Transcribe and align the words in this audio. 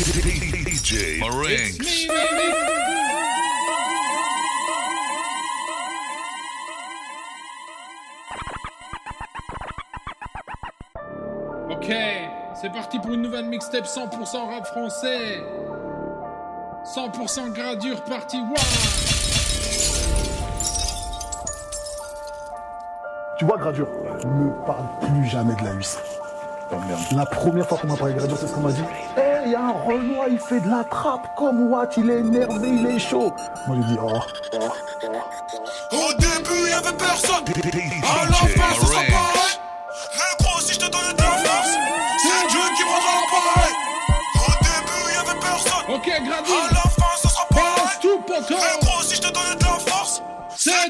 DJ 0.00 1.20
Marinx. 1.20 2.08
Ok, 11.68 11.92
c'est 12.54 12.72
parti 12.72 12.98
pour 12.98 13.12
une 13.12 13.20
nouvelle 13.20 13.44
mixtape 13.44 13.84
100% 13.84 14.48
rap 14.48 14.66
français. 14.68 15.42
100% 16.94 17.52
gradure 17.52 18.02
partie 18.04 18.38
1. 18.38 18.42
Tu 23.38 23.44
vois, 23.44 23.58
Gradure, 23.58 23.88
ne 24.24 24.66
parle 24.66 24.86
plus 25.02 25.28
jamais 25.28 25.54
de 25.56 25.64
la 25.64 25.72
huisse. 25.72 25.98
La 27.14 27.26
première 27.26 27.68
fois 27.68 27.76
qu'on 27.76 27.88
m'a 27.88 27.96
parlé 27.96 28.14
de 28.14 28.18
Gradure, 28.18 28.38
c'est 28.38 28.46
ce 28.46 28.54
qu'on 28.54 28.60
m'a 28.62 28.72
dit. 28.72 28.82
Il 29.44 29.52
y 29.52 29.54
a 29.54 29.62
un 29.62 29.72
Renoir, 29.72 30.28
il 30.28 30.38
fait 30.38 30.60
de 30.60 30.68
la 30.68 30.84
trappe 30.84 31.34
comme 31.36 31.68
Watt, 31.68 31.96
il 31.96 32.10
est 32.10 32.20
énervé, 32.20 32.68
il 32.68 32.86
est 32.86 32.98
chaud. 32.98 33.32
Moi, 33.66 33.76
j'ai 33.76 33.94
dit, 33.94 33.98
oh. 34.02 34.20
Au 35.92 36.12
début, 36.14 36.68
y 36.68 36.72
avait 36.72 36.96
personne. 36.96 37.44
À 38.02 38.24
la 38.26 38.32
fin, 38.32 38.74
ce 38.74 38.86
sera 38.86 39.02
pareil. 39.02 39.56
Mais 40.14 40.44
gros, 40.44 40.60
si 40.60 40.74
je 40.74 40.78
te 40.78 40.90
donnais 40.90 41.14
de 41.14 41.22
la 41.22 41.24
force, 41.24 41.70
c'est 42.22 42.48
Dieu 42.48 42.60
qui 42.76 42.82
me 42.84 42.88
rendra 42.90 43.12
l'appareil. 43.20 43.74
Au 44.36 44.52
début, 44.62 45.04
y 45.12 45.16
avait 45.16 45.40
personne. 45.40 45.84
Ok, 45.88 46.08
À 46.08 46.59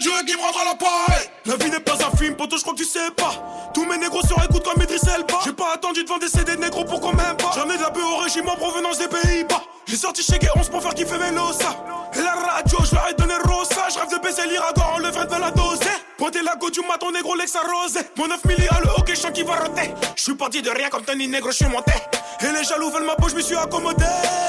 Dieu 0.00 0.12
qui 0.26 0.34
me 0.34 0.40
rendra 0.40 0.64
l'appareil. 0.64 1.28
La 1.44 1.56
vie 1.56 1.70
n'est 1.70 1.80
pas 1.80 1.94
un 1.94 2.16
film, 2.16 2.34
poto, 2.34 2.56
je 2.56 2.62
crois 2.62 2.72
que 2.72 2.78
tu 2.78 2.86
sais 2.86 3.10
pas. 3.16 3.32
Tous 3.74 3.84
mes 3.84 3.98
négros 3.98 4.22
sur 4.26 4.42
écoute 4.42 4.64
comme 4.64 4.82
Idriss 4.82 5.04
Elba. 5.04 5.40
J'ai 5.44 5.52
pas 5.52 5.74
attendu 5.74 6.02
devant 6.02 6.18
des 6.18 6.28
CD 6.28 6.56
négros 6.56 6.84
pour 6.84 7.00
qu'on 7.00 7.14
pas. 7.14 7.36
J'en 7.54 7.68
ai 7.68 7.76
de 7.76 7.82
la 7.82 7.90
au 7.90 8.16
régime 8.16 8.48
en 8.48 8.56
provenance 8.56 8.98
des 8.98 9.08
Pays-Bas. 9.08 9.62
J'ai 9.86 9.96
sorti 9.96 10.22
chez 10.22 10.38
11 10.56 10.68
pour 10.70 10.82
faire 10.82 10.94
kiffer 10.94 11.18
Velosa. 11.18 11.76
Et 12.14 12.22
la 12.22 12.32
radio, 12.32 12.78
je 12.82 12.94
leur 12.94 13.08
ai 13.08 13.14
donné 13.14 13.34
Rosa. 13.44 13.88
Je 13.92 13.98
rêve 13.98 14.10
de 14.10 14.18
baisser 14.22 14.48
l'Iragor 14.48 14.94
en 14.94 14.98
le 14.98 15.12
fait 15.12 15.26
de 15.26 15.38
la 15.38 15.50
doser. 15.50 15.84
Pointer 16.16 16.42
la 16.42 16.56
go 16.56 16.70
du 16.70 16.80
maton 16.80 17.10
négro, 17.10 17.34
l'ex 17.34 17.54
arrosé. 17.56 18.00
Mon 18.16 18.26
9 18.26 18.44
milli 18.46 18.68
à 18.68 18.80
le 18.80 18.88
hockey, 18.96 19.14
chant 19.14 19.32
qui 19.32 19.42
va 19.42 19.56
roter. 19.56 19.92
Je 20.16 20.22
suis 20.22 20.34
parti 20.34 20.62
de 20.62 20.70
rien 20.70 20.88
comme 20.88 21.04
Tony 21.04 21.28
Négro, 21.28 21.50
je 21.50 21.56
suis 21.56 21.66
monté. 21.66 21.92
Et 22.40 22.52
les 22.52 22.64
jaloux 22.64 22.90
veulent 22.90 23.04
ma 23.04 23.16
peau, 23.16 23.28
je 23.28 23.34
me 23.34 23.42
suis 23.42 23.56
accommodé. 23.56 24.04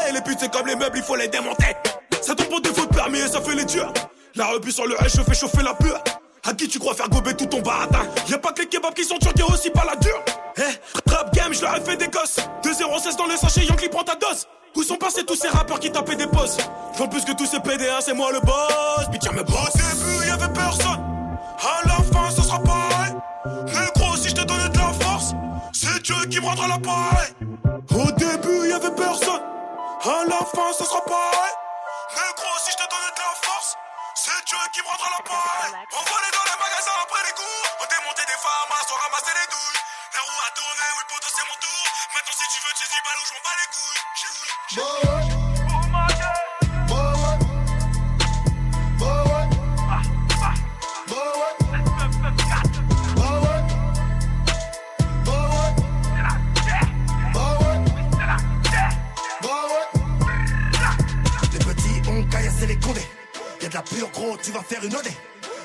Et 0.09 0.13
les 0.13 0.21
putes, 0.21 0.49
comme 0.52 0.67
les 0.67 0.75
meubles, 0.75 0.97
il 0.97 1.03
faut 1.03 1.15
les 1.15 1.27
démonter. 1.27 1.75
Ça 2.21 2.36
tombe 2.36 2.47
pour 2.47 2.61
défaut 2.61 2.86
de 2.86 2.95
permis 2.95 3.19
et 3.19 3.27
ça 3.27 3.41
fait 3.41 3.55
les 3.55 3.65
dieux. 3.65 3.86
La 4.35 4.45
repu 4.45 4.71
sur 4.71 4.85
le 4.85 4.95
H, 4.95 5.17
je 5.17 5.23
fais 5.23 5.33
chauffer 5.33 5.63
la 5.63 5.73
pure. 5.73 6.01
À 6.43 6.53
qui 6.53 6.67
tu 6.67 6.79
crois 6.79 6.93
faire 6.95 7.09
gober 7.09 7.35
tout 7.35 7.45
ton 7.45 7.61
baratin? 7.61 8.07
Y'a 8.27 8.37
pas 8.37 8.51
que 8.51 8.61
les 8.61 8.67
kebabs 8.67 8.93
qui 8.93 9.03
sont 9.03 9.17
turcs, 9.17 9.33
y'a 9.37 9.45
aussi 9.45 9.69
pas 9.69 9.85
la 9.85 9.95
dure. 9.97 10.23
Eh, 10.57 11.09
rap 11.11 11.33
game, 11.33 11.53
je 11.53 11.61
leur 11.61 11.75
ai 11.77 11.81
fait 11.81 11.97
des 11.97 12.07
gosses. 12.07 12.37
2-0-16 12.63 13.17
dans 13.17 13.27
le 13.27 13.35
sachet, 13.37 13.65
Yankee 13.65 13.89
prend 13.89 14.03
ta 14.03 14.15
dose. 14.15 14.47
Où 14.75 14.83
sont 14.83 14.95
passés 14.95 15.25
tous 15.25 15.35
ces 15.35 15.49
rappeurs 15.49 15.79
qui 15.79 15.91
tapaient 15.91 16.15
des 16.15 16.27
postes 16.27 16.61
J'en 16.97 17.07
plus 17.07 17.25
que 17.25 17.33
tous 17.33 17.45
ces 17.45 17.59
PDA, 17.59 17.99
c'est 17.99 18.13
moi 18.13 18.31
le 18.31 18.39
boss. 18.39 19.05
Putain, 19.11 19.31
mais 19.33 19.43
boss. 19.43 19.69
Au 19.75 19.77
début, 19.77 20.27
y'avait 20.27 20.53
personne. 20.53 20.99
À 21.59 21.87
la 21.87 21.95
fin, 22.11 22.31
ce 22.33 22.41
sera 22.41 22.59
pareil. 22.59 23.13
Gros, 23.95 24.15
si 24.15 24.29
je 24.29 24.35
te 24.35 24.43
donnais 24.43 24.69
de 24.69 24.77
la 24.77 24.93
force, 24.93 25.33
c'est 25.73 26.02
Dieu 26.03 26.15
qui 26.29 26.39
me 26.39 26.45
rendra 26.45 26.67
l'appareil. 26.69 27.29
Au 27.91 28.11
début, 28.13 28.69
y'avait 28.69 28.95
personne. 28.95 29.41
À 30.03 30.25
la 30.27 30.37
fin, 30.37 30.71
ce 30.77 30.85
sera 30.85 31.02
pareil. 31.02 31.53
Mais 32.15 32.41
c'est 34.22 34.45
Dieu 34.45 34.58
qui 34.72 34.81
me 34.81 34.86
rendra 34.86 35.09
l'appareil. 35.17 35.73
On 35.97 36.03
va 36.05 36.14
aller 36.22 36.30
dans 36.30 36.45
les 36.45 36.59
magasins 36.61 36.94
après 37.02 37.23
les 37.25 37.33
cours. 37.33 37.66
On 37.81 37.86
démonter 37.89 38.22
des 38.30 38.38
femmes, 38.38 38.69
on 38.69 38.94
ramasser 39.02 39.33
les 39.33 39.47
douilles. 39.50 39.81
La 40.14 40.22
roue 40.22 40.41
a 40.45 40.52
tourné, 40.53 40.86
oui, 40.94 41.03
poto, 41.09 41.25
c'est 41.33 41.47
mon 41.50 41.58
tour. 41.58 41.81
Maintenant, 42.14 42.38
si 42.38 42.45
tu 42.53 42.61
veux, 42.61 42.73
tu 42.77 42.86
dis 42.86 43.02
balou, 43.02 43.25
je 43.25 43.33
m'en 43.33 43.42
bats 43.42 43.58
les 43.58 43.69
couilles. 43.73 44.02
J'ai- 44.21 45.42
caillassé 62.30 62.65
les 62.67 62.80
condés. 62.80 63.11
De 63.71 63.76
la 63.76 63.83
pure 63.83 64.09
gros, 64.11 64.37
tu 64.43 64.52
vas 64.52 64.61
faire 64.64 64.83
une 64.83 64.93
odée. 64.93 65.15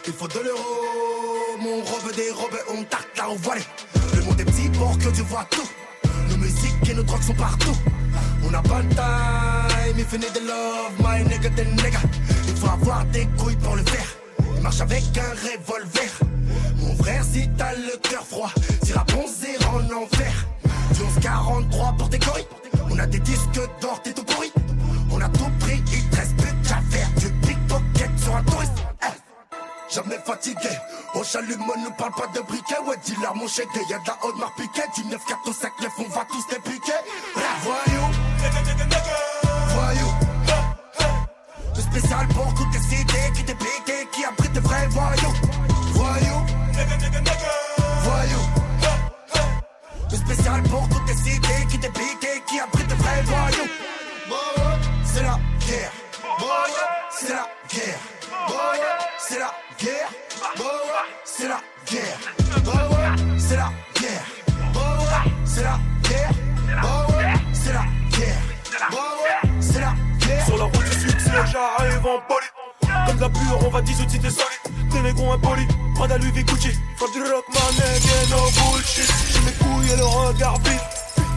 Il 0.06 0.12
faut 0.12 0.28
de 0.28 0.38
l'euro, 0.38 1.58
mon 1.58 1.82
robe 1.82 2.14
des 2.14 2.30
robes, 2.30 2.56
on 2.68 2.84
tarte 2.84 3.08
là 3.16 3.28
au. 3.28 3.36
Le 4.14 4.22
monde 4.22 4.40
est 4.40 4.44
petit 4.44 4.68
pour 4.68 4.96
que 4.96 5.08
tu 5.08 5.22
vois 5.22 5.44
tout. 5.50 5.68
Nos 6.30 6.36
musiques 6.36 6.88
et 6.88 6.94
nos 6.94 7.02
drogues 7.02 7.22
sont 7.22 7.34
partout. 7.34 7.76
On 8.44 8.54
a 8.54 8.62
pas 8.62 8.82
time, 8.90 9.98
if 9.98 10.12
you 10.12 10.18
need 10.18 10.32
the 10.32 10.40
love, 10.46 10.92
my 11.00 11.24
nigga, 11.24 11.50
the 11.56 11.66
nigga. 11.82 11.98
Il 12.46 12.54
faut 12.54 12.68
avoir 12.68 13.04
des 13.06 13.26
couilles 13.38 13.56
pour 13.56 13.74
le 13.74 13.82
faire. 13.82 14.06
Il 14.54 14.62
marche 14.62 14.80
avec 14.80 15.02
un 15.18 15.30
revolver. 15.42 16.10
Mon 16.76 16.94
frère, 17.02 17.24
si 17.24 17.50
t'as 17.58 17.74
le 17.74 17.96
cœur 18.08 18.24
froid, 18.24 18.52
si 18.84 18.92
la 18.92 19.02
bronzée 19.02 19.58
en 19.68 19.82
enfer. 19.96 20.46
Du 20.92 21.02
1143 21.02 21.94
pour 21.98 22.08
tes 22.08 22.20
coris. 22.20 22.46
On 22.88 22.98
a 23.00 23.06
des 23.06 23.18
disques 23.18 23.60
d'or, 23.80 24.00
t'es 24.04 24.12
tout 24.12 24.22
pourri. 24.22 24.52
On 25.10 25.20
a 25.20 25.28
tout 25.28 25.50
pris, 25.58 25.82
Jamais 29.96 30.18
fatigué, 30.18 30.68
au 31.14 31.24
chalumeau 31.24 31.74
ne 31.74 31.88
parle 31.96 32.12
pas 32.12 32.26
de 32.26 32.40
briquet. 32.42 32.78
Ouais 32.86 32.98
dealer 32.98 33.34
mon 33.34 33.48
chèque, 33.48 33.68
y'a 33.88 33.98
de 33.98 34.06
la 34.06 34.18
haute 34.24 34.36
marque 34.36 34.54
piquée. 34.56 34.82
Du 34.94 35.06
9 35.06 35.24
4 35.24 35.48
au 35.48 35.52
5 35.54 35.72
9 35.80 35.92
on 36.00 36.08
va 36.10 36.26
tous 36.26 36.44
les 36.50 36.58
piquer. 36.58 36.92
Voyou, 37.62 38.02
voyou. 39.68 40.08
Le 41.74 41.80
spécial 41.80 42.28
pour 42.28 42.52
toutes 42.52 42.74
les 42.74 42.80
cités 42.80 43.32
qui 43.34 43.42
piqué 43.44 44.06
Qui 44.12 44.24
abrite 44.26 44.52
de 44.52 44.60
vrais 44.60 44.86
voyous. 44.88 45.34
Voyou, 45.94 46.46
voyou. 48.02 48.40
Le 50.10 50.16
spécial 50.18 50.62
pour 50.64 50.86
toutes 50.90 51.08
les 51.08 51.14
cités 51.14 51.66
qui 51.70 51.78
piqué 51.78 52.42
Qui 52.46 52.60
abrite 52.60 52.86
de 52.86 52.94
vrais 52.96 53.22
voyous. 53.22 53.70
C'est 55.06 55.22
la 55.22 55.38
guerre. 55.66 55.92
C'est 57.18 57.32
la 57.32 57.48
guerre. 57.70 57.98
C'est 59.18 59.38
la 59.38 59.65
guerre. 59.86 60.10
C'est 61.24 61.48
la 61.48 61.60
guerre. 61.90 62.18
C'est 63.38 63.56
la 63.56 63.70
guerre. 64.00 64.24
C'est 65.44 65.62
la 65.62 65.78
guerre. 66.08 66.30
C'est 67.54 67.72
la 67.72 67.84
guerre. 68.18 68.40
C'est 69.62 69.80
la 69.80 69.94
guerre. 70.26 70.46
Sur 70.46 70.58
la 70.58 70.64
route 70.64 70.84
du 70.84 70.92
succès, 70.92 71.30
j'arrive 71.52 72.06
en 72.06 72.20
poli. 72.28 72.46
Comme 73.06 73.20
la 73.20 73.28
pure, 73.28 73.58
on 73.66 73.70
va 73.70 73.80
18 73.80 74.10
si 74.10 74.18
t'es 74.18 74.30
solide. 74.30 74.90
T'es 74.90 75.02
négro 75.02 75.32
impoli, 75.32 75.66
Prada 75.94 76.18
Louis 76.18 76.44
Gucci. 76.44 76.70
Frappe 76.96 77.12
du 77.12 77.22
rock, 77.22 77.44
ma 77.52 77.60
nigga, 77.72 78.16
no 78.30 78.50
bullshit. 78.50 79.12
J'ai 79.30 79.40
mes 79.40 79.52
couilles 79.52 79.92
et 79.92 79.96
le 79.96 80.04
regard 80.04 80.58
vide. 80.60 80.95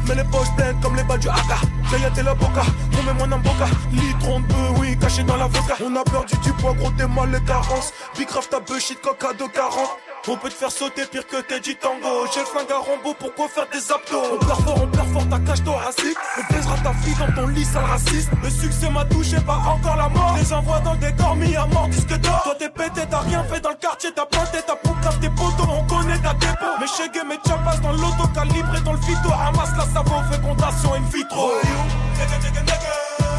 Mais 0.10 0.16
les 0.16 0.24
poches 0.24 0.52
pleines 0.58 0.76
comme 0.82 0.96
les 0.96 1.04
balles 1.04 1.20
du 1.20 1.30
haka. 1.30 1.60
Kayat 1.92 2.10
et 2.18 2.24
la 2.24 2.34
boca, 2.34 2.64
promets-moi 2.92 3.28
Namboka. 3.28 3.66
Litron 3.92 4.40
de 4.40 4.80
oui, 4.80 4.98
caché 4.98 5.22
dans 5.22 5.38
l'avocat. 5.38 5.76
On 5.86 5.96
a 5.96 6.04
perdu 6.04 6.36
du 6.44 6.52
poids, 6.54 6.74
gros, 6.74 6.90
t'es 6.98 7.08
mal 7.08 7.32
les 7.32 7.42
carences. 7.42 7.94
Big 8.18 8.28
craft, 8.28 8.50
ta 8.50 8.60
bullshit, 8.60 9.00
coca 9.02 9.34
de 9.34 9.46
40. 9.46 10.09
On 10.32 10.38
peut 10.38 10.50
te 10.50 10.54
faire 10.54 10.72
sauter 10.72 11.06
pire 11.08 11.26
que 11.26 11.42
t'es 11.42 11.60
du 11.60 11.76
tango. 11.76 12.28
J'ai 12.32 12.42
le 12.42 12.46
flingue 12.46 12.72
à 12.72 12.78
Rambo, 12.78 13.16
pourquoi 13.18 13.48
faire 13.48 13.66
des 13.72 13.92
abdos? 13.92 14.36
On 14.36 14.46
perd 14.46 14.62
fort, 14.62 14.80
on 14.84 14.88
perd 14.88 15.08
fort, 15.12 15.28
ta 15.28 15.40
cage 15.40 15.64
thoracique. 15.64 16.18
On 16.38 16.54
plaisera 16.54 16.76
ta 16.84 16.94
fille 16.94 17.16
dans 17.16 17.34
ton 17.34 17.48
lit, 17.48 17.66
sale 17.66 17.84
raciste. 17.84 18.30
Le 18.44 18.50
succès 18.52 18.92
m'a 18.92 19.06
touché, 19.06 19.38
pas 19.42 19.56
encore 19.56 19.96
la 19.96 20.08
mort. 20.08 20.36
Les 20.40 20.54
envois 20.54 20.82
dans 20.82 20.94
le 20.94 21.00
décor, 21.00 21.36
mis 21.36 21.56
à 21.56 21.66
mort, 21.66 21.88
disque 21.88 22.16
d'or. 22.20 22.42
Toi 22.44 22.56
t'es 22.60 22.70
pété, 22.70 23.02
t'as 23.10 23.22
rien 23.22 23.44
fait 23.46 23.60
dans 23.60 23.72
le 23.72 23.76
quartier, 23.76 24.12
t'as 24.16 24.28
planté 24.28 24.60
ta 24.62 24.76
poucave, 24.76 25.20
tes 25.20 25.30
potos, 25.30 25.68
on 25.68 25.84
connaît 25.88 26.20
ta 26.20 26.34
dépôt. 26.36 26.78
Mes 26.80 26.88
chégués, 26.88 27.26
mes 27.28 27.40
chapas 27.48 27.78
dans 27.78 27.94
l'auto, 27.94 28.28
calibré 28.36 28.82
dans 28.82 28.94
le 28.94 29.02
phyto. 29.02 29.30
Ramasse 29.30 29.74
la 29.80 29.86
savon, 29.92 30.22
fécondation 30.32 30.94
in 30.94 31.10
vitro. 31.12 31.54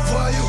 Voyou. 0.07 0.45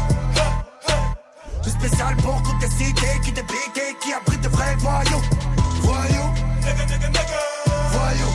Le 1.63 1.69
spécial 1.69 2.15
pour 2.17 2.41
toutes 2.41 2.61
les 2.63 2.69
cités 2.69 3.19
qui 3.23 3.31
t'est 3.31 3.43
piqué 3.43 3.95
Qui 4.01 4.13
abrite 4.13 4.41
de 4.41 4.49
vrais 4.49 4.75
voyous 4.79 5.21
Voyou. 5.81 6.30
Voyou. 7.91 8.31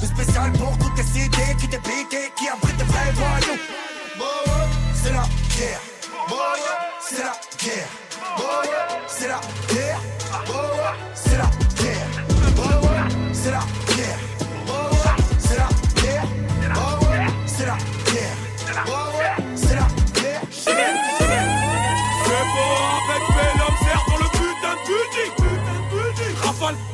Le 0.00 0.06
spécial 0.06 0.52
pour 0.52 0.76
toutes 0.78 0.96
les 0.96 1.04
cités 1.04 1.56
qui 1.58 1.66
piqué 1.66 2.32
Qui 2.36 2.48
abrite 2.48 2.76
de 2.76 2.84
vrais 2.84 3.12
voyous. 3.12 3.58
C'est 4.94 5.12
la 5.12 5.24
guerre. 5.56 5.80
C'est 7.00 7.24
la 7.24 7.32
guerre. 7.62 7.88
C'est 9.08 9.28
la 9.28 9.40
guerre. 9.68 10.00
C'est 11.14 11.38
la 11.38 11.50
guerre. 11.82 12.08
C'est 13.32 13.50
la 13.50 13.60
guerre 13.96 14.31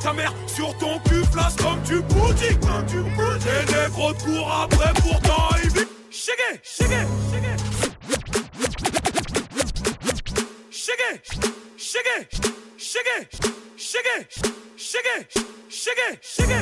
ta 0.03 0.13
mère 0.13 0.33
sur 0.47 0.77
ton 0.79 0.99
cul 1.01 1.25
flash 1.33 1.57
comme 1.57 1.83
tu 1.85 2.01
boutis 2.03 2.57
Comme 2.61 2.87
tu 2.87 2.99
boutis 2.99 3.47
Les 3.47 3.75
négros 3.75 4.13
après 4.63 4.93
pourtant 5.01 5.49
ils 5.63 5.71
vivent. 5.71 5.87
Chégué, 6.11 6.61
chégué, 6.63 7.01
chégué. 7.33 7.53
Chégué, 10.71 11.21
chégué, 11.77 12.29
chégué, 12.79 13.29
chégué, 13.77 14.17
chégué, 14.17 14.27
chégué, 14.77 15.17
chégué, 15.69 16.09
chégué. 16.23 16.61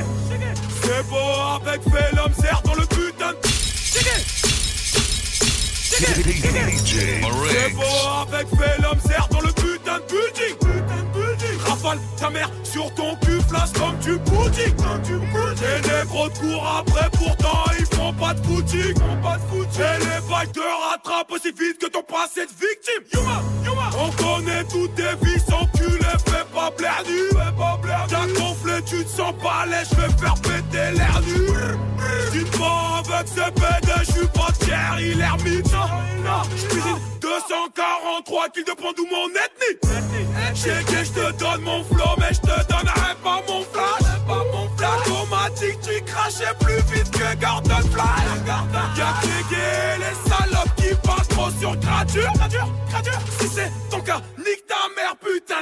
C'est 0.83 1.03
beau 1.09 1.17
avec 1.55 1.81
Vélum, 1.81 2.33
serre 2.33 2.61
dans 2.63 2.75
le 2.75 2.85
putain 2.85 3.31
de... 3.31 3.47
Chégué. 3.47 4.17
C'est 5.89 7.73
beau 7.73 7.83
avec 8.21 8.47
Vélum, 8.47 8.99
serre 9.05 9.27
dans 9.31 9.41
le 9.41 9.51
putain 9.53 9.99
de 9.99 10.66
ta 12.19 12.29
mère 12.29 12.49
sur 12.63 12.93
ton 12.95 13.15
cul, 13.17 13.39
flash 13.47 13.71
comme 13.73 13.97
du 13.99 14.19
pudding 14.19 14.75
Les 15.61 15.89
négros 15.89 16.29
te 16.29 16.39
courent 16.39 16.77
après, 16.79 17.09
pourtant 17.11 17.63
ils 17.79 17.85
font 17.95 18.13
pas 18.13 18.33
de 18.33 18.39
footing 18.41 18.95
Et 18.95 19.99
les 19.99 20.29
balles 20.29 20.51
te 20.51 20.59
rattrapent 20.59 21.31
aussi 21.31 21.51
vite 21.51 21.77
que 21.79 21.87
ton 21.87 22.03
passé 22.03 22.45
de 22.45 22.51
victime. 22.51 23.03
Yuma, 23.13 23.41
Yuma. 23.63 23.89
On 23.97 24.11
connaît 24.21 24.63
toutes 24.65 24.95
tes 24.95 25.25
vies 25.25 25.39
sans 25.39 25.65
cul, 25.77 25.97
fais 26.25 26.45
pas 26.53 26.71
blaire 26.77 27.03
nu. 27.07 27.37
T'as 28.09 28.27
gonflé, 28.27 28.81
tu 28.85 29.03
te 29.03 29.09
sens 29.09 29.33
pas 29.41 29.65
je 29.67 29.95
vais 29.95 30.13
faire 30.17 30.35
péter 30.35 30.97
l'air 30.97 31.21
nu. 31.25 31.47
Tu 32.31 32.43
te 32.43 32.57
avec 32.57 33.27
ce 33.27 33.49
PD, 33.51 33.93
je 33.99 34.11
suis 34.11 34.27
pas 34.27 34.51
fier, 34.59 34.97
il 34.99 35.21
est 35.21 35.27
J'cuisine 35.47 35.66
243 37.47 38.49
kills 38.49 38.63
de 38.65 38.73
mon 39.09 39.29
ethnie. 39.29 39.77
J'ai 40.53 40.83
que 40.83 41.03
je 41.03 41.11
te 41.11 41.31
donne 41.39 41.61
mon 41.61 41.83
flow 41.83 42.15
mais 42.17 42.33
je 42.33 42.41
te 42.41 42.67
donnerai 42.67 43.15
pas 43.23 43.41
mon 43.47 43.63
flash. 43.63 44.07
Automatique 44.27 45.79
tu 45.81 46.03
crachais 46.03 46.53
plus 46.59 46.81
vite 46.93 47.09
que 47.11 47.35
Gordon 47.39 47.87
Fly 47.91 48.03
Y'a 48.97 49.13
que 49.21 49.99
les 49.99 50.29
salopes 50.29 50.75
qui 50.75 50.95
passent 51.07 51.27
trop 51.29 51.49
sur 51.59 51.75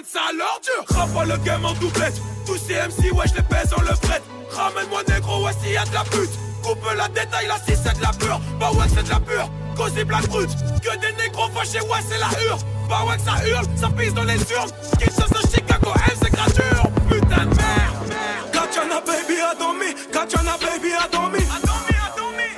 putain 0.05 0.19
de 0.31 0.37
sale 0.37 0.41
ordure 0.41 0.85
Rafale 0.95 1.27
le 1.29 1.37
game 1.37 1.65
en 1.65 1.73
doublette. 1.73 2.21
Tous 2.45 2.57
ces 2.57 2.75
MC 2.75 3.11
ouais 3.11 3.25
je 3.27 3.35
les 3.35 3.41
pèse 3.43 3.73
en 3.75 3.81
le 3.81 3.95
fret. 4.03 4.21
Ramène-moi 4.51 5.01
négro 5.07 5.45
ouais 5.45 5.51
s'il 5.61 5.73
y 5.73 5.77
a 5.77 5.85
de 5.85 5.93
la 5.93 6.03
pute. 6.03 6.29
Coupe 6.63 6.85
la 6.95 7.07
détail 7.09 7.47
là 7.47 7.55
si 7.67 7.75
c'est 7.75 7.97
de 7.97 8.01
la 8.01 8.11
pure. 8.11 8.39
Bah 8.59 8.71
ouais 8.71 8.85
c'est 8.93 9.03
de 9.03 9.09
la 9.09 9.19
pure. 9.19 9.49
Cause 9.75 9.93
black 10.05 10.27
brute 10.29 10.49
Que 10.81 10.97
des 10.99 11.11
négros 11.21 11.49
fâchés 11.49 11.81
ouais 11.81 11.99
c'est 12.09 12.17
la 12.17 12.29
hure 12.41 12.57
Bah 12.87 13.03
ouais 13.07 13.17
ça 13.19 13.45
hurle, 13.45 13.65
ça 13.75 13.89
pisse 13.89 14.13
dans 14.13 14.23
les 14.23 14.39
urnes. 14.53 14.71
De 14.99 15.49
Chicago, 15.51 15.91
elle 16.07 16.17
c'est 16.21 16.31
gradure 16.31 16.89
Putain 17.09 17.45
de 17.45 17.55
merde. 17.55 18.15
Kachana 18.53 19.01
baby 19.01 19.41
a 19.41 19.53
dormi 19.55 19.93
Kachana 20.13 20.55
baby 20.57 20.93
a 20.93 21.07
dormi 21.09 21.39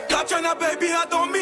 Kachana 0.08 0.54
baby 0.54 0.90
a 0.92 1.10
dormi 1.10 1.37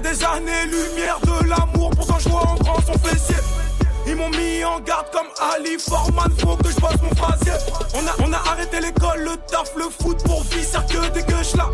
des 0.00 0.24
années-lumière 0.24 1.18
de 1.20 1.48
l'amour, 1.48 1.90
pourtant 1.90 2.18
je 2.18 2.28
vois 2.28 2.42
en 2.42 2.54
grand 2.56 2.80
son 2.82 2.98
fessier. 2.98 3.36
Ils 4.06 4.16
m'ont 4.16 4.30
mis 4.30 4.64
en 4.64 4.80
garde 4.80 5.10
comme 5.10 5.26
Ali 5.54 5.76
Forman, 5.78 6.30
faut 6.38 6.56
que 6.56 6.70
je 6.70 6.80
bosse 6.80 7.02
mon 7.02 7.14
phrasier. 7.14 7.52
On 7.94 8.06
a, 8.06 8.28
on 8.28 8.32
a 8.32 8.38
arrêté 8.50 8.80
l'école, 8.80 9.20
le 9.20 9.36
taf, 9.50 9.74
le 9.76 9.84
foot 9.84 10.22
pour 10.24 10.42
visser 10.44 10.78
que 10.88 11.08
des 11.10 11.22
gueuches 11.22 11.54
là. 11.54 11.68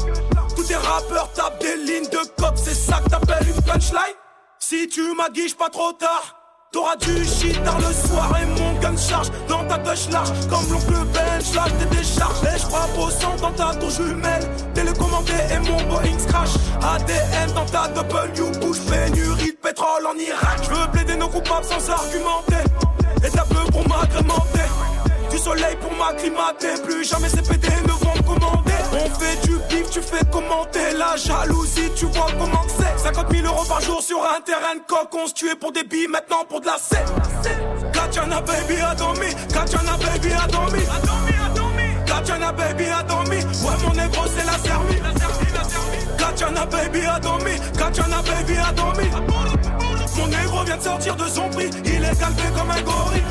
Tous 0.57 0.65
tes 0.65 0.77
rappeurs 0.77 1.31
tapent 1.33 1.61
des 1.61 1.77
lignes 1.77 2.09
de 2.09 2.19
cop, 2.41 2.55
c'est 2.57 2.75
ça 2.75 3.01
que 3.05 3.11
t'appelles 3.11 3.49
une 3.49 3.63
punchline. 3.63 4.17
Si 4.59 4.89
tu 4.89 5.15
m'aguiches 5.15 5.57
pas 5.57 5.69
trop 5.69 5.93
tard. 5.93 6.44
T'auras 6.75 6.97
du 6.97 7.25
shit 7.25 7.63
tard 7.63 7.79
le 7.79 7.95
soir 7.95 8.33
et 8.43 8.47
mon 8.47 8.73
gun 8.81 8.97
charge 8.97 9.29
dans 9.47 9.63
ta 9.69 9.79
touche 9.79 10.11
large. 10.11 10.31
Comme 10.51 10.73
l'oncle 10.73 11.07
bench, 11.15 11.55
là 11.55 11.67
t'es 11.79 11.97
décharge 11.97 12.43
Et 12.43 12.59
je 12.59 13.01
au 13.01 13.11
sang 13.11 13.37
dans 13.41 13.53
ta 13.53 13.77
tour 13.77 13.91
jumelle. 13.91 14.43
Télécommandé 14.75 15.35
et 15.53 15.59
mon 15.61 15.77
Boeing 15.85 16.27
crash. 16.27 16.51
ADN 16.83 17.53
dans 17.55 17.67
ta 17.67 17.87
W 17.87 18.59
bouche. 18.61 18.81
Pénurie 18.91 19.53
de 19.53 19.57
pétrole 19.63 20.05
en 20.05 20.19
Irak. 20.19 20.63
Je 20.65 20.71
veux 20.71 20.91
plaider 20.91 21.15
nos 21.15 21.29
coupables 21.29 21.65
sans 21.65 21.91
argumenter. 21.91 22.65
Peu 23.23 23.71
pour 23.71 23.89
m'agrémenter. 23.89 24.69
Du 25.31 25.39
soleil 25.39 25.77
pour 25.81 25.93
m'acclimater. 25.93 26.83
Plus 26.83 27.09
jamais 27.09 27.29
ces 27.29 27.43
PD 27.43 27.69
ne 27.87 27.93
vont 27.93 28.35
commander. 28.35 28.73
On 28.95 29.09
fait 29.21 29.44
commenter 30.45 30.93
La 30.97 31.17
jalousie, 31.17 31.91
tu 31.97 32.07
vois 32.07 32.27
comment 32.39 32.65
c'est? 32.69 33.03
50 33.03 33.33
000 33.33 33.47
euros 33.47 33.65
par 33.67 33.81
jour 33.81 34.03
sur 34.03 34.19
un 34.23 34.41
terrain 34.41 34.75
de 34.75 34.83
coq. 34.87 35.09
On 35.13 35.27
se 35.27 35.55
pour 35.57 35.73
des 35.73 35.85
billes, 35.85 36.09
maintenant 36.09 36.45
pour 36.49 36.61
de 36.61 36.67
la 36.67 36.79
scène. 36.79 37.07
Kachana 37.93 38.41
baby 38.41 38.81
a 38.81 38.95
dormi 38.95 39.27
Kachana 39.49 39.97
baby 39.97 40.33
a 40.33 40.47
dormi 40.49 40.81
Kachana 42.07 42.53
baby 42.53 42.85
a 42.85 43.03
dormi 43.03 43.37
Ouais 43.37 43.77
mon 43.83 43.95
négro 43.95 44.25
c'est 44.27 44.45
la 44.45 44.59
sermi 44.59 44.97
Kachana 46.19 46.67
baby 46.67 47.01
a 47.07 47.19
dormi 47.19 47.53
Kachana 47.79 48.23
baby 48.23 48.59
a 48.59 48.73
dormi 48.73 49.09
Mon 50.17 50.27
négro 50.27 50.65
vient 50.65 50.77
de 50.77 50.83
sortir 50.83 51.17
de 51.17 51.27
son 51.27 51.49
prix 51.51 51.71
Il 51.85 52.05
est 52.05 52.19
calvé 52.19 52.43
comme 52.57 52.71
un 52.71 52.83
gorille. 52.83 53.23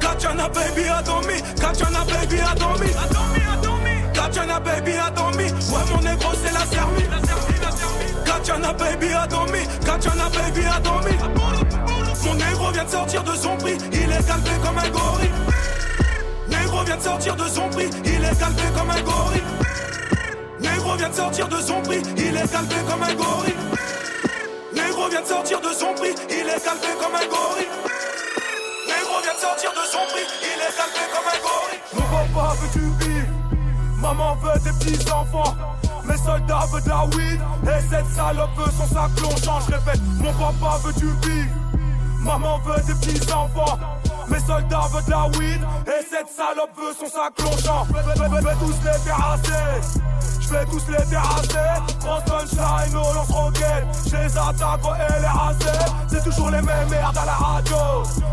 Kachana 0.00 0.48
baby 0.48 0.88
a 0.88 1.02
dormi 1.02 1.34
Kachana 1.60 2.04
baby 2.04 2.40
a 2.40 2.54
dormi 2.54 3.41
Baby 4.32 4.92
a 4.96 5.10
dormi. 5.10 5.44
Ouais 5.44 5.84
mon 5.90 6.00
négro 6.00 6.30
c'est 6.42 6.52
la 6.52 6.64
sermi 6.64 7.02
Kachana 8.24 8.72
baby 8.72 9.12
a 9.12 9.26
dormi. 9.26 9.58
Kachana 9.84 10.28
baby 10.30 10.66
a 10.66 10.80
dormi. 10.80 11.12
Mon 12.24 12.34
négro 12.34 12.70
vient 12.70 12.84
de 12.84 12.90
sortir 12.90 13.22
de 13.24 13.34
son 13.34 13.56
prix. 13.58 13.76
Il 13.92 14.10
est 14.10 14.26
calvé 14.26 14.50
comme 14.64 14.78
un 14.78 14.88
gorille. 14.88 15.30
Négro 16.48 16.82
vient 16.84 16.96
de 16.96 17.02
sortir 17.02 17.36
de 17.36 17.46
son 17.46 17.68
prix. 17.68 17.90
Il 18.04 18.24
est 18.24 18.38
calvé 18.38 18.62
comme 18.74 18.90
un 18.90 19.02
gorille. 19.02 19.42
Négro 20.60 20.94
vient 20.96 21.10
de 21.10 21.14
sortir 21.14 21.48
de 21.48 21.60
son 21.60 21.82
prix. 21.82 22.02
Il 22.16 22.36
est 22.36 22.50
calvé 22.50 22.76
comme 22.88 23.02
un 23.02 23.14
gorille. 23.14 23.56
Négro 24.74 25.08
vient 25.08 25.20
de 25.20 25.26
sortir 25.26 25.60
de 25.60 25.72
son 25.74 25.92
prix. 25.94 26.14
Il 26.30 26.48
est 26.48 26.64
calvé 26.64 26.88
comme 26.98 27.14
un 27.14 27.26
gorille. 27.26 27.68
Négro 28.86 29.20
vient 29.22 29.34
de 29.34 29.40
sortir 29.40 29.72
de 29.72 29.86
son 29.90 30.06
prix 30.10 30.41
Maman 34.12 34.36
veut 34.42 34.60
des 34.60 34.78
petits 34.78 35.10
enfants 35.10 35.56
mes 36.06 36.16
soldats 36.18 36.66
veulent 36.70 36.82
de 36.82 36.88
la 36.88 37.04
weed. 37.16 37.40
Et 37.64 37.80
cette 37.88 38.06
salope 38.14 38.50
veut 38.58 38.70
son 38.72 38.86
sac 38.94 39.10
plongeant. 39.16 39.60
Je 39.60 39.74
répète, 39.74 40.00
mon 40.18 40.32
papa 40.32 40.78
veut 40.84 40.92
du 40.94 41.06
bif 41.22 41.48
Maman 42.22 42.58
veut 42.58 42.82
des 42.86 42.94
petits 42.94 43.32
enfants. 43.32 43.78
Mes 44.28 44.38
soldats 44.38 44.88
veulent 44.92 45.04
de 45.04 45.10
la 45.10 45.26
weed. 45.38 45.60
Et 45.86 46.04
cette 46.08 46.28
salope 46.28 46.70
veut 46.76 46.94
son 46.98 47.06
sac 47.06 47.34
plongeant. 47.36 47.86
Je 47.88 48.44
vais 48.44 48.54
tous 48.60 48.78
les 48.84 49.04
terrasser. 49.04 49.98
Je 50.40 50.48
vais 50.48 50.64
tous 50.66 50.86
les 50.88 51.04
terrasser. 51.10 51.82
Grosse 52.00 52.52
au 52.92 53.14
lance 53.14 53.30
roquette. 53.30 53.86
Je 54.06 54.16
les 54.16 54.38
attaque 54.38 54.84
au 54.84 54.92
LRAC 54.92 55.56
C'est 56.08 56.22
toujours 56.22 56.50
les 56.50 56.62
mêmes 56.62 56.88
merdes 56.90 57.16
à 57.16 57.24
la 57.24 57.32
radio. 57.32 57.76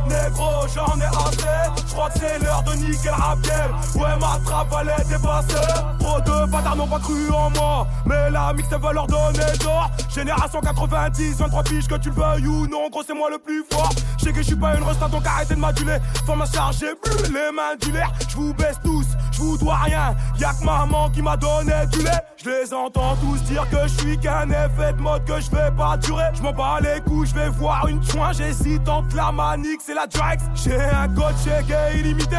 Négro 0.08 0.67
j'en 0.74 1.00
ai 1.00 1.05
assez. 1.05 1.81
Je 1.88 1.93
crois 1.93 2.10
que 2.10 2.19
c'est 2.19 2.39
l'heure 2.43 2.63
de 2.63 2.72
la 2.72 3.36
game. 3.41 3.72
Ouais 3.96 4.17
ma 4.19 4.39
trappe 4.46 4.72
va 4.72 4.84
les 4.84 5.03
dépasser 5.05 5.74
Trop 6.00 6.19
de 6.22 6.51
bâtards 6.51 6.75
n'ont 6.75 6.88
pas 6.88 7.00
cru 7.00 7.29
en 7.31 7.50
moi. 7.51 7.88
Mais 8.05 8.29
la 8.31 8.53
mixte 8.53 8.74
va 8.74 8.93
leur 8.93 9.08
donner 9.08 9.58
d'or 9.62 9.89
Génération 10.10 10.60
90, 10.62 11.38
23 11.38 11.63
piges 11.63 11.88
que 11.88 11.96
tu 11.96 12.10
le 12.10 12.15
veuilles 12.15 12.48
ou 12.48 12.67
non. 12.67 12.89
Gros 12.89 13.03
c'est 13.05 13.13
moi 13.13 13.29
le 13.29 13.38
plus 13.38 13.63
fort 13.72 13.78
Je 14.17 14.25
sais 14.25 14.31
que 14.31 14.38
je 14.39 14.48
suis 14.48 14.55
pas 14.55 14.75
une 14.75 14.83
resta 14.83 15.07
donc 15.07 15.25
arrêtez 15.25 15.55
de 15.55 15.59
m'aduler. 15.59 15.98
Forme 16.25 16.41
à 16.41 16.45
charger 16.45 16.88
les 17.25 17.51
mains 17.51 17.75
du 17.81 17.91
l'air 17.91 18.12
Je 18.29 18.36
vous 18.36 18.53
baisse 18.53 18.77
tous, 18.83 19.05
je 19.31 19.39
vous 19.39 19.57
dois 19.57 19.77
rien. 19.77 20.15
Y'a 20.39 20.53
que 20.53 20.63
maman 20.63 21.09
qui 21.09 21.21
m'a 21.21 21.38
donné 21.38 21.74
du 21.91 22.03
lait. 22.03 22.21
Je 22.38 22.50
les 22.50 22.74
entends 22.74 23.15
tous 23.17 23.41
dire 23.43 23.67
que 23.69 23.88
je 23.88 24.01
suis 24.01 24.17
qu'un 24.17 24.50
effet 24.50 24.93
de 24.93 25.01
mode 25.01 25.25
Que 25.25 25.39
je 25.39 25.50
vais 25.51 25.71
pas 25.75 25.98
durer. 25.98 26.25
Je 26.33 26.41
m'en 26.41 26.51
bats 26.51 26.79
les 26.81 27.01
couilles, 27.01 27.27
je 27.27 27.36
vais 27.36 27.50
voir 27.50 27.88
une 27.88 28.03
soin. 28.03 28.31
J'hésite 28.33 28.88
entre 28.88 29.15
la 29.15 29.31
manique, 29.31 29.81
c'est 29.86 29.95
la 29.95 30.07
Drex 30.07 30.43
J'ai 30.55 30.79
un 30.79 31.07
coach 31.09 31.45
gay 31.67 32.00
illimité. 32.00 32.38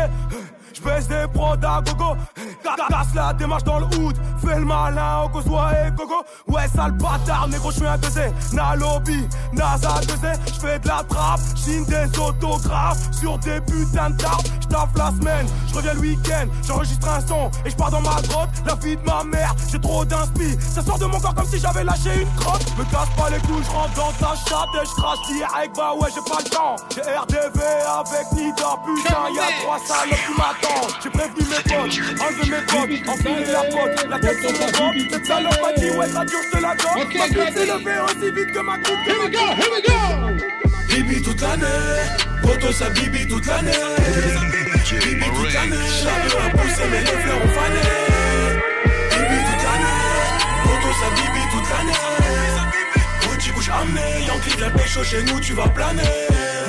Je 0.72 0.80
baisse 0.82 1.08
des 1.08 1.26
prods 1.32 1.56
à 1.62 1.82
gogo. 1.82 2.16
Casse 2.62 3.14
la 3.14 3.32
démarche 3.32 3.64
dans 3.64 3.80
le 3.80 3.86
hood. 3.96 4.16
Fais 4.44 4.58
le 4.58 4.64
malin 4.64 5.22
au 5.24 5.28
Kosoa 5.28 5.72
et 5.86 5.90
Gogo. 5.92 6.22
Ouais, 6.48 6.68
sale 6.68 6.92
bâtard, 6.92 7.48
négro, 7.48 7.70
j'suis 7.70 7.86
un 7.86 7.98
deuxième. 7.98 8.32
Na 8.52 8.74
lobby, 8.76 9.28
NASA 9.52 10.00
deuxième. 10.06 10.38
J'fais 10.46 10.78
de 10.78 10.88
la 10.88 11.02
trappe, 11.08 11.40
j'signe 11.54 11.84
des 11.86 12.18
autographes 12.18 13.12
sur 13.12 13.38
des 13.38 13.60
putains 13.60 14.10
de 14.10 14.16
Je 14.70 14.98
la 14.98 15.10
semaine, 15.10 15.46
j'reviens 15.68 15.94
le 15.94 16.00
week-end. 16.00 16.46
J'enregistre 16.66 17.08
un 17.08 17.20
son 17.26 17.50
et 17.64 17.70
j'pars 17.70 17.90
dans 17.90 18.00
ma 18.00 18.22
grotte. 18.22 18.50
La 18.64 18.74
vie 18.76 18.96
de 18.96 19.02
ma 19.02 19.24
mère, 19.24 19.54
j'ai 19.70 19.80
trop 19.80 20.04
d'inspi. 20.04 20.56
Ça 20.60 20.82
sort 20.82 20.98
de 20.98 21.06
mon 21.06 21.18
corps 21.18 21.34
comme 21.34 21.46
si 21.46 21.58
j'avais 21.58 21.82
lâché 21.82 22.22
une 22.22 22.34
crotte. 22.36 22.64
Me 22.78 22.84
casse 22.84 23.10
pas 23.16 23.30
les 23.30 23.40
couilles, 23.40 23.64
j'rentre 23.64 23.94
dans 23.94 24.12
ta 24.12 24.34
chatte 24.36 24.70
et 24.80 24.86
j'crache 24.86 25.18
direct. 25.26 25.76
Bah 25.76 25.92
ouais, 25.98 26.08
j'ai 26.14 26.22
pas 26.30 26.38
le 26.38 26.50
temps. 26.50 26.76
J'ai 26.94 27.02
RDV 27.02 27.60
avec 27.98 28.32
Nida, 28.32 28.70
putain, 28.86 29.22
y'a 29.34 29.50
trois 29.60 29.78
salopes 29.84 30.18
qui 30.26 30.34
m'attendent. 30.38 30.94
J'ai 31.02 31.10
prévenu 31.10 31.42
mes 31.50 31.62
potes, 31.66 32.22
enlevé 32.22 32.44
mes 32.50 32.64
potes, 32.66 33.08
enfilé 33.08 33.52
la 33.52 33.64
pote, 33.64 34.06
la 34.08 34.18
tête 34.20 34.40
sur 34.40 34.52
mon 34.52 34.66
ventre. 34.66 34.98
Cette 35.10 35.26
salope 35.26 35.60
m'a 35.60 35.72
dit, 35.72 35.90
ouais, 35.90 36.08
ça 36.08 36.24
dure, 36.24 36.40
je 36.46 36.56
te 36.56 36.62
la 36.62 36.74
donne. 36.76 37.18
Ma 37.18 37.28
queue 37.28 37.52
s'est 37.52 37.66
levée 37.66 38.00
aussi 38.06 38.30
vite 38.30 38.52
que 38.54 38.60
ma 38.60 38.76
coupe. 38.78 39.02
Here 39.04 39.18
we 39.20 39.30
go, 39.30 39.40
here 39.56 39.70
we 39.72 39.82
go! 39.82 40.69
Bibi 40.90 41.22
toute 41.22 41.40
l'année, 41.40 41.64
Poto 42.42 42.72
sa 42.72 42.90
bibi 42.90 43.26
toute 43.26 43.46
l'année. 43.46 43.70
Bibi 43.70 45.24
toute 45.34 45.52
l'année, 45.54 45.76
la 46.04 46.18
bleue 46.20 46.38
a 46.44 46.50
poussé 46.50 46.82
mais 46.90 47.00
les 47.00 47.06
fleurs 47.06 47.36
ont 47.36 47.48
fané. 47.48 47.80
Bibi 49.10 49.38
toute 49.46 49.62
l'année, 49.66 50.00
Poto 50.64 50.90
sa 51.00 51.08
bibi 51.16 51.42
toute 51.52 51.68
l'année. 51.70 52.00
Gucci 53.22 53.50
bouge 53.52 53.70
amené, 53.70 54.26
Yankee 54.26 54.56
vient 54.56 54.70
pécho 54.70 55.04
chez 55.04 55.22
nous, 55.22 55.40
tu 55.40 55.52
vas 55.54 55.68
planer. 55.68 56.02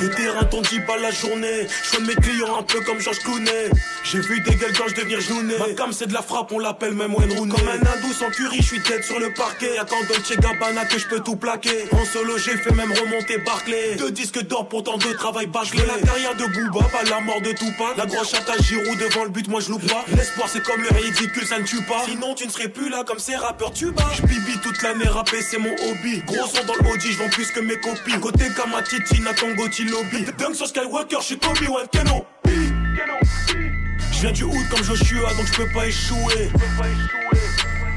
Le 0.02 0.10
terrain 0.10 0.42
t'en 0.42 0.62
dit 0.62 0.80
pas 0.80 0.96
la 0.96 1.12
journée. 1.12 1.68
Je 1.92 2.00
mes 2.00 2.16
clients 2.16 2.58
un 2.58 2.64
peu 2.64 2.80
comme 2.80 2.98
Georges 2.98 3.20
Clooney. 3.20 3.70
J'ai 4.02 4.18
vu 4.18 4.40
des 4.40 4.56
gueules 4.56 4.76
quand 4.76 4.88
je 4.88 4.96
devenir 4.96 5.20
genouné. 5.20 5.54
Ma 5.58 5.72
cam 5.74 5.92
c'est 5.92 6.08
de 6.08 6.12
la 6.12 6.22
frappe, 6.22 6.50
on 6.50 6.58
l'appelle 6.58 6.94
même 6.94 7.14
Wayne 7.14 7.32
Rooney. 7.38 7.54
Comme 7.54 7.68
un 7.68 7.78
hindou 7.78 8.12
sans 8.12 8.30
curry, 8.30 8.56
je 8.56 8.66
suis 8.66 8.82
tête 8.82 9.04
sur 9.04 9.20
le 9.20 9.32
parquet. 9.32 9.78
Attends 9.78 10.02
Dolce 10.08 10.36
Gabbana 10.36 10.86
que 10.86 10.98
je 10.98 11.06
peux 11.06 11.20
tout 11.20 11.36
plaquer. 11.36 11.84
En 11.92 12.04
solo, 12.04 12.36
j'ai 12.36 12.56
fait 12.56 12.74
même 12.74 12.92
remonter 12.92 13.38
Barclay. 13.38 13.94
Deux 13.96 14.10
disques 14.10 14.42
d'or, 14.42 14.68
pourtant 14.68 14.98
deux 14.98 15.14
travail 15.14 15.46
bâclé. 15.46 15.84
La 15.86 16.04
carrière 16.04 16.34
de 16.34 16.46
Booba, 16.46 16.84
pas 16.88 17.04
la 17.08 17.20
mort 17.20 17.40
de 17.40 17.52
Tupac. 17.52 17.96
La 17.96 18.06
grosse 18.06 18.32
chatte 18.32 18.50
à 18.50 18.60
Giroud 18.60 18.98
devant 18.98 19.22
le 19.22 19.30
but, 19.30 19.46
moi 19.46 19.60
je 19.60 19.70
loupe 19.70 19.86
pas. 19.86 20.04
L'espoir 20.16 20.48
c'est 20.52 20.64
comme 20.64 20.82
le 20.82 20.88
ridicule, 20.88 21.46
ça 21.46 21.60
ne 21.60 21.64
tue 21.64 21.82
pas. 21.82 22.02
Sinon 22.08 22.34
tu 22.34 22.44
ne 22.44 22.50
serais 22.50 22.68
plus 22.68 22.88
là 22.88 23.04
comme 23.06 23.20
ces 23.20 23.36
rappeurs 23.36 23.72
tu 23.72 23.92
bats. 23.92 24.10
Je 24.16 24.22
bibi 24.22 24.58
toute 24.64 24.82
l'année, 24.82 25.06
rapper 25.06 25.42
c'est 25.42 25.58
mon 25.58 25.72
hobby. 25.72 26.24
Gros 26.26 26.48
son 26.48 26.64
dans 26.66 26.74
le 26.74 26.98
je 26.98 27.18
vends 27.18 27.28
plus 27.28 27.52
que 27.52 27.60
mes 27.60 27.76
copies. 27.76 28.18
Côté 28.20 28.46
Kamatiti, 28.56 29.20
Nathan 29.20 29.52
Gauthier 29.54 29.91
lobby. 29.92 30.24
Dunk 30.38 30.54
sur 30.54 30.66
Skywalker, 30.66 31.18
je 31.20 31.26
suis 31.26 31.38
Kobe 31.38 31.68
One 31.68 31.86
Keno. 31.92 32.24
Je 32.44 34.20
viens 34.20 34.32
du 34.32 34.44
hood 34.44 34.68
comme 34.70 34.82
Joshua, 34.84 35.32
donc 35.34 35.46
je 35.46 35.52
peux 35.52 35.68
pas 35.72 35.86
échouer. 35.86 36.50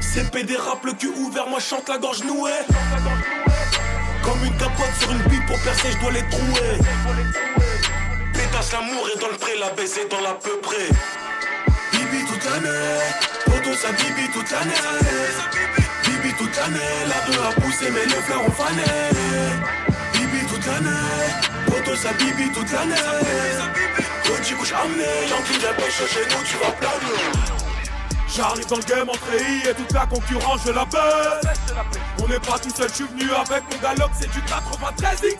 CP 0.00 0.44
des 0.44 0.56
rap, 0.56 0.84
le 0.84 0.92
cul 0.92 1.08
ouvert, 1.08 1.48
moi 1.48 1.60
chante 1.60 1.88
la 1.88 1.98
gorge 1.98 2.22
nouée. 2.24 2.62
Comme 4.22 4.44
une 4.44 4.56
capote 4.56 4.94
sur 4.98 5.10
une 5.12 5.22
bite 5.22 5.46
pour 5.46 5.58
percer, 5.60 5.92
je 5.92 5.98
dois 5.98 6.12
les 6.12 6.28
trouer. 6.28 6.78
Pétasse 8.32 8.72
l'amour 8.72 9.08
et 9.14 9.18
dans 9.18 9.28
le 9.28 9.36
pré, 9.36 9.52
la 9.58 9.70
baisse 9.70 9.98
dans 10.10 10.20
l'à 10.20 10.34
peu 10.34 10.58
près. 10.62 10.88
Bibi 11.92 12.24
toute 12.26 12.44
l'année, 12.44 12.98
Poto 13.46 13.74
sa 13.74 13.92
bibi 13.92 14.28
toute 14.32 14.50
l'année. 14.50 14.72
Bibi 16.04 16.34
toute 16.36 16.56
l'année, 16.56 16.78
la 17.08 17.32
deux 17.32 17.40
a 17.40 17.60
poussé 17.60 17.90
mais 17.92 18.04
les 18.04 18.22
fleurs 18.22 18.44
ont 18.44 18.50
fané. 18.50 19.95
Bibi 22.18 22.52
toute 22.52 22.70
l'année. 22.72 22.94
Chez 26.08 26.20
nous, 26.24 26.42
tu 26.44 26.56
vas. 26.58 26.74
J'arrive 28.28 28.66
dans 28.66 28.76
le 28.76 28.82
game 28.82 29.08
en 29.08 29.12
treillis 29.12 29.62
et 29.68 29.74
toute 29.74 29.92
la 29.92 30.06
concurrence 30.06 30.60
je 30.66 30.72
la 30.72 30.84
baisse. 30.84 31.58
On 32.22 32.28
n'est 32.28 32.40
pas 32.40 32.58
tout 32.58 32.70
seul, 32.70 32.88
je 32.88 32.94
suis 32.94 33.04
venu 33.04 33.30
avec 33.32 33.62
mon 33.72 33.78
galop, 33.80 34.10
c'est 34.18 34.30
du 34.30 34.42
93 34.42 35.20
X. 35.24 35.36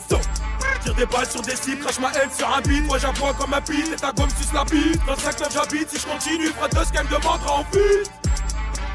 Tire 0.83 0.95
des 0.95 1.05
balles 1.05 1.29
sur 1.29 1.41
des 1.41 1.55
cibles, 1.55 1.83
crache 1.83 1.99
ma 1.99 2.09
haine 2.13 2.29
sur 2.35 2.51
un 2.51 2.61
beat. 2.61 2.85
Moi 2.85 2.97
j'apprends 2.97 3.33
comme 3.33 3.53
un 3.53 3.61
beat 3.61 3.93
et 3.93 3.95
ta 3.97 4.11
gomme 4.11 4.29
suce 4.29 4.53
la 4.53 4.63
bite. 4.63 5.05
Dans 5.05 5.15
5 5.15 5.35
j'habite, 5.53 5.89
si 5.89 5.99
je 5.99 6.05
continue, 6.07 6.47
Fred 6.47 6.73
de 6.73 6.83
ce 6.83 6.91
qu'elle 6.91 7.05
me 7.05 7.09
demandera 7.09 7.59
en 7.59 7.65
fuite 7.65 8.26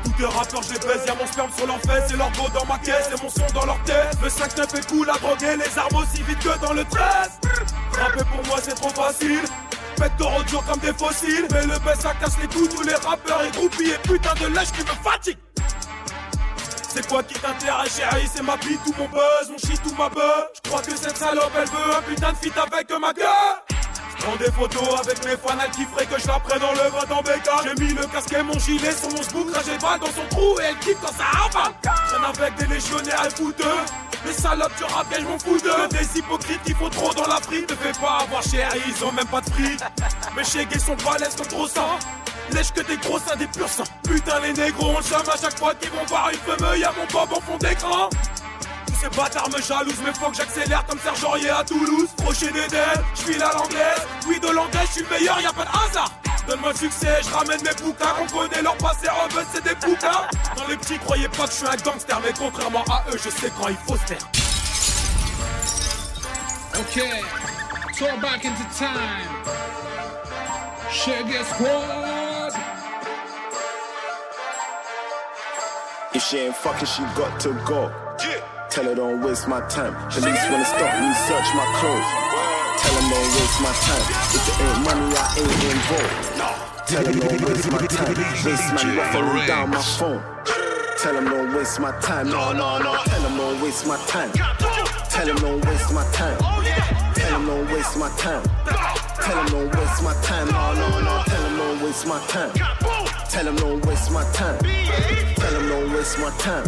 tous 0.04 0.12
les 0.18 0.26
rappeurs, 0.26 0.62
je 0.62 0.72
les 0.74 0.78
baisse, 0.78 1.06
y'a 1.06 1.14
mon 1.14 1.26
sperme 1.26 1.50
sur 1.56 1.66
leur 1.66 1.80
fesse 1.80 2.12
et 2.12 2.16
leur 2.16 2.30
go 2.32 2.48
dans 2.54 2.66
ma 2.66 2.78
caisse 2.78 3.08
et 3.08 3.22
mon 3.22 3.28
son 3.28 3.46
dans 3.54 3.66
leur 3.66 3.82
tête. 3.84 4.16
Le 4.22 4.28
5-9 4.28 4.78
est 4.78 4.88
cool 4.88 5.10
à 5.10 5.14
droguer, 5.14 5.56
les 5.56 5.78
armes 5.78 5.96
aussi 5.96 6.22
vite 6.22 6.38
que 6.38 6.58
dans 6.64 6.72
le 6.72 6.84
13. 6.84 7.02
Rapper 7.98 8.24
pour 8.24 8.46
moi 8.46 8.58
c'est 8.62 8.74
trop 8.74 8.90
facile. 8.90 9.42
De 10.02 10.44
dur 10.48 10.64
comme 10.66 10.80
des 10.80 10.92
fossiles. 10.92 11.46
Mais 11.52 11.62
le 11.62 11.78
baisse 11.78 12.00
ça 12.00 12.12
casse 12.14 12.36
les 12.40 12.48
coups, 12.48 12.74
tous 12.74 12.82
les 12.82 12.94
rappeurs 12.94 13.44
et 13.44 13.50
groupies 13.52 13.90
et 13.90 13.98
putain 14.08 14.34
de 14.34 14.46
lèche 14.48 14.72
qui 14.72 14.80
me 14.80 15.10
fatigue. 15.10 15.38
C'est 16.88 17.06
quoi 17.06 17.22
qui 17.22 17.34
t'intéresse 17.34 17.96
chérie? 17.96 18.28
C'est 18.34 18.42
ma 18.42 18.56
bite 18.56 18.80
ou 18.86 18.94
mon 18.98 19.08
buzz, 19.08 19.50
mon 19.50 19.58
shit 19.58 19.80
ou 19.86 19.94
ma 19.94 20.08
buzz 20.08 20.46
Je 20.56 20.68
crois 20.68 20.82
que 20.82 20.96
cette 20.96 21.16
salope 21.16 21.52
elle 21.56 21.68
veut 21.68 21.96
un 21.96 22.02
putain 22.02 22.32
de 22.32 22.36
fit 22.36 22.52
avec 22.58 22.90
ma 23.00 23.12
gueule 23.12 23.81
Prends 24.22 24.36
des 24.36 24.52
photos 24.52 25.00
avec 25.00 25.24
mes 25.24 25.36
fans, 25.36 25.58
qui 25.74 25.84
ferait 25.84 26.06
que 26.06 26.20
je 26.20 26.28
la 26.28 26.38
prenne 26.38 26.60
dans 26.60 26.72
le 26.72 26.90
bras 26.90 27.06
dans 27.06 27.22
J'ai 27.64 27.84
mis 27.84 27.92
le 27.92 28.06
casque 28.06 28.32
et 28.32 28.42
mon 28.42 28.56
gilet 28.56 28.92
sur 28.92 29.10
mon 29.10 29.22
sbook, 29.22 29.48
j'ai 29.66 29.78
pas 29.78 29.98
dans 29.98 30.06
son 30.06 30.26
trou 30.30 30.60
et 30.60 30.64
elle 30.66 30.78
kiffe 30.78 30.98
quand 31.00 31.12
ça 31.12 31.24
avale. 31.44 31.72
Traîne 31.82 32.24
avec 32.24 32.54
des 32.54 32.72
légionnaires 32.72 33.26
et 33.26 33.30
fouteux. 33.30 33.64
Les 34.24 34.32
salopes 34.32 34.76
du 34.76 34.84
rap, 34.84 35.06
je 35.18 35.24
m'en 35.24 35.38
fous 35.40 35.58
d'eux. 35.58 35.88
Des 35.90 36.18
hypocrites 36.18 36.62
qui 36.62 36.72
font 36.72 36.88
trop 36.88 37.12
dans 37.14 37.26
la 37.26 37.40
frite. 37.40 37.68
Ne 37.68 37.74
fais 37.74 38.00
pas 38.00 38.18
avoir 38.22 38.42
cher, 38.44 38.70
ils 38.86 39.04
ont 39.04 39.10
même 39.10 39.26
pas 39.26 39.40
de 39.40 39.50
frites. 39.50 39.84
Mes 40.36 40.44
chégués 40.44 40.78
sont 40.78 40.96
balèzes 41.04 41.34
comme 41.34 41.48
trop 41.48 41.66
sang. 41.66 41.98
Lèche 42.52 42.72
que 42.72 42.82
des 42.82 42.98
gros 42.98 43.18
seins, 43.18 43.34
des 43.34 43.48
purs 43.48 43.68
seins. 43.68 43.84
Putain, 44.04 44.38
les 44.40 44.52
négros, 44.52 44.94
on 44.96 44.98
le 44.98 45.30
à 45.30 45.36
chaque 45.36 45.58
fois 45.58 45.74
qu'ils 45.74 45.90
vont 45.90 46.04
voir 46.06 46.30
une 46.30 46.38
femme. 46.38 46.78
Y'a 46.78 46.92
mon 46.92 47.06
pop 47.06 47.28
en 47.36 47.40
fond 47.40 47.58
d'écran 47.58 48.08
ces 49.02 49.16
bâtards 49.16 49.50
me 49.50 49.60
jalousent, 49.60 50.00
mais 50.04 50.12
faut 50.14 50.30
que 50.30 50.36
j'accélère 50.36 50.84
comme 50.86 50.98
Serge 50.98 51.24
Aurier 51.24 51.50
à 51.50 51.64
Toulouse. 51.64 52.08
Prochain 52.16 52.52
des 52.52 52.66
je 53.14 53.32
file 53.32 53.42
à 53.42 53.52
l'anglaise. 53.52 54.06
Oui, 54.28 54.38
de 54.38 54.48
l'anglais, 54.48 54.80
je 54.86 54.92
suis 54.92 55.02
le 55.02 55.08
meilleur, 55.08 55.40
y 55.40 55.46
a 55.46 55.52
pas 55.52 55.64
de 55.64 55.90
hasard. 55.90 56.10
Donne-moi 56.46 56.74
succès, 56.74 57.20
je 57.22 57.30
ramène 57.30 57.60
mes 57.62 57.74
bouquins. 57.82 58.14
On 58.20 58.26
connaît 58.26 58.62
leur 58.62 58.76
passé, 58.76 59.08
veut, 59.32 59.44
c'est 59.52 59.64
des 59.64 59.74
bouquins. 59.74 60.28
Dans 60.56 60.66
les 60.68 60.76
petits, 60.76 60.98
croyez 60.98 61.28
pas 61.28 61.46
que 61.46 61.50
je 61.50 61.56
suis 61.56 61.66
un 61.66 61.76
gangster, 61.76 62.20
mais 62.24 62.32
contrairement 62.36 62.84
à 62.90 63.04
eux, 63.10 63.18
je 63.22 63.30
sais 63.30 63.52
quand 63.58 63.68
il 63.68 63.76
faut 63.76 63.96
se 63.96 64.06
faire. 64.06 64.28
Ok, 66.74 67.02
so 67.94 68.06
back 68.20 68.44
into 68.44 68.64
time. 68.76 69.28
Shaggy 70.90 71.44
Squad. 71.44 72.52
If 76.14 76.22
she 76.22 76.34
ain't 76.38 76.56
fucking, 76.56 76.86
she 76.86 77.02
got 77.16 77.40
to 77.40 77.52
go. 77.64 77.90
Yeah. 78.18 78.51
Tell 78.72 78.84
her 78.84 78.94
don't 78.94 79.20
waste 79.20 79.46
my 79.48 79.60
time. 79.68 79.92
Police 80.08 80.48
wanna 80.48 80.64
stop 80.64 80.96
me, 80.98 81.12
search 81.28 81.48
my 81.52 81.68
clothes. 81.76 82.08
Tell 82.80 82.94
them 82.96 83.10
don't 83.12 83.28
waste 83.36 83.60
my 83.60 83.72
time. 83.84 84.04
If 84.32 84.48
it 84.48 84.64
ain't 84.64 84.80
money, 84.80 85.12
I 85.14 85.28
ain't 85.36 85.64
involved. 85.76 86.88
Tell 86.88 87.04
them 87.04 87.20
don't 87.20 87.40
waste 87.44 87.70
my 87.70 87.86
time. 87.86 88.14
Waste 88.16 88.72
man 88.72 88.96
ruffling 88.96 89.46
down 89.46 89.68
my 89.68 89.82
phone. 89.82 90.22
Tell 90.96 91.12
them 91.12 91.24
don't 91.26 91.54
waste 91.54 91.80
my 91.80 91.92
time. 92.00 92.30
No, 92.30 92.52
no, 92.54 92.78
no. 92.78 92.96
Tell 93.04 93.20
them 93.20 93.36
don't 93.36 93.60
waste 93.60 93.86
my 93.86 93.98
time. 94.06 94.32
Tell 94.32 95.26
them 95.26 95.36
don't 95.36 95.62
waste 95.66 95.92
my 95.92 96.04
time. 96.12 96.38
Tell 97.14 97.30
them 97.30 97.46
don't 97.46 97.70
waste 97.70 97.98
my 97.98 98.08
time. 98.16 98.42
Tell 99.20 99.36
them 99.36 99.46
don't 99.52 99.76
waste 99.76 100.02
my 100.02 100.14
time. 100.22 100.48
No, 100.48 100.72
no, 100.72 101.00
no. 101.00 101.22
Tell 101.26 101.42
them 101.42 101.56
don't 101.58 101.82
waste 101.82 102.06
my 102.06 102.18
time. 102.26 102.52
Tell 103.28 103.44
them 103.44 103.56
don't 103.56 103.84
waste 103.84 104.10
my 104.10 104.24
time. 104.32 104.58
Tell 105.36 105.52
them 105.52 105.68
don't 105.68 105.92
waste 105.92 106.18
my 106.18 106.30
time. 106.38 106.64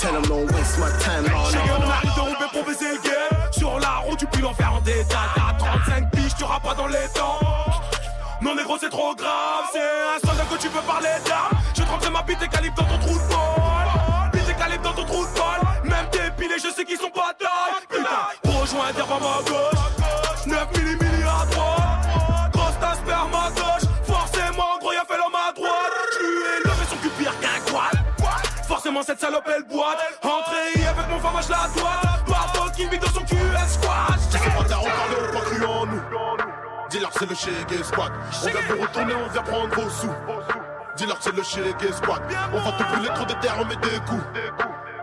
Tell 0.00 0.12
them 0.12 0.22
don't 0.22 0.52
waste 0.52 0.78
my 0.78 0.88
time. 1.00 1.24
No, 1.24 1.50
no, 1.50 1.60
on 1.74 1.90
arrive 1.90 2.14
de 2.14 2.20
rouler 2.20 2.48
pour 2.52 2.64
baiser 2.64 2.92
le 2.94 3.02
game. 3.02 3.50
Sur 3.50 3.80
la 3.80 3.96
route, 3.96 4.16
tu 4.16 4.26
peux 4.26 4.40
l'enfer 4.40 4.72
en 4.72 4.80
détail. 4.80 5.28
T'as 5.34 5.54
35 5.58 6.10
piges, 6.12 6.34
tu 6.36 6.44
pas 6.44 6.74
dans 6.76 6.86
les 6.86 7.08
temps. 7.12 7.40
Non, 8.40 8.54
négro, 8.54 8.78
c'est 8.78 8.90
trop 8.90 9.12
grave. 9.16 9.64
C'est 9.72 9.80
un 9.80 10.28
soldat 10.28 10.44
que 10.44 10.60
tu 10.60 10.68
veux 10.68 10.80
parler 10.82 11.08
d'armes. 11.26 11.58
Je 11.76 11.82
trempe 11.82 12.08
ma 12.12 12.22
bite 12.22 12.40
et 12.40 12.48
calibre 12.48 12.76
dans 12.76 12.84
ton 12.84 12.98
trou 12.98 13.14
de 13.14 13.28
balle. 13.28 14.30
Bite 14.32 14.48
et 14.48 14.54
calibre 14.54 14.84
dans 14.84 14.92
ton 14.92 15.04
trou 15.04 15.26
de 15.26 15.34
balle. 15.34 15.66
Même 15.82 16.08
tes 16.12 16.30
pilés, 16.36 16.58
je 16.62 16.72
sais 16.72 16.84
qu'ils 16.84 16.98
sont 16.98 17.10
pas 17.10 17.34
taille. 17.36 17.82
Putain, 17.88 18.52
rejoins 18.60 18.92
derrière 18.92 19.18
ma 19.18 19.42
gauche. 19.50 19.97
Salope 29.28 29.50
elle 29.54 29.62
boite. 29.64 29.98
Entrée 30.22 30.86
avec 30.86 31.08
mon 31.08 31.18
fromage 31.18 31.48
la 31.48 31.68
droite 31.76 32.24
Pas 32.26 32.70
qui 32.74 32.88
vit 32.88 32.98
dans 32.98 33.08
son 33.08 33.20
cul 33.20 33.36
elle 33.36 33.68
squat 33.68 34.18
C'est 34.30 34.38
pas 34.38 34.58
on 34.58 34.84
parle 34.84 35.28
ou 35.28 35.32
pas 35.32 35.40
cru 35.40 35.64
en 35.64 35.86
nous. 35.86 36.02
Dis-leur 36.90 37.10
c'est 37.12 37.28
le 37.28 37.34
Shaggy 37.34 37.84
Squad. 37.84 38.12
On 38.42 38.46
vient 38.46 38.60
vous 38.68 38.82
retourner, 38.82 39.14
on 39.14 39.28
vient 39.30 39.42
prendre 39.42 39.74
vos 39.74 39.90
sous. 39.90 40.14
Dis-leur 40.96 41.18
c'est 41.20 41.36
le 41.36 41.42
Shaggy 41.42 41.92
Squad. 41.92 42.22
On 42.52 42.60
va 42.60 42.72
te 42.72 42.82
brûler 42.82 43.08
trop 43.14 43.26
de 43.26 43.34
terre, 43.34 43.56
on 43.60 43.64
met 43.66 43.76
des 43.76 43.98
coups. 44.08 44.24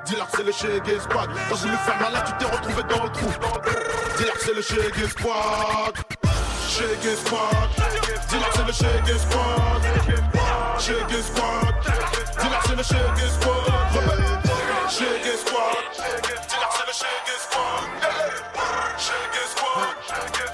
Dis-leur 0.05 0.27
c'est 0.35 0.43
le 0.43 0.51
Shaggy 0.51 0.99
Squad. 0.99 1.29
T'as 1.49 1.55
voulu 1.55 1.75
faire 1.77 2.01
malin, 2.01 2.21
tu 2.21 2.33
t'es 2.39 2.51
retrouvé 2.51 2.83
dans 2.83 3.03
le 3.03 3.09
trou. 3.11 3.29
Dis-leur 4.17 4.35
c'est 4.39 4.55
le 4.55 4.61
Shaggy 4.61 5.09
Squad 5.09 5.93
Shaggy 6.67 7.15
Squad. 7.15 7.69
Dis-leur 8.29 8.51
c'est 8.53 8.65
le 8.65 8.73
Shaggy 8.73 9.19
Squad? 9.19 9.81
Shaggy 10.79 11.23
Squad. 11.23 11.75
Dis-leur 12.41 12.61
c'est 12.65 12.75
le 12.75 12.83
Shaggy 12.83 13.27
Squad? 13.35 13.65
Shaggy 14.89 15.37
Squad. 15.37 15.75
Dis-leur 16.49 16.71
c'est 16.71 16.87
le 16.87 16.93
Shaggy 17.01 17.35
Squad? 17.45 17.85
Shaggy 18.97 19.43
Squad. 19.51 19.95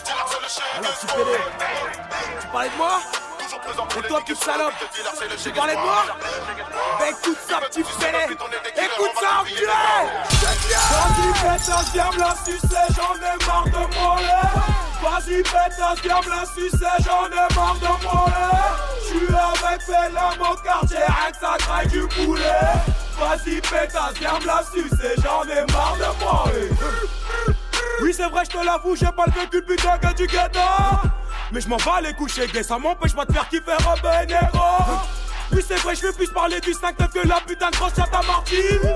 Dis-leur 0.06 0.28
c'est 0.28 0.42
le 0.42 0.50
Shaggy 0.50 0.94
Squad 1.02 1.28
Tu 2.42 2.48
parlais 2.48 2.70
de 2.70 2.76
moi 2.78 2.96
et 3.70 4.08
toi, 4.08 4.22
petite 4.22 4.44
salope, 4.44 4.74
tu 5.44 5.52
parlais 5.52 5.76
de 5.76 5.80
moi 5.80 6.06
Bah 7.00 7.06
écoute 7.10 7.38
ça, 7.48 7.60
petit 7.62 7.84
fêlé 7.84 8.18
Écoute 8.26 9.12
ça, 9.20 9.42
enculé. 9.42 9.68
Vas-y, 10.92 11.32
pétasse, 11.34 11.92
viens 11.94 12.12
me 12.12 12.20
la 12.20 12.36
j'en 12.96 13.16
ai 13.16 13.46
marre 13.46 13.66
de 13.66 13.96
moi 13.96 14.18
Vas-y, 15.02 15.44
pétasse, 15.44 16.02
viens 16.04 16.22
me 16.22 16.30
la 16.30 16.44
j'en 17.00 17.26
ai 17.28 17.56
marre 17.56 17.76
de 17.76 18.04
moi 18.04 18.26
J'suis 19.04 19.36
avec 19.36 19.82
Fela, 19.82 20.32
mon 20.40 20.56
quartier, 20.56 20.98
rien 20.98 21.32
que 21.32 21.38
ça 21.40 21.58
craque 21.60 21.88
du 21.88 22.08
poulet. 22.08 22.44
Vas-y, 23.20 23.62
pétasse, 23.62 24.14
viens 24.20 24.40
me 24.40 24.46
la 24.46 24.64
j'en 25.24 25.44
ai 25.44 25.72
marre 25.72 25.98
de 25.98 26.24
moi 26.24 26.46
Oui, 28.02 28.14
c'est 28.14 28.30
vrai, 28.30 28.44
je 28.46 28.58
te 28.58 28.66
l'avoue, 28.66 28.96
j'ai 28.96 29.06
pas 29.06 29.26
le 29.28 29.42
vécu 29.42 29.62
putain 29.62 29.98
que 29.98 30.14
du 30.16 30.28
ghetto. 30.28 30.60
Mais 31.52 31.60
je 31.60 31.68
m'en 31.68 31.78
bats 31.78 32.02
les 32.02 32.14
couches, 32.14 32.40
gay, 32.54 32.64
ça 32.64 32.78
m'empêche 32.78 33.14
pas 33.14 33.26
de 33.26 33.34
faire 33.34 33.48
kiffer 33.50 33.76
Robin 33.84 34.26
Negro. 34.26 34.60
Oui, 35.52 35.62
c'est 35.68 35.76
vrai, 35.80 35.96
je 35.96 36.08
veux 36.08 36.14
plus 36.14 36.30
parler 36.30 36.62
du 36.62 36.74
5 36.74 36.96
que 36.96 37.28
la 37.28 37.42
putain 37.42 37.70
de 37.70 37.76
grosse 37.76 38.00
à 38.00 38.22
Martine. 38.26 38.94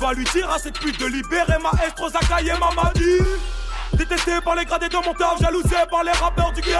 Va 0.00 0.14
lui 0.14 0.24
dire 0.24 0.50
à 0.50 0.58
cette 0.58 0.78
pute 0.78 0.98
de 0.98 1.06
libérer 1.06 1.58
ma 1.62 1.70
estro, 1.86 2.08
Zakaï 2.08 2.48
et 2.48 2.52
Mamadi. 2.52 3.18
Détesté 3.94 4.40
par 4.44 4.54
les 4.54 4.64
gradés 4.64 4.88
de 4.88 4.96
mon 4.96 5.14
taf, 5.14 5.40
jalousé 5.40 5.76
par 5.90 6.04
les 6.04 6.12
rappeurs 6.12 6.52
du 6.52 6.60
game. 6.60 6.78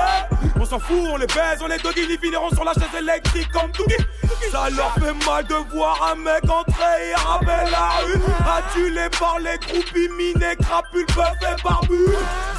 On 0.60 0.64
s'en 0.64 0.78
fout, 0.78 0.96
on 1.10 1.16
les 1.16 1.26
baise, 1.26 1.58
on 1.62 1.66
les 1.66 1.78
doggy, 1.78 2.06
ils 2.08 2.18
finiront 2.18 2.50
sur 2.50 2.64
la 2.64 2.72
chaise 2.74 2.94
électrique 2.98 3.50
comme 3.52 3.70
Dougie. 3.72 3.96
Ça 4.52 4.68
leur 4.70 4.94
fait 4.94 5.26
mal 5.26 5.44
de 5.46 5.54
voir 5.72 6.10
un 6.12 6.14
mec 6.16 6.44
entrer 6.48 7.10
et 7.10 7.14
rappeler 7.14 7.70
la 7.70 7.88
rue. 8.04 8.20
Adulé 8.46 9.08
par 9.18 9.38
les 9.38 9.58
groupies 9.58 10.08
minés, 10.16 10.56
crapules, 10.56 11.06
bœuf 11.14 11.34
et 11.42 11.62
barbu. 11.62 12.06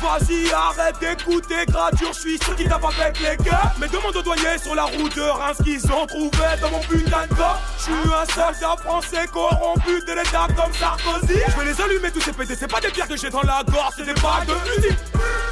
Vas-y, 0.01 0.51
arrête 0.51 1.00
d'écouter, 1.00 1.65
gradure, 1.68 2.13
je 2.13 2.20
suis 2.20 2.38
sûr 2.38 2.56
qu'ils 2.56 2.70
tapent 2.70 2.86
avec 2.86 3.20
les 3.20 3.44
gars. 3.44 3.74
Mais 3.79 3.88
demande 3.88 4.15
aux 4.15 4.22
douaniers 4.22 4.58
sur 4.62 4.75
la 4.75 4.84
route 4.84 5.15
de 5.15 5.22
Reims 5.22 5.58
qu'ils 5.63 5.86
ont 5.91 6.06
trouvé 6.06 6.48
dans 6.62 6.72
mon 6.72 6.79
putain 6.79 7.27
de 7.29 7.36
corps. 7.36 7.60
Je 7.77 7.84
suis 7.84 7.94
un 7.94 8.25
soldat 8.34 8.75
français 8.84 9.27
corrompu 9.32 10.01
de 10.08 10.13
l'état 10.13 10.48
comme 10.56 10.74
Sarkozy. 10.74 11.39
Je 11.48 11.60
vais 11.60 11.65
les 11.65 11.82
allumer 11.82 12.12
tous 12.12 12.22
ces 12.22 12.34
pétés, 12.34 12.56
c'est 12.58 12.72
pas 12.72 12.79
des 12.79 12.89
pierres 12.89 13.08
que 13.08 13.18
j'ai 13.18 13.29
dans 13.29 13.41
la 13.41 13.63
gorge, 13.70 13.94
c'est 13.98 14.06
des 14.06 14.13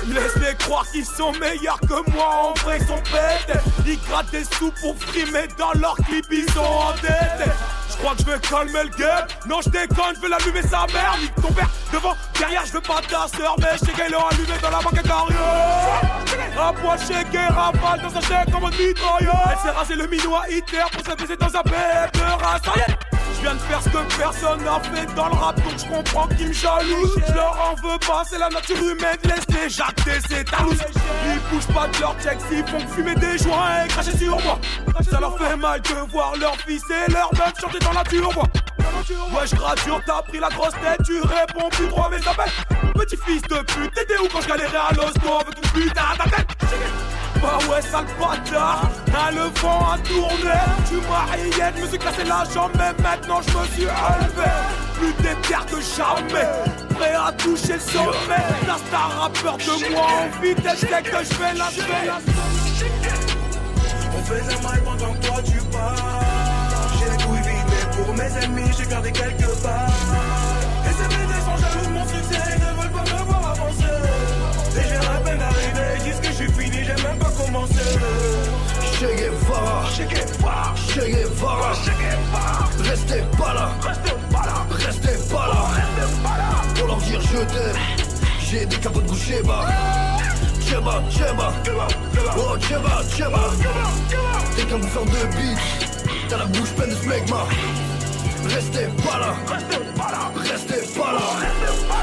Laisse-les 0.07 0.55
croire 0.55 0.89
qu'ils 0.89 1.05
sont 1.05 1.31
meilleurs 1.33 1.79
que 1.81 2.11
moi, 2.11 2.29
en 2.43 2.53
vrai, 2.61 2.77
ils 2.79 2.87
sont 2.87 3.01
bêtes. 3.11 3.57
Ils 3.85 3.99
grattent 4.07 4.31
des 4.31 4.43
sous 4.45 4.71
pour 4.81 4.95
frimer 4.97 5.47
dans 5.57 5.73
leur 5.79 5.95
clip, 5.95 6.25
ils 6.31 6.49
sont 6.51 6.59
en 6.59 6.93
tête. 6.93 7.49
Je 7.89 7.97
crois 7.97 8.15
que 8.15 8.21
je 8.21 8.25
vais 8.25 8.39
calmer 8.39 8.83
le 8.83 8.97
game. 8.97 9.27
Non, 9.47 9.59
je 9.61 9.69
déconne, 9.69 10.15
je 10.15 10.21
vais 10.21 10.29
l'allumer 10.29 10.61
sa 10.61 10.85
mère. 10.93 11.17
Nique 11.19 11.35
ton 11.35 11.51
père 11.51 11.69
devant, 11.91 12.15
derrière, 12.39 12.63
je 12.65 12.73
veux 12.73 12.81
pas 12.81 13.01
ta 13.01 13.27
sœur. 13.27 13.55
Mais 13.59 13.73
je 13.73 13.85
sais 13.85 13.91
qu'elle 13.91 14.11
l'a 14.11 14.19
allumé 14.31 14.57
dans 14.61 14.69
la 14.69 14.79
banque 14.79 15.01
carrière. 15.01 16.01
Un 16.59 16.73
poil 16.73 16.99
shaké, 16.99 17.37
rafale 17.37 18.01
dans 18.01 18.09
sa 18.09 18.21
chair 18.21 18.45
comme 18.51 18.65
un 18.65 18.69
mitrailleur. 18.69 19.49
Elle 19.51 19.57
s'est 19.63 19.77
rasé 19.77 19.95
le 19.95 20.07
minot 20.07 20.35
à 20.35 20.49
Hitler 20.49 20.83
pour 20.91 21.01
se 21.01 21.33
dans 21.33 21.45
un 21.47 21.63
bête 21.63 22.13
de 22.13 22.43
race. 22.43 23.16
Je 23.35 23.41
viens 23.41 23.53
de 23.53 23.59
faire 23.59 23.81
ce 23.81 23.89
que 23.89 24.17
personne 24.17 24.63
n'a 24.63 24.79
fait 24.79 25.13
dans 25.15 25.27
le 25.27 25.35
rap, 25.35 25.55
donc 25.63 25.77
je 25.77 25.85
comprends 25.85 26.27
qu'ils 26.27 26.47
me 26.47 26.53
jalousent. 26.53 27.19
Je 27.27 27.33
leur 27.33 27.57
en 27.59 27.75
veux 27.75 27.99
pas, 27.99 28.23
c'est 28.29 28.39
la 28.39 28.49
nature 28.49 28.77
humaine, 28.77 29.17
laisse-les 29.23 29.69
jacter, 29.69 30.19
c'est 30.29 30.43
talouse. 30.43 30.79
Ils 31.25 31.39
bougent 31.49 31.73
pas 31.73 31.87
de 31.87 31.99
leur 31.99 32.15
check, 32.21 32.37
ils 32.51 32.65
font 32.67 32.79
fumer 32.93 33.15
des 33.15 33.37
joints 33.37 33.85
et 33.85 33.87
cracher 33.87 34.17
sur 34.17 34.41
moi. 34.41 34.59
Ça 35.09 35.19
leur 35.19 35.37
fait 35.37 35.55
mal 35.55 35.81
de 35.81 36.11
voir 36.11 36.35
leur 36.37 36.55
fils 36.57 36.83
et 36.89 37.11
leur 37.11 37.31
meuf 37.33 37.53
chanter 37.61 37.79
dans 37.79 37.93
la 37.93 38.03
turbo. 38.03 38.43
Ouais, 39.09 39.45
je 39.45 40.05
t'as 40.05 40.21
pris 40.23 40.39
la 40.39 40.49
grosse 40.49 40.71
tête, 40.71 40.99
tu 41.05 41.21
réponds 41.21 41.69
plus 41.69 41.87
droit, 41.87 42.09
mais 42.11 42.21
ça 42.21 42.31
fait 42.33 42.51
Petit 42.93 43.17
fils 43.25 43.41
de 43.43 43.57
pute, 43.59 43.93
t'étais 43.93 44.17
où 44.17 44.27
quand 44.31 44.41
je 44.41 44.47
galérais 44.47 44.77
à 44.89 44.93
l'hosto 44.93 45.33
avec 45.39 45.57
une 45.57 45.81
putain 45.81 46.01
à 46.13 46.17
ta 46.17 46.29
tête 46.29 46.47
bah 47.41 47.57
ouais, 47.69 47.81
sale 47.81 48.05
bâtard, 48.19 48.89
hein, 49.13 49.31
le 49.31 49.59
vent 49.59 49.91
a 49.93 49.97
tourné. 49.99 50.59
Tu 50.87 50.95
m'as 50.95 51.37
hier, 51.37 51.71
je 51.75 51.81
me 51.81 51.87
suis 51.87 51.97
cassé 51.99 52.23
la 52.23 52.43
jambe, 52.53 52.71
mais 52.77 52.93
maintenant 53.03 53.41
je 53.41 53.57
me 53.57 53.65
suis 53.67 53.87
enlevé. 53.87 54.51
Plus 54.95 55.13
d'éther 55.21 55.65
que 55.65 55.79
jamais, 55.81 56.49
prêt 56.95 57.13
à 57.13 57.31
toucher 57.33 57.73
le 57.73 57.79
sommet. 57.79 58.47
La 58.91 58.97
rappeur 58.97 59.57
de 59.57 59.91
moi 59.93 60.07
en 60.07 60.41
vitesse, 60.41 60.81
dès 60.81 61.03
que 61.03 61.17
je 61.19 61.33
fais 61.33 61.53
la 61.53 61.69
On 64.13 64.33
la 64.33 64.69
maille 64.69 64.81
pendant 64.83 65.13
que 65.13 65.27
toi 65.27 65.37
tu 65.45 65.59
pars. 65.71 65.95
J'ai 66.99 67.11
les 67.11 67.23
couilles 67.23 67.41
vides, 67.41 67.69
mais 67.69 68.03
pour 68.03 68.13
mes 68.15 68.43
ennemis, 68.43 68.71
j'ai 68.77 68.85
gardé 68.85 69.11
quelques 69.11 69.55
parts. 69.61 69.89
Et 70.85 70.93
ces 70.93 71.07
BD 71.07 71.33
sont 71.45 71.57
jaloux 71.57 71.85
de 71.85 71.93
mon 71.93 72.07
succès, 72.07 72.41
ils 72.55 72.61
ne 72.61 72.81
veulent 72.81 72.91
pas 72.91 73.03
me 73.03 73.23
voir 73.23 73.51
avancer. 73.51 73.97
Et 74.77 74.83
j'ai 74.89 74.95
à 74.95 75.19
peine 75.23 75.41
arrivé, 75.41 75.85
ils 75.97 76.03
disent 76.03 76.19
que 76.19 76.27
je 76.27 76.33
suis 76.33 76.51
fini, 76.51 76.83
j'ai 76.83 77.03
même 77.03 77.19
pas 77.19 77.26
commencé. 77.47 77.99
Che 78.97 79.13
Guevara, 79.15 79.83
Che 79.95 80.05
Guevara, 80.05 80.73
Che 80.75 81.09
Guevara, 81.09 81.71
Che 81.83 81.91
Guevara. 81.91 82.67
Restez 82.89 83.23
pas 83.37 83.53
là, 83.53 83.69
restez 83.81 84.15
pas 84.31 84.45
là, 84.45 84.65
restez 84.71 85.17
pas 85.31 85.47
là. 85.47 85.61
Pour 86.75 86.87
leur 86.87 86.97
dire 86.97 87.21
je 87.21 87.37
t'aime, 87.37 87.77
j'ai 88.39 88.65
des 88.65 88.77
capots 88.77 89.01
de 89.01 89.09
coucher 89.09 89.41
bas. 89.43 89.65
Tcheba, 90.61 91.01
tcheba, 91.09 91.53
oh 92.37 92.57
tcheba, 92.57 93.01
tcheba. 93.09 93.43
T'es 94.55 94.63
qu'un 94.63 94.79
bouffeur 94.79 95.05
de 95.05 95.25
beat, 95.37 95.59
t'as 96.29 96.37
la 96.37 96.45
bouche 96.45 96.71
pleine 96.71 96.89
de 96.89 96.95
smegma. 96.95 97.45
Restez 98.49 98.87
pas 99.05 99.19
là, 99.19 99.35
restez 99.47 99.83
pas 99.95 100.11
là, 100.11 100.31
restez 100.35 100.99
pas 100.99 101.11
là. 101.13 101.27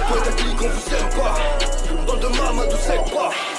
Toi 0.09 0.17
et 0.19 0.25
ta 0.25 0.33
clique 0.33 0.63
on 0.63 0.69
vous 0.69 0.81
sait 0.91 1.09
pas, 1.17 1.37
dans 2.07 2.15
le 2.15 2.21
de 2.21 2.29
maman 2.29 2.63
tout 2.71 2.77
sait 2.77 3.03
pas. 3.13 3.54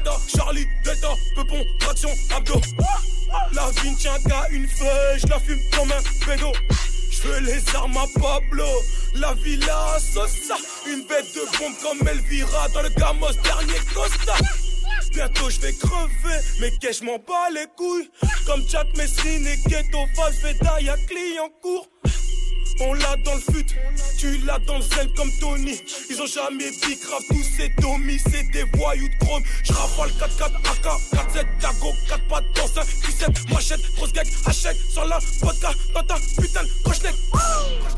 Delta, 0.00 0.16
Charlie, 0.28 0.66
Delta, 0.82 1.08
Peupon, 1.34 1.66
traction, 1.78 2.10
abdos. 2.34 2.60
La 3.52 3.70
vie 3.70 3.90
ne 3.90 3.96
tient 3.96 4.18
qu'à 4.26 4.48
une 4.50 4.66
feuille, 4.66 5.18
je 5.18 5.26
la 5.26 5.38
fume 5.38 5.60
comme 5.76 5.92
un 5.92 6.26
pédo. 6.26 6.52
Je 7.10 7.28
veux 7.28 7.40
les 7.40 7.62
armes 7.74 7.96
à 7.96 8.06
Pablo, 8.18 8.66
la 9.14 9.34
villa 9.34 9.94
à 9.94 10.00
Sosa. 10.00 10.56
Une 10.86 11.06
bête 11.06 11.26
de 11.34 11.58
bombe 11.58 11.74
comme 11.82 12.08
Elvira 12.08 12.68
dans 12.68 12.82
le 12.82 12.88
Gamos, 12.90 13.32
dernier 13.44 13.80
Costa. 13.94 14.36
Bientôt 15.10 15.50
je 15.50 15.60
vais 15.60 15.74
crever, 15.74 16.40
mais 16.60 16.70
qu'est-ce 16.80 17.00
je 17.00 17.04
m'en 17.04 17.18
bats 17.18 17.50
les 17.52 17.66
couilles? 17.76 18.08
Comme 18.46 18.66
Jack 18.68 18.86
Messrine 18.96 19.46
et 19.46 19.56
Ghetto 19.68 19.98
Valveda, 20.16 20.80
y'a 20.80 20.96
client 21.08 21.50
court. 21.60 21.88
On 22.82 22.94
l'a 22.94 23.16
dans 23.16 23.34
le 23.34 23.40
fut, 23.40 23.66
tu 24.18 24.38
l'as 24.38 24.58
dans 24.60 24.78
le 24.78 24.82
zen 24.82 25.12
comme 25.14 25.30
Tony. 25.38 25.80
Ils 26.08 26.20
ont 26.20 26.26
jamais 26.26 26.70
bicrave, 26.70 27.22
tous 27.28 27.42
ces 27.42 27.68
domis, 27.80 28.18
c'est 28.18 28.50
des 28.50 28.64
voyous 28.74 29.08
de 29.08 29.24
chrome. 29.24 29.42
J'rafale 29.64 30.10
4-4 30.10 30.44
AK, 30.44 30.86
4-7 31.34 31.46
Dago, 31.60 31.92
4 32.08 32.28
pattes 32.28 32.44
dans 32.54 32.80
un 32.80 32.84
17 32.84 33.50
machette, 33.50 33.94
grosse 33.96 34.12
gag, 34.12 34.26
hachette, 34.46 34.78
sans 34.94 35.04
la 35.04 35.18
vodka 35.42 35.72
dans 35.94 36.02
ta 36.04 36.14
putain 36.40 36.62
de. 36.62 36.70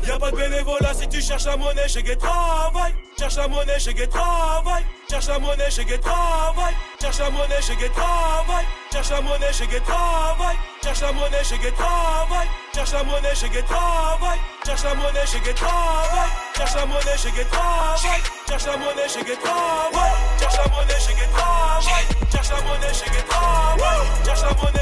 Y'a 0.07 0.19
pas 0.19 0.31
de 0.31 0.35
bénévolat 0.35 0.93
si 0.93 1.07
tu 1.07 1.21
cherches 1.21 1.45
la 1.45 1.55
monnaie 1.55 1.87
chez 1.87 2.03
Gay 2.03 2.17
Travail. 2.17 2.93
Cherche 3.17 3.37
la 3.37 3.47
monnaie 3.47 3.79
chez 3.79 3.93
Gay 3.93 4.07
Travail. 4.07 4.83
Cherche 5.09 5.27
la 5.27 5.39
monnaie 5.39 5.71
chez 5.71 5.85
Gay 5.85 5.97
Travail. 5.97 6.73
Cherche 7.01 7.19
la 7.19 7.29
monnaie 7.29 7.61
chez 7.61 7.75
Gay 7.77 7.89
Travail. 7.89 8.65
Cherche 8.93 9.09
la 9.09 9.21
monnaie 9.21 9.51
chez 9.51 9.65
Gay 9.65 9.79
Travail. 9.79 10.55
Cherche 10.83 11.01
la 11.01 11.11
monnaie 11.13 11.43
chez 11.43 11.57
Gay 11.57 11.71
Travail. 11.71 12.47
Cherche 12.75 12.91
la 12.91 13.03
monnaie 13.03 13.33
chez 13.33 13.49
Gay 13.49 13.63
Travail. 13.63 14.37
Cherche 14.63 14.83
la 14.83 14.93
monnaie 14.93 15.25
chez 15.25 15.39
Gay 15.39 15.53
Travail. 15.55 16.29
Cherche 16.55 16.75
la 16.75 16.85
monnaie 16.85 17.17
chez 17.17 17.31
Gay 17.31 17.43
Travail. 17.43 18.21
Cherche 18.47 18.65
la 18.67 18.77
monnaie 18.77 19.09
chez 19.09 19.23
Gay 19.23 19.35
Travail. 19.35 20.13
Cherche 20.39 20.57
la 20.57 20.67
monnaie 20.69 20.99
chez 20.99 21.13
Gay 21.15 21.27
Travail. 21.33 22.05
Cherche 22.31 22.49
la 22.51 22.61
monnaie 22.61 22.93
chez 22.93 23.09
Gay 23.09 23.23
Travail. 23.23 24.07
Cherche 24.23 24.41
la 24.43 24.53
monnaie 24.53 24.72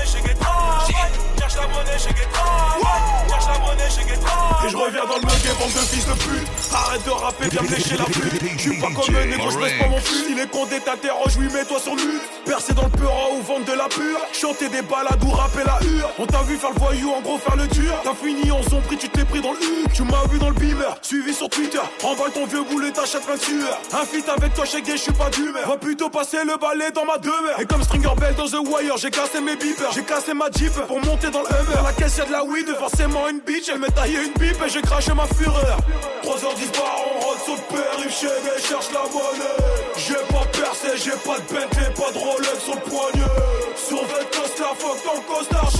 de 5.74 5.80
fils 5.80 6.06
de 6.06 6.14
pute. 6.14 6.48
Arrête 6.74 7.06
de 7.06 7.10
rapper, 7.12 7.48
viens 7.50 7.62
me 7.62 7.70
lécher 7.70 7.98
la 7.98 8.06
pute. 8.06 8.42
Je 8.58 8.62
suis 8.62 8.80
pas 8.80 8.88
comme 8.88 9.16
un 9.16 9.26
négro, 9.26 9.52
je 9.52 9.60
baisse 9.60 9.80
pas 9.80 9.88
mon 9.88 10.00
flux. 10.00 10.32
Il 10.32 10.40
est 10.40 10.50
condé, 10.50 10.80
t'interroges, 10.80 11.38
oui, 11.38 11.48
mets-toi 11.54 11.80
sur 11.80 11.96
mute. 11.96 12.22
Percer 12.46 12.74
dans 12.74 12.84
le 12.84 12.90
peura 12.90 13.30
ou 13.38 13.42
vendre 13.44 13.66
de 13.66 13.74
la 13.74 13.88
pure. 13.88 14.20
Chanter 14.34 14.70
des 14.70 14.82
balades 14.82 15.24
ou 15.24 15.32
rapper 15.32 15.64
la 15.66 15.80
hure. 15.88 16.10
On 16.20 16.26
t'a 16.26 16.42
vu 16.44 16.58
faire 16.58 16.72
le 16.72 16.80
voyou, 16.80 17.12
en 17.12 17.22
gros 17.22 17.38
faire 17.38 17.56
le 17.56 17.68
dur. 17.68 17.94
T'as 18.04 18.14
fini 18.14 18.52
en 18.52 18.62
prix, 18.82 18.98
tu 18.98 19.10
pris 19.26 19.42
dans 19.42 19.52
le. 19.54 19.60
Tu 19.94 20.04
m'as 20.04 20.26
vu 20.30 20.40
dans 20.40 20.50
le 20.50 20.56
beamer, 20.56 20.96
suivi 21.02 21.34
sur 21.34 21.50
Twitter. 21.50 21.80
Emballe 22.04 22.32
ton 22.32 22.46
vieux 22.46 22.64
boulet, 22.64 22.92
t'achètes 22.92 23.26
plein 23.26 23.36
de 23.36 23.42
sueur. 23.42 23.80
Un 23.94 24.06
feat 24.06 24.28
avec 24.30 24.54
toi, 24.54 24.66
chez 24.66 24.82
je 24.86 24.96
suis 24.96 25.12
pas 25.12 25.30
d'humeur. 25.30 25.68
Va 25.68 25.78
plutôt 25.78 26.10
passer 26.10 26.38
le 26.46 26.58
balai 26.58 26.92
dans 26.92 27.06
ma 27.06 27.18
demeure. 27.18 27.60
Et 27.60 27.66
comme 27.66 27.84
Stringer 27.84 28.16
Bell 28.18 28.36
dans 28.36 28.48
The 28.48 28.68
Wire, 28.68 28.98
j'ai 28.98 29.12
cassé 29.12 29.42
mes 29.42 29.56
beepers. 29.56 29.92
J'ai 29.94 30.04
cassé 30.04 30.34
ma 30.34 30.50
Jeep 30.52 30.74
pour 30.88 31.00
monter 31.04 31.30
dans 31.30 31.42
le 31.42 31.48
Hummer. 31.48 31.76
Dans 31.76 31.84
la 31.84 31.94
caisse 31.94 32.18
y'a 32.18 32.26
de 32.26 32.32
la 32.32 32.44
weed, 32.44 32.68
forcément 32.78 33.28
une 33.30 33.40
bitch. 33.40 33.70
Elle 33.70 33.80
m'a 33.80 33.90
taillé 33.90 34.24
une 34.24 34.34
pipe 34.34 34.62
et 34.66 34.70
j'ai 34.70 34.82
craché 34.82 35.14
ma 35.14 35.26
fureur. 35.28 35.78
3h10 36.24 36.72
bar, 36.78 36.96
on 37.16 37.20
rentre 37.20 37.44
sur 37.44 37.56
le 37.56 37.76
périph' 37.76 38.22
gay, 38.22 38.62
cherche 38.68 38.92
la 38.94 39.02
monnaie. 39.12 39.72
J'ai 39.98 40.14
pas 40.14 40.46
percé, 40.52 40.88
j'ai 40.98 41.12
pas 41.12 41.38
de 41.40 41.54
Bentley, 41.54 41.94
pas 41.96 42.12
de 42.12 42.18
Rolex 42.18 42.64
sur 42.64 42.76
le 42.76 42.82
poignet. 42.82 43.32
Sur 43.76 44.04
Vetos, 44.04 44.60
la 44.60 44.76
fuck 44.76 44.98
ton 45.04 45.22
costard, 45.22 45.72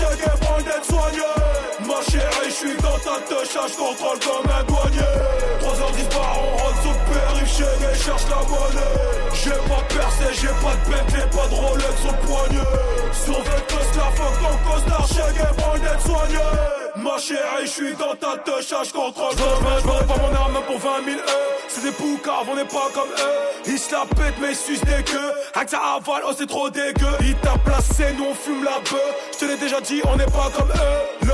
d'être 0.64 0.86
soigné. 0.86 1.51
Ma 1.92 2.02
chérie, 2.10 2.46
je 2.46 2.52
suis 2.52 2.76
dans 2.78 2.98
ta 3.00 3.20
touche, 3.28 3.52
je 3.52 3.76
contrôle 3.76 4.20
comme 4.20 4.50
un 4.50 4.64
douanier. 4.64 5.12
3h10 5.60 6.16
bar, 6.16 6.38
on 6.40 6.58
rentre 6.58 6.82
sur 6.82 6.92
le 6.92 7.04
périph' 7.12 7.52
chez 7.52 8.04
cherche 8.06 8.22
la 8.30 8.42
monnaie. 8.48 8.96
J'ai 9.34 9.50
pas 9.52 9.84
percé, 9.90 10.40
j'ai 10.40 10.56
pas 10.64 10.72
de 10.72 10.90
Bentley, 10.90 11.26
pas 11.36 11.48
de 11.50 11.56
Rolex 11.56 11.96
sur 12.00 12.12
le 12.12 12.18
poignet. 12.26 12.68
Sur 13.12 13.42
Vetos, 13.44 13.92
la 13.98 14.08
fuck 14.16 14.36
ton 14.40 14.72
costard, 14.72 15.08
chez 15.10 15.34
gay, 15.36 15.50
prends 15.58 15.78
d'être 15.78 16.02
soigné. 16.02 16.46
Ma 16.96 17.18
chérie, 17.18 17.66
je 17.66 17.70
suis 17.70 17.96
dans 17.96 18.16
ta 18.16 18.38
touche, 18.38 18.70
je 18.70 18.94
contrôle 18.94 19.36
comme 19.36 19.68
un 19.68 19.82
douanier. 19.82 20.08
pas 20.08 20.18
mon 20.18 20.36
arme 20.36 20.64
pour 20.66 20.80
20 20.80 21.04
000 21.04 21.18
E. 21.18 21.22
C'est 21.68 21.84
des 21.84 21.92
poucaves, 21.92 22.48
on 22.50 22.56
n'est 22.56 22.64
pas 22.64 22.88
comme 22.94 23.10
eux. 23.10 23.52
Ils 23.66 23.80
se 23.80 23.92
la 23.92 24.06
pètent, 24.06 24.40
mais 24.40 24.52
ils 24.52 24.56
sucent 24.56 24.86
des 24.86 25.04
queues. 25.04 25.34
Avec 25.56 25.70
ça 25.70 25.80
avale, 25.98 26.24
oh 26.26 26.32
c'est 26.38 26.48
trop 26.48 26.70
dégueu. 26.70 27.18
Ils 27.20 27.36
t'a 27.36 27.58
placé, 27.58 28.14
nous 28.18 28.28
on 28.32 28.34
fume 28.34 28.64
la 28.64 28.80
bœuf. 28.80 29.16
Je 29.34 29.40
te 29.40 29.46
l'ai 29.46 29.58
déjà 29.58 29.82
dit, 29.82 30.02
on 30.06 30.16
n'est 30.16 30.26
pas 30.26 30.50
comme 30.56 30.70
eux. 30.70 31.28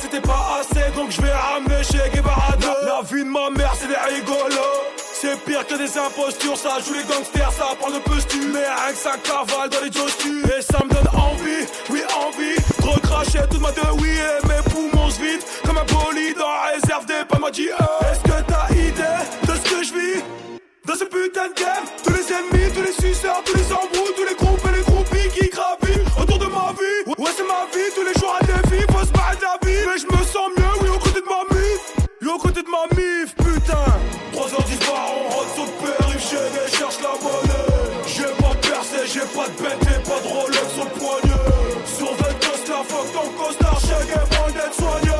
C'était 0.00 0.20
pas 0.20 0.60
assez 0.60 0.90
donc 0.94 1.10
je 1.10 1.20
vais 1.20 1.32
ramener 1.32 1.82
chez 1.82 1.98
Guevara 2.14 2.54
La 2.86 3.02
vie 3.02 3.24
de 3.24 3.28
ma 3.28 3.50
mère 3.50 3.74
c'est 3.74 3.88
des 3.88 4.14
rigolos. 4.14 4.78
C'est 5.20 5.36
pire 5.44 5.66
que 5.66 5.74
des 5.74 5.98
impostures, 5.98 6.56
ça 6.56 6.78
joue 6.86 6.94
les 6.94 7.02
gangsters, 7.02 7.50
ça 7.50 7.74
prend 7.80 7.90
de 7.90 7.98
posture 7.98 8.40
Mais 8.52 8.60
rien 8.60 8.92
que 8.92 8.96
ça 8.98 9.14
cavale 9.18 9.68
dans 9.68 9.80
les 9.80 9.90
jostures 9.90 10.46
Et 10.56 10.62
ça 10.62 10.78
me 10.84 10.88
donne 10.88 11.08
envie, 11.12 11.66
oui 11.90 12.02
envie 12.14 12.54
Recracher 12.88 13.40
toute 13.50 13.60
ma 13.60 13.72
de 13.72 13.80
oui 14.00 14.10
et 14.10 14.46
mes 14.46 14.62
poumons 14.70 15.10
se 15.10 15.20
vident 15.20 15.44
Comme 15.64 15.78
un 15.78 15.84
bolide 15.84 16.38
dans 16.38 16.46
la 16.46 16.72
réserve 16.74 17.06
des 17.06 17.24
pas 17.28 17.38
m'a 17.38 17.50
dit 17.50 17.66
Est-ce 17.66 18.20
que 18.20 18.42
t'as 18.46 18.72
idée 18.72 19.24
de 19.42 19.52
ce 19.52 19.70
que 19.70 19.82
je 19.82 19.92
vis? 19.92 20.22
Dans 20.86 20.94
ce 20.94 21.04
putain 21.04 21.48
de 21.48 21.54
game 21.60 21.84
Tous 22.04 22.12
les 22.12 22.32
ennemis, 22.32 22.72
tous 22.72 22.82
les 22.82 22.92
suceurs, 22.92 23.42
tous 23.44 23.56
les 23.56 23.72
embrouilles 23.72 24.14
Tous 24.14 24.24
les 24.24 24.36
groupes 24.36 24.64
et 24.72 24.76
les 24.76 24.84
groupies 24.84 25.28
qui 25.34 25.48
gravitent 25.50 26.06
Autour 26.20 26.38
de 26.38 26.46
ma 26.46 26.72
vie. 26.78 27.10
Ouais 27.18 27.30
c'est 27.36 27.42
ma 27.42 27.66
vie, 27.74 27.90
tous 27.94 28.04
les 28.04 28.17
Oui 32.28 32.34
aux 32.34 32.38
côtés 32.38 32.62
de 32.62 32.68
ma 32.68 32.84
mif, 32.94 33.34
putain. 33.36 33.86
3h10 34.34 34.86
bar, 34.86 35.08
on 35.16 35.28
rentre 35.30 35.54
sur 35.54 35.64
le 35.64 35.70
périph' 35.80 36.20
Chez 36.20 36.76
cherche 36.76 36.98
la 37.00 37.12
monnaie. 37.22 38.04
J'ai 38.06 38.24
pas 38.24 38.54
percé, 38.60 38.96
j'ai 39.06 39.20
pas 39.20 39.48
de 39.48 39.62
bête 39.62 39.82
et 39.82 40.02
pas 40.02 40.20
de 40.20 40.28
Rolex 40.28 40.68
sur 40.74 40.84
le 40.84 40.90
poignet. 40.90 41.38
Sur 41.86 42.12
24 42.12 42.68
la 42.68 42.84
fuck 42.84 43.12
ton 43.14 43.28
costard 43.42 43.80
Chez 43.80 44.14
loin 44.14 44.50
d'être 44.52 44.74
soigné 44.74 45.16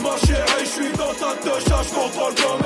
Ma 0.00 0.16
chérie, 0.26 0.64
j'suis 0.64 0.92
dans 0.96 1.14
ta 1.14 1.34
tête 1.42 1.64
Je 1.66 1.94
contrôle 1.94 2.34
comme 2.34 2.63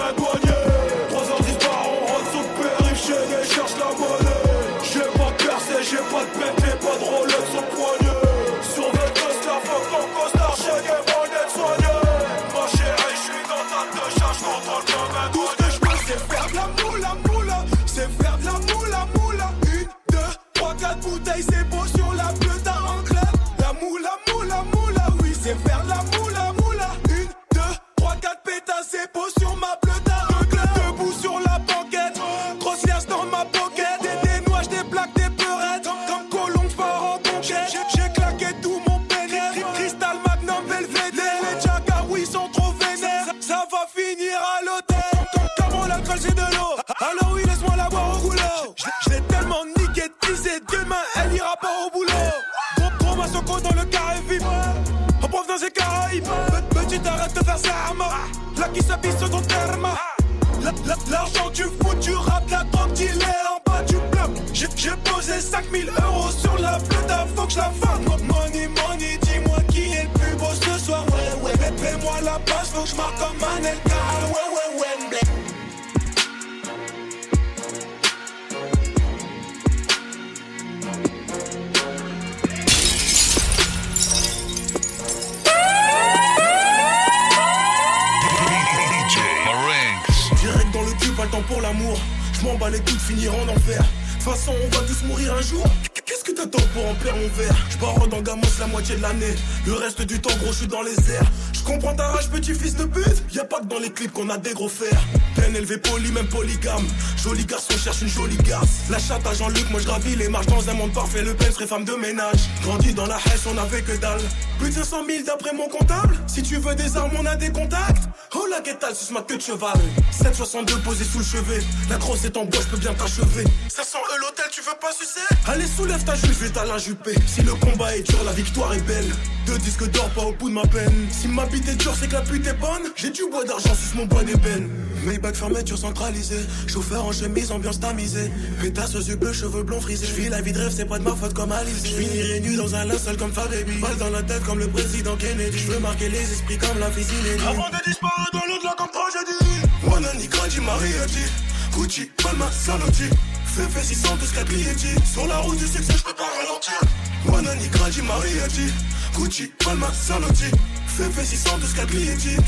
la 98.58 98.66
moitié 98.66 98.96
de 98.96 99.02
l'année. 99.02 99.34
Le 99.66 99.74
reste 99.74 100.02
du 100.02 100.20
temps, 100.20 100.34
gros, 100.38 100.52
je 100.52 100.58
suis 100.58 100.66
dans 100.66 100.82
les 100.82 100.94
airs. 101.10 101.30
Comprends 101.68 101.94
ta 101.94 102.06
rage, 102.06 102.30
petit 102.30 102.54
fils 102.54 102.76
de 102.76 102.84
pute. 102.84 103.22
Y 103.30 103.40
a 103.40 103.44
pas 103.44 103.60
que 103.60 103.66
dans 103.66 103.78
les 103.78 103.90
clips 103.90 104.10
qu'on 104.12 104.30
a 104.30 104.38
des 104.38 104.54
gros 104.54 104.70
fers. 104.70 104.98
Peine 105.36 105.54
élevé, 105.54 105.76
poli, 105.76 106.10
même 106.12 106.26
polygame. 106.26 106.86
Joli 107.22 107.44
garçon 107.44 107.76
cherche 107.76 108.00
une 108.00 108.08
jolie 108.08 108.38
garce. 108.38 108.88
La 108.88 108.98
chatte 108.98 109.26
à 109.26 109.34
Jean-Luc, 109.34 109.68
moi 109.70 109.78
je 109.78 109.84
gravis 109.84 110.16
les 110.16 110.30
marches 110.30 110.46
dans 110.46 110.66
un 110.66 110.72
monde 110.72 110.94
parfait. 110.94 111.22
Le 111.22 111.34
père 111.34 111.52
serait 111.52 111.66
femme 111.66 111.84
de 111.84 111.92
ménage. 111.92 112.40
Grandi 112.62 112.94
dans 112.94 113.04
la 113.04 113.16
haisse, 113.16 113.44
on 113.46 113.58
avait 113.58 113.82
que 113.82 113.92
dalle. 113.98 114.22
Plus 114.58 114.70
de 114.70 114.82
500 114.82 115.04
000 115.06 115.24
d'après 115.26 115.54
mon 115.54 115.68
comptable. 115.68 116.16
Si 116.26 116.42
tu 116.42 116.56
veux 116.56 116.74
des 116.74 116.96
armes, 116.96 117.12
on 117.18 117.26
a 117.26 117.36
des 117.36 117.50
contacts. 117.50 118.04
Oh 118.34 118.46
la 118.50 118.60
guettale, 118.60 118.94
suce 118.94 119.10
ma 119.10 119.20
queue 119.20 119.36
de 119.36 119.42
cheval. 119.42 119.78
762 120.10 120.78
posé 120.78 121.04
sous 121.04 121.18
le 121.18 121.24
chevet. 121.24 121.62
La 121.90 121.98
grosse 121.98 122.24
est 122.24 122.36
en 122.38 122.46
bois, 122.46 122.60
je 122.70 122.76
bien 122.76 122.94
t'achever. 122.94 123.44
Ça 123.68 123.84
sent 123.84 123.98
eux 123.98 124.20
l'hôtel, 124.22 124.46
tu 124.50 124.62
veux 124.62 124.78
pas 124.80 124.92
sucer? 124.92 125.20
Allez, 125.46 125.66
soulève 125.66 126.02
ta 126.02 126.14
jupe, 126.14 126.32
je 126.32 126.46
vais 126.46 126.50
t'alinjuper. 126.50 127.14
Si 127.26 127.42
le 127.42 127.54
combat 127.54 127.94
est 127.94 128.08
dur, 128.08 128.24
la 128.24 128.32
victoire 128.32 128.72
est 128.72 128.86
belle. 128.86 129.12
Deux 129.48 129.56
disques 129.56 129.90
d'or, 129.92 130.10
pas 130.10 130.24
au 130.24 130.32
bout 130.32 130.50
de 130.50 130.54
ma 130.54 130.66
peine. 130.66 131.08
Si 131.10 131.26
ma 131.26 131.46
bite 131.46 131.66
est 131.68 131.76
dure, 131.76 131.94
c'est 131.98 132.06
que 132.06 132.12
la 132.12 132.20
pute 132.20 132.46
est 132.46 132.60
bonne. 132.60 132.92
J'ai 132.96 133.08
du 133.08 133.22
bois 133.30 133.44
d'argent, 133.44 133.74
suce 133.74 133.94
mon 133.94 134.04
bois 134.04 134.22
d'ébène. 134.22 134.68
Maybach 135.06 135.36
fermeture 135.36 135.78
centralisée. 135.78 136.44
Chauffeur 136.66 137.06
en 137.06 137.12
chemise, 137.12 137.50
ambiance 137.50 137.80
tamisée. 137.80 138.30
Pétasse 138.60 138.94
aux 138.94 139.00
yeux 139.00 139.16
bleus, 139.16 139.32
cheveux 139.32 139.62
blonds 139.62 139.80
frisés. 139.80 140.06
J'vis 140.06 140.28
la 140.28 140.42
vie 140.42 140.52
de 140.52 140.58
rêve, 140.58 140.70
c'est 140.76 140.84
pas 140.84 140.98
de 140.98 141.04
ma 141.04 141.14
faute 141.14 141.32
comme 141.32 141.50
Alice. 141.50 141.82
J'finirai 141.82 142.40
nu 142.40 142.56
dans 142.56 142.74
un 142.74 142.84
linceul 142.84 143.16
comme 143.16 143.32
Fababy. 143.32 143.78
Balle 143.80 143.96
dans 143.96 144.10
la 144.10 144.22
tête 144.22 144.44
comme 144.44 144.58
le 144.58 144.68
président 144.68 145.16
Kennedy. 145.16 145.56
J'veux 145.56 145.78
marquer 145.78 146.10
les 146.10 146.20
esprits 146.20 146.58
comme 146.58 146.78
la 146.78 146.90
physique 146.90 147.16
Avant 147.40 147.70
de 147.70 147.82
disparaître 147.86 148.32
dans 148.34 148.52
l'au-delà 148.52 148.74
comme 148.76 148.90
tragédie. 148.90 149.64
Wanani, 149.82 150.26
Grandi, 150.26 150.60
Mariachi. 150.60 151.24
Gucci, 151.72 152.10
Palma, 152.22 152.50
Salotti. 152.52 153.04
Fefe 153.46 153.82
612 153.82 154.30
4 154.30 155.06
Sur 155.10 155.26
la 155.26 155.38
route 155.38 155.56
du 155.56 155.66
succès, 155.66 155.94
j'peux 155.96 156.12
pas 156.12 156.28
ralentir. 156.38 156.78
Wanani, 157.24 157.66
Grandi, 157.68 158.02
Mariachi. 158.02 158.74
Gucci, 159.18 159.52
Palma, 159.56 159.92
Salotti. 159.92 160.87
Fefe 160.98 161.24
612 161.24 161.74
4 161.74 161.88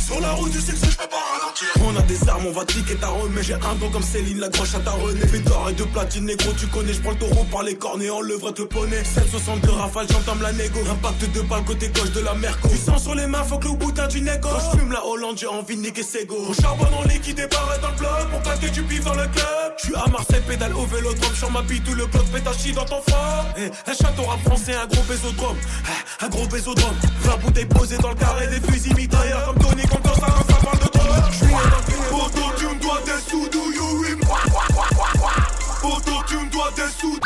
Sur 0.05 0.21
la 0.21 0.33
route 0.33 0.51
du 0.51 0.61
succès, 0.61 0.89
j'peux 0.91 1.07
pas 1.07 1.23
ralentir. 1.39 1.69
On 1.87 1.97
a 1.97 2.03
des 2.03 2.29
armes, 2.29 2.47
on 2.49 2.51
va 2.51 2.65
cliquer 2.65 2.97
ta 2.97 3.07
remets. 3.07 3.45
J'ai 3.45 3.55
un 3.55 3.75
don 3.81 3.89
comme 3.91 4.03
Céline, 4.03 4.41
la 4.41 4.49
grosse 4.49 4.75
à 4.75 4.81
ta 4.81 4.91
René. 4.91 5.21
D'or 5.47 5.69
et 5.71 5.73
de 5.73 5.85
platine, 5.85 6.25
négro, 6.25 6.53
tu 6.59 6.67
connais. 6.67 6.93
J'prends 6.93 7.13
le 7.13 7.19
taureau 7.19 7.45
par 7.45 7.63
les 7.63 7.77
cornes 7.77 8.03
et 8.03 8.11
en 8.11 8.21
levrette 8.21 8.59
le 8.59 8.67
poney. 8.67 9.05
762 9.05 9.71
rafales, 9.71 10.09
j'entame 10.11 10.43
la 10.43 10.51
négo. 10.51 10.81
Impact 10.81 11.33
de 11.33 11.43
balle 11.43 11.65
côté 11.65 11.91
gauche 11.91 12.11
de 12.11 12.21
la 12.21 12.35
merco. 12.35 12.67
Du 12.67 12.77
sang 12.77 12.99
sur 12.99 13.15
les 13.15 13.29
mains, 13.29 13.45
faut 13.45 13.59
que 13.59 13.69
le 13.69 13.75
boutin 13.75 14.09
du 14.09 14.21
négo. 14.21 14.49
Quand 14.49 14.73
j'fume 14.73 14.91
la 14.91 15.07
Hollande, 15.07 15.39
j'ai 15.39 15.47
envie 15.47 15.77
de 15.77 15.83
niquer 15.83 16.03
Sego. 16.03 16.49
Au 16.49 16.53
charbon, 16.53 16.89
on 16.99 17.07
liquide 17.07 17.37
débarre 17.37 17.79
dans 17.81 17.91
le 17.91 17.97
bloc. 17.99 18.31
Pour 18.33 18.43
claquer 18.43 18.71
du 18.71 18.83
pif 18.83 19.05
dans 19.05 19.15
le 19.15 19.29
club. 19.29 19.75
J'suis 19.81 19.95
à 19.95 20.09
Marseille, 20.11 20.43
pédale 20.49 20.75
au 20.75 20.87
vélodrome. 20.87 21.35
Sur 21.37 21.53
ma 21.53 21.61
tout 21.61 21.95
le 21.95 22.07
club 22.07 22.25
pétachi 22.33 22.73
dans 22.73 22.85
ton 22.85 23.01
fort. 23.09 23.47
Eh, 23.57 23.71
un 23.89 23.95
château 23.95 24.25
rap 24.25 24.41
français, 24.41 24.75
un 24.75 24.89
gros 24.89 25.05
bésodrome. 25.05 25.57
Eh, 25.87 26.25
un 26.25 26.29
gros 26.29 26.47
bésodrome. 26.49 26.97
20 27.21 27.37
bouteilles 27.37 27.67
posées 27.67 27.99
dans 27.99 28.09
le 28.11 28.17
carré 28.17 28.40
des 28.47 28.61
fusils 28.61 28.95
mitrailleurs. 28.95 29.45
Comme 29.47 29.59
Tony, 29.59 29.83
comme 29.83 30.03
ça, 30.15 30.27
quand 30.27 30.47
ça 30.49 30.59
parle 30.63 30.79
de. 30.79 30.89
J'suis 31.33 31.55
Poto, 32.11 32.45
tu 32.57 32.67
me 32.67 32.81
dois 32.81 33.01
des 33.05 33.21
sous, 33.31 33.49
do 33.49 33.73
you 33.73 34.03
rim? 34.03 34.21
Poto, 35.81 36.13
tu 36.27 36.37
me 36.37 36.51
dois 36.51 36.71
des 36.77 36.91
sous. 36.99 37.19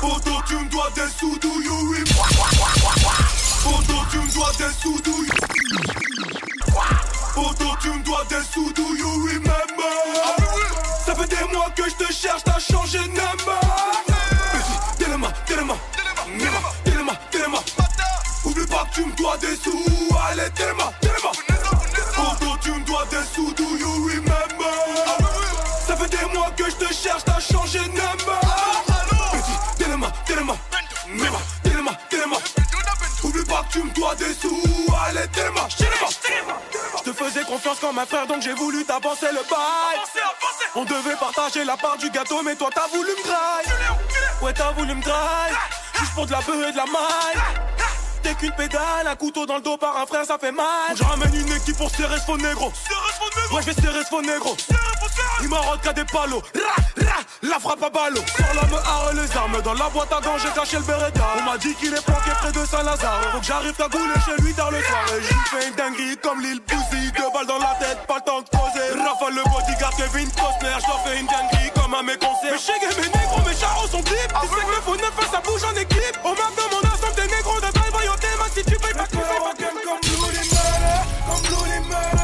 Poto, 0.00 0.30
tu 0.46 0.54
me 0.56 0.70
dois 0.70 0.90
des 0.94 1.10
sous, 1.18 1.38
do 1.38 1.48
you 1.48 1.92
rim? 1.92 2.04
Poto, 3.64 3.96
tu 4.10 4.18
me 4.18 4.34
dois 4.34 4.52
des 4.58 4.72
sous, 4.80 5.00
do 5.02 5.10
you 5.10 5.34
Poto, 7.34 7.76
tu 7.80 7.88
me 7.90 8.04
dois 8.04 8.24
des 8.28 8.44
sous, 8.52 8.72
do 8.72 8.82
you 8.96 9.13
comme 37.94 38.02
un 38.02 38.06
frère, 38.06 38.26
donc 38.26 38.42
j'ai 38.42 38.52
voulu 38.52 38.84
t'avancer 38.84 39.28
le 39.30 39.42
bail. 39.48 39.98
On 40.74 40.84
devait 40.84 41.16
partager 41.16 41.64
la 41.64 41.76
part 41.76 41.96
du 41.96 42.10
gâteau, 42.10 42.42
mais 42.42 42.56
toi 42.56 42.68
t'as 42.74 42.88
voulu 42.88 43.10
me 43.10 43.22
grailler. 43.22 43.70
Ouais, 44.42 44.52
t'as 44.52 44.72
voulu 44.72 44.94
me 44.94 45.02
grailler. 45.02 45.54
Juste 45.98 46.12
pour 46.14 46.26
de 46.26 46.32
la 46.32 46.40
beuh 46.40 46.68
et 46.68 46.72
de 46.72 46.76
la 46.76 46.86
maille. 46.86 47.42
t'es 48.22 48.34
qu'une 48.34 48.52
pédale, 48.52 49.06
un 49.06 49.16
couteau 49.16 49.46
dans 49.46 49.56
le 49.56 49.62
dos 49.62 49.76
par 49.76 49.96
un 49.96 50.06
frère, 50.06 50.24
ça 50.24 50.38
fait 50.38 50.50
mal. 50.50 50.66
je 50.96 51.04
ramène 51.04 51.34
une 51.34 51.52
équipe 51.52 51.76
pour 51.76 51.90
serrer 51.90 52.18
ce 52.18 52.24
faux 52.24 52.36
négro. 52.36 52.72
Ouais, 53.52 53.62
je 53.62 53.70
vais 53.70 53.80
serrer 53.80 54.02
ce 54.02 54.08
faux 54.08 54.22
négro. 54.22 54.56
Il 55.42 55.48
m'a 55.48 55.58
qu'à 55.82 55.92
des 55.92 56.04
palos. 56.04 56.42
La 57.54 57.60
frappe 57.60 57.84
à 57.84 57.90
ballot. 57.90 58.18
Sur 58.34 58.50
la 58.50 58.66
me 58.66 58.78
et 58.82 59.14
les 59.14 59.36
armes. 59.36 59.62
Dans 59.62 59.74
la 59.74 59.88
boîte 59.88 60.12
à 60.12 60.20
gants, 60.20 60.34
j'ai 60.42 60.50
caché 60.58 60.76
le 60.76 60.82
Beretta. 60.82 61.22
On 61.38 61.42
m'a 61.42 61.56
dit 61.56 61.72
qu'il 61.76 61.94
est 61.94 62.04
planqué 62.04 62.30
près 62.42 62.50
de 62.50 62.66
Saint-Lazare. 62.66 63.30
Faut 63.30 63.38
que 63.38 63.46
j'arrive 63.46 63.78
à 63.78 63.86
gouler 63.86 64.18
chez 64.26 64.42
lui 64.42 64.52
tard 64.54 64.72
le 64.72 64.82
soir. 64.82 65.06
Et 65.14 65.22
j'ai 65.22 65.38
fait 65.54 65.68
une 65.68 65.74
dinguerie 65.76 66.16
comme 66.18 66.40
l'île 66.40 66.58
Bouzy. 66.66 67.12
Deux 67.14 67.30
balles 67.32 67.46
dans 67.46 67.62
la 67.62 67.78
tête, 67.78 68.02
pas 68.08 68.18
le 68.18 68.26
temps 68.26 68.42
de 68.42 68.50
causer. 68.50 68.98
Rafale 68.98 69.38
le 69.38 69.44
bodyguard, 69.46 69.94
Kevin 69.94 70.28
Costner. 70.34 70.74
J'dois 70.82 70.98
faire 71.06 71.14
une 71.14 71.30
dinguerie 71.30 71.70
comme 71.78 71.94
à 71.94 72.02
mes 72.02 72.18
concerts. 72.18 72.50
Mais 72.50 72.58
chez 72.58 72.74
mes 72.74 73.06
négros, 73.06 73.46
mes 73.46 73.54
charros 73.54 73.86
sont 73.86 74.02
clips. 74.02 74.34
Tu 74.34 74.48
sais 74.50 74.64
que 74.66 74.74
le 74.74 74.82
faux 74.82 74.98
neuf, 74.98 75.14
ça 75.30 75.38
bouge 75.38 75.62
en 75.62 75.78
équipe. 75.78 76.18
Au 76.26 76.34
map 76.34 76.50
de 76.58 76.64
mon 76.74 76.82
ensemble, 76.90 77.14
des 77.14 77.30
négros 77.30 77.62
de 77.62 77.70
taille 77.70 77.94
voyantée. 77.94 78.34
Ma 78.34 78.50
si 78.50 78.66
tu 78.66 78.74
payes 78.82 78.98
pas, 78.98 79.06
tu 79.06 79.22
payes 79.22 79.46
pas. 79.46 79.54
Comme 79.54 80.02
Murder, 80.02 80.50
comme. 82.18 82.23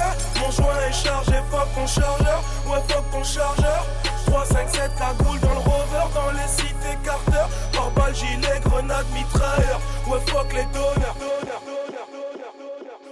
Mon 0.51 0.57
joint 0.57 0.81
est 0.89 0.93
chargé, 0.93 1.35
fuck 1.49 1.69
ton 1.77 1.87
chargeur. 1.87 2.43
Ouais, 2.67 2.83
fuck 2.89 3.09
ton 3.13 3.23
chargeur. 3.23 3.87
3, 4.27 4.47
5, 4.47 4.69
7, 4.69 4.91
la 4.99 5.25
goule 5.25 5.39
dans 5.39 5.53
le 5.53 5.61
rover, 5.61 6.07
dans 6.13 6.31
les 6.33 6.49
cités 6.49 6.99
Carter. 7.05 7.47
Par 7.73 7.91
balle, 7.93 8.13
gilet, 8.13 8.61
grenade, 8.65 9.07
mitrailleur. 9.15 9.81
Ouais, 10.09 10.19
fuck 10.27 10.53
les 10.53 10.65
donneurs. 10.75 11.15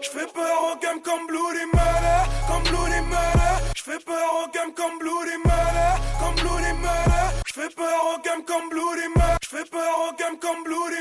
J'fais 0.01 0.27
peur 0.35 0.73
au 0.73 0.79
game 0.81 1.01
comme 1.01 1.27
Bloody 1.29 1.65
Murder, 1.73 2.23
comme 2.49 2.63
Bloody 2.65 3.01
Murder. 3.03 3.55
J'fais 3.77 3.99
peur 4.05 4.31
au 4.43 4.51
game 4.51 4.73
comme 4.75 4.99
Bloody 4.99 5.37
Murder, 5.45 5.95
comme 6.19 6.35
Bloody 6.35 6.73
Murder. 6.73 7.29
J'fais 7.47 7.69
peur 7.69 8.01
au 8.15 8.21
game 8.21 8.43
comme 8.45 8.69
Bloody 8.69 9.09
Murder. 9.15 9.38
J'fais 9.51 9.65
peur 9.65 9.81
au 9.81 10.13
game 10.15 10.39
comme 10.39 10.63
Bloody 10.63 10.97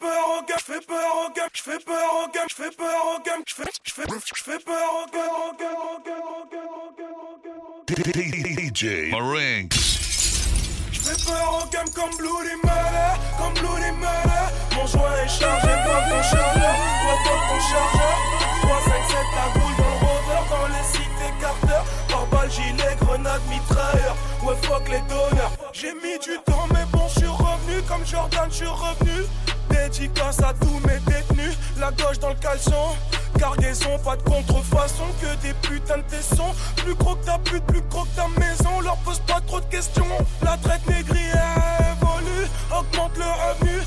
peur 0.00 0.26
au 0.28 0.42
game, 0.42 0.58
j'fais 0.58 0.80
peur 0.80 1.14
au 1.16 1.32
game, 1.32 1.48
j'fais 1.54 1.78
peur 1.78 2.24
au 2.24 2.32
game, 2.32 2.46
j'fais 2.48 2.70
peur 2.76 3.06
au 3.06 3.22
game, 3.22 3.42
j'fais 3.46 3.62
j'fais 3.84 4.02
j'fais 4.34 4.58
peur 4.58 4.90
au 4.98 5.06
game, 5.12 5.22
au 5.22 5.54
game, 5.54 5.68
au 5.78 6.02
game, 6.02 6.18
au 6.26 6.44
game, 6.50 6.74
au 6.74 6.90
game, 6.98 7.14
au 7.22 7.86
game. 7.86 8.72
DJ 8.72 9.12
Marinx. 9.12 9.72
J'fais 10.90 11.24
peur 11.24 11.62
au 11.62 11.70
game 11.70 11.88
comme 11.94 12.16
Bloody 12.16 12.56
Murder, 12.64 13.14
comme 13.38 13.54
Bloody 13.62 13.92
Murder. 13.92 14.46
Mon 14.74 14.86
joint 14.88 15.14
est 15.24 15.28
chargé, 15.28 15.68
pas 15.68 16.00
ton 16.10 16.22
chargeur, 16.24 16.74
toi 17.00 17.14
ton 17.48 17.60
chargeur. 17.60 18.34
3, 18.62 18.80
5, 18.80 18.90
7, 19.06 19.16
la 19.36 19.60
boule 19.60 19.76
dans 19.76 19.84
le 19.84 19.98
rover, 20.02 20.42
dans 20.50 20.66
les 20.66 20.84
cités 20.90 21.32
Carter. 21.40 21.82
Par 22.08 22.26
balle, 22.26 22.50
gilet, 22.50 22.96
grenade, 23.00 23.42
mitrailleur. 23.48 24.16
Ouais, 24.42 24.56
fuck 24.62 24.88
les 24.88 25.00
donneurs. 25.02 25.52
J'ai 25.72 25.92
mis 25.94 26.18
du 26.18 26.36
temps, 26.44 26.53
Comme 27.94 28.06
Jordan, 28.06 28.48
j'suis 28.50 28.66
revenu. 28.66 29.24
Dédicace 29.70 30.40
à 30.40 30.52
tous 30.54 30.80
mes 30.84 30.98
détenus. 31.06 31.56
La 31.78 31.92
gauche 31.92 32.18
dans 32.18 32.30
le 32.30 32.34
caleçon. 32.34 32.96
Cargaison, 33.38 33.98
pas 34.04 34.16
de 34.16 34.22
contrefaçon, 34.22 35.04
que 35.20 35.46
des 35.46 35.54
putains 35.62 35.98
de 35.98 36.02
tessons. 36.02 36.52
Plus 36.76 36.94
gros 36.96 37.14
que 37.14 37.24
ta 37.24 37.38
pute, 37.38 37.64
plus 37.66 37.82
gros 37.82 38.02
que 38.02 38.16
ta 38.16 38.26
maison. 38.40 38.80
Leur 38.80 38.96
pose 38.98 39.20
pas 39.20 39.40
trop 39.46 39.60
de 39.60 39.66
questions. 39.66 40.06
La 40.42 40.56
traite 40.56 40.84
négrière 40.88 41.78
évolue, 41.92 42.48
augmente 42.76 43.16
le 43.16 43.24
revenu. 43.24 43.80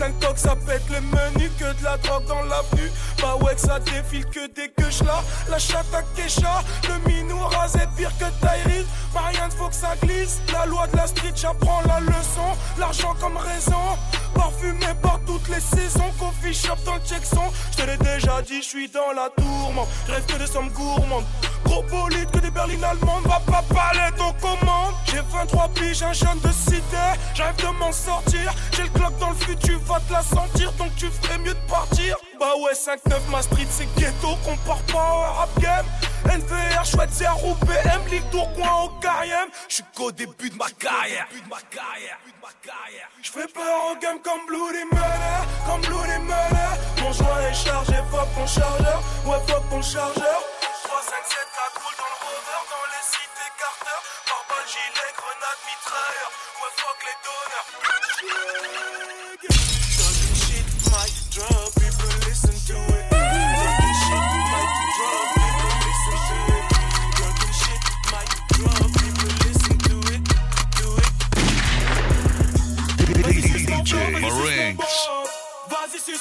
Plein 0.00 0.32
de 0.32 0.38
ça 0.38 0.56
pète 0.56 0.88
le 0.88 0.98
menu. 1.02 1.50
Que 1.58 1.78
de 1.78 1.84
la 1.84 1.98
drogue 1.98 2.24
dans 2.24 2.40
l'avenue. 2.44 2.90
Bah 3.20 3.36
ouais, 3.42 3.54
que 3.54 3.60
ça 3.60 3.78
défile 3.80 4.24
que 4.24 4.46
queues 4.48 5.04
là. 5.04 5.22
La 5.50 5.58
chatte 5.58 5.92
à 5.92 6.02
Kesha, 6.16 6.62
le 6.88 7.10
minou 7.10 7.38
rasé 7.38 7.80
pire 7.98 8.10
que 8.18 8.24
Tyrese. 8.40 8.86
Marianne, 9.12 9.50
faut 9.50 9.68
que 9.68 9.74
ça 9.74 9.94
glisse. 10.02 10.40
La 10.54 10.64
loi 10.64 10.86
de 10.86 10.96
la 10.96 11.06
street, 11.06 11.34
j'apprends 11.34 11.82
la 11.86 12.00
leçon. 12.00 12.56
L'argent 12.78 13.14
comme 13.20 13.36
raison. 13.36 13.98
Parfumé 14.34 14.86
par 15.02 15.20
toutes 15.26 15.48
les 15.48 15.60
saisons. 15.60 16.10
Coffee 16.18 16.54
shop 16.54 16.76
dans 16.86 16.94
le 16.94 17.02
checkson. 17.02 17.52
Je 17.76 17.84
l'ai 17.84 17.98
déjà 17.98 18.40
dit, 18.40 18.62
je 18.62 18.68
suis 18.68 18.88
dans 18.88 19.12
la 19.14 19.28
tourmente. 19.36 19.88
Rêve 20.08 20.24
que 20.24 20.40
de 20.40 20.46
sommes 20.46 20.70
gourmandes. 20.70 21.26
Gros 21.64 21.82
bolide 21.82 22.30
que 22.30 22.38
des 22.38 22.50
berlines 22.50 22.84
allemandes. 22.84 23.24
Va 23.26 23.40
pas 23.40 23.62
parler 23.74 24.10
ton 24.16 24.32
commande. 24.40 24.94
J'ai 25.04 25.20
23 25.30 25.68
piges, 25.74 26.02
un 26.02 26.14
jeune 26.14 26.40
de 26.40 26.52
cité. 26.52 26.80
J'arrive 27.34 27.56
de 27.56 27.78
m'en 27.78 27.92
sortir. 27.92 28.54
J'ai 28.72 28.84
le 28.84 28.88
clock 28.88 29.18
dans 29.18 29.30
le 29.30 29.36
futur, 29.36 29.60
tu 29.60 29.89
vas 29.90 30.00
te 30.00 30.12
la 30.12 30.22
sentir. 30.22 30.72
Donc 30.72 30.94
tu 30.96 31.10
ferais 31.10 31.38
mieux 31.38 31.54
de 31.54 31.68
partir. 31.68 32.16
Bah 32.38 32.54
ouais, 32.62 32.72
5-9, 32.72 32.98
ma 33.30 33.42
street, 33.42 33.66
c'est 33.68 33.92
ghetto. 33.96 34.36
Compare 34.44 34.82
pas 34.92 35.12
au 35.12 35.20
rap 35.38 35.58
game. 35.58 35.86
NVR, 36.24 36.84
chouette, 36.84 37.10
c'est 37.12 37.24
BM, 37.24 38.06
Lille, 38.10 38.22
Tourcoing, 38.30 38.84
au 38.84 38.88
Cariem. 39.00 39.48
J'suis 39.68 39.84
qu'au 39.96 40.12
début 40.12 40.50
de 40.50 40.56
ma 40.56 40.70
carrière. 40.70 41.26
J'fais 43.22 43.48
peur 43.48 43.90
au 43.90 43.96
game 43.96 44.20
comme 44.22 44.46
Bloody 44.46 44.84
Murder, 44.92 45.40
comme 45.66 45.80
Bloody 45.82 46.18
Murder. 46.20 46.72
Mon 47.02 47.12
joint 47.12 47.40
est 47.40 47.54
chargé, 47.54 47.94
fuck 48.10 48.28
ton 48.34 48.46
chargeur. 48.46 49.02
Ouais, 49.26 49.40
fuck 49.46 49.68
ton 49.70 49.82
chargeur. 49.82 50.40
3, 50.84 51.02
5, 51.02 51.14
7, 51.26 51.38
la 51.56 51.80
coule 51.80 51.96
dans 51.98 52.10
le 52.12 52.18
rover, 52.24 52.62
dans 52.70 52.86
les 52.92 53.04
cités 53.10 53.50
Carter. 53.58 53.98
Par 54.26 54.42
balle, 54.48 54.68
gilet, 54.68 55.12
grenade, 55.18 55.60
mitrailleur. 55.66 56.30
Ouais, 56.60 56.72
fuck 56.78 56.98
les 57.08 57.18
donneurs. 57.26 58.99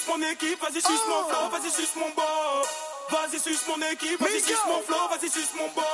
Mon 0.10 0.22
équipe, 0.28 0.60
vas-y, 0.62 0.82
suce 0.82 1.06
mon 1.08 1.24
flow, 1.30 1.50
vas-y, 1.52 1.70
suce 1.70 1.96
mon 1.96 2.10
bob. 2.16 2.66
Vas-y, 3.12 3.40
suce 3.40 3.66
mon 3.68 3.82
équipe, 3.92 4.20
vas-y, 4.20 4.42
suce 4.42 4.66
mon 4.68 4.82
flow, 4.82 5.08
vas-y, 5.10 5.30
suce 5.30 5.54
mon 5.56 5.70
bob. 5.76 5.86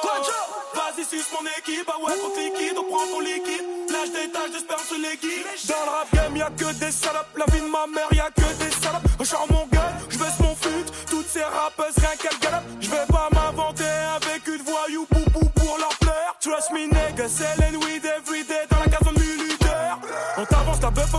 Vas-y, 0.73 1.03
suce 1.03 1.27
mon 1.31 1.45
équipe, 1.57 1.89
ah 1.91 1.99
ouais, 1.99 2.17
contre 2.19 2.39
liquide, 2.39 2.77
on 2.77 2.83
prend 2.83 3.05
ton 3.07 3.19
liquide. 3.19 3.63
Lâche 3.91 4.11
des 4.11 4.31
tâches 4.31 4.51
de 4.51 4.59
sperme 4.59 4.85
sur 4.87 4.97
les 4.97 5.17
guides. 5.17 5.45
Dans 5.67 5.83
le 5.85 5.91
rap 5.91 6.07
game, 6.13 6.37
y'a 6.37 6.49
que 6.49 6.73
des 6.73 6.91
salopes. 6.91 7.35
La 7.35 7.45
vie 7.45 7.61
de 7.61 7.67
ma 7.67 7.87
mère, 7.87 8.07
y'a 8.11 8.29
que 8.31 8.47
des 8.63 8.71
salopes. 8.71 9.03
Je 9.19 9.25
sors 9.25 9.47
mon 9.51 9.65
gun, 9.67 9.91
je 10.09 10.17
baisse 10.17 10.39
mon 10.39 10.55
fut. 10.55 10.85
Toutes 11.09 11.27
ces 11.27 11.43
rappeuses, 11.43 11.97
rien 11.97 12.15
qu'elles 12.17 12.39
galopent. 12.39 12.71
Je 12.79 12.89
vais 12.89 13.07
pas 13.07 13.29
m'inventer 13.31 13.91
avec 14.15 14.47
une 14.47 14.63
voyou 14.63 15.07
boubou 15.11 15.49
pour 15.55 15.77
leur 15.77 15.95
plaire. 15.99 16.35
Trust 16.39 16.71
me, 16.71 16.87
nigga, 16.87 17.27
selling 17.27 17.64
weed 17.64 17.64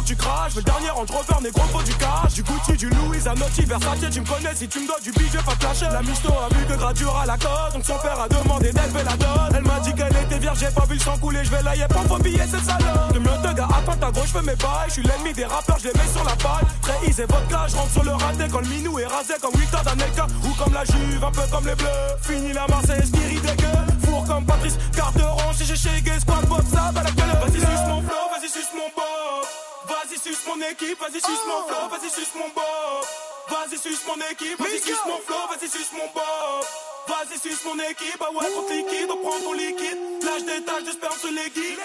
tu 0.07 0.16
craches. 0.16 0.55
Le 0.55 0.62
dernier 0.62 0.90
Range 0.90 1.11
Rover, 1.11 1.42
négro, 1.42 1.62
faut 1.73 1.83
du 1.83 1.92
cash. 1.95 2.35
Du 2.35 2.42
Gucci, 2.42 2.73
du 2.77 2.88
Louis, 2.90 3.21
Zanotti, 3.21 3.64
Versace. 3.64 4.11
Tu 4.11 4.21
me 4.21 4.27
connais 4.27 4.55
si 4.55 4.69
tu 4.69 4.81
me 4.81 4.87
donnes 4.87 5.03
du 5.03 5.11
billet, 5.12 5.42
pas 5.45 5.55
te 5.57 5.64
lâcher. 5.64 5.88
La 5.92 6.03
misto 6.03 6.29
a 6.33 6.49
vu 6.55 6.64
que 6.64 6.75
gradure 6.75 7.16
à 7.19 7.27
la 7.27 7.37
côte. 7.37 7.75
Donc 7.75 7.85
son 7.85 7.99
père 7.99 8.21
a 8.21 8.29
demandé 8.29 8.73
d'élever 8.73 9.03
la 9.05 9.16
dot. 9.16 9.53
Elle 9.55 9.64
m'a 9.64 9.81
dit 9.81 9.92
qu'elle 9.95 10.16
était 10.16 10.38
vierge, 10.38 10.59
j'ai 10.61 10.71
pas 10.71 10.87
vu 10.87 10.95
le 10.95 11.01
sang 11.01 11.19
couler. 11.19 11.45
Je 11.45 11.51
vais 11.51 11.62
la 11.62 11.77
yep, 11.77 11.92
pas 11.92 12.19
billet, 12.19 12.47
cette 12.49 12.64
salope. 12.64 13.12
Le 13.12 13.21
mieux 13.21 13.38
de 13.42 13.53
gars, 13.53 13.69
attends 13.77 13.97
ta 13.97 14.11
je 14.14 14.33
fais 14.33 14.42
mes 14.42 14.57
bails. 14.57 14.88
Je 14.88 14.92
suis 14.92 15.03
l'ennemi 15.03 15.33
des 15.33 15.45
rappeurs, 15.45 15.79
je 15.79 15.88
les 15.88 15.95
mets 15.95 16.12
sur 16.12 16.25
la 16.25 16.37
paille. 16.37 16.66
Très 16.83 17.09
easy, 17.09 17.23
vodka, 17.23 17.66
je 17.69 17.77
rentre 17.77 17.92
sur 17.92 18.05
le 18.05 18.12
raté. 18.12 18.45
Quand 18.51 18.61
le 18.61 18.69
minou 18.69 18.99
est 18.99 19.07
rasé 19.07 19.35
comme 19.42 19.55
Victor 19.59 19.83
d'Anelka. 19.83 20.27
Ou 20.45 20.53
comme 20.55 20.73
la 20.73 20.85
Juve, 20.85 21.25
un 21.25 21.33
peu 21.33 21.42
comme 21.51 21.66
les 21.66 21.75
bleus. 21.75 22.14
Fini 22.23 22.53
la 22.53 22.66
Marseillaise, 22.69 23.09
spirit 23.09 23.40
des 23.40 23.57
gueux. 23.57 23.83
Four 24.07 24.25
comme 24.25 24.45
Patrice, 24.45 24.79
Carteron, 24.95 25.53
si 25.53 25.64
j'ai 25.66 25.77
chez 25.77 26.01
Gay, 26.01 26.21
squad, 26.21 26.49
WhatsApp, 26.49 26.97
à 26.97 27.03
la. 27.03 27.11
Vas-y, 27.11 27.61
suce 27.61 27.87
mon 27.88 28.01
flow, 28.01 28.27
vas-y, 28.31 28.49
suce 28.49 28.71
mon 28.75 28.88
bob. 28.95 29.56
Vas-y, 29.88 30.18
suce 30.18 30.44
mon 30.46 30.61
équipe, 30.62 30.99
vas-y, 30.99 31.20
suce 31.20 31.44
mon 31.46 31.62
flow, 31.68 31.88
vas-y, 31.88 32.11
suce 32.11 32.35
mon 32.35 32.49
bob. 32.49 33.05
Vas-y, 33.49 33.79
suce 33.79 34.03
mon 34.07 34.16
équipe, 34.31 34.59
vas-y, 34.59 34.81
suce 34.81 35.05
mon 35.07 35.18
flow, 35.18 35.46
vas-y, 35.49 35.68
suce 35.68 35.92
mon 35.92 36.07
bob. 36.12 36.64
Vas-y, 37.07 37.38
suce 37.38 37.64
mon 37.64 37.79
équipe, 37.79 38.20
ah 38.20 38.31
ouais, 38.33 38.53
contre 38.53 38.72
liquide, 38.72 39.11
on 39.11 39.16
prend 39.22 39.38
ton 39.38 39.53
liquide. 39.53 39.99
Lâche 40.25 40.44
des 40.44 40.64
tâches 40.64 40.85
de 40.85 40.90
sperme 40.90 41.18
sur 41.20 41.31
les 41.31 41.51
guides. 41.51 41.79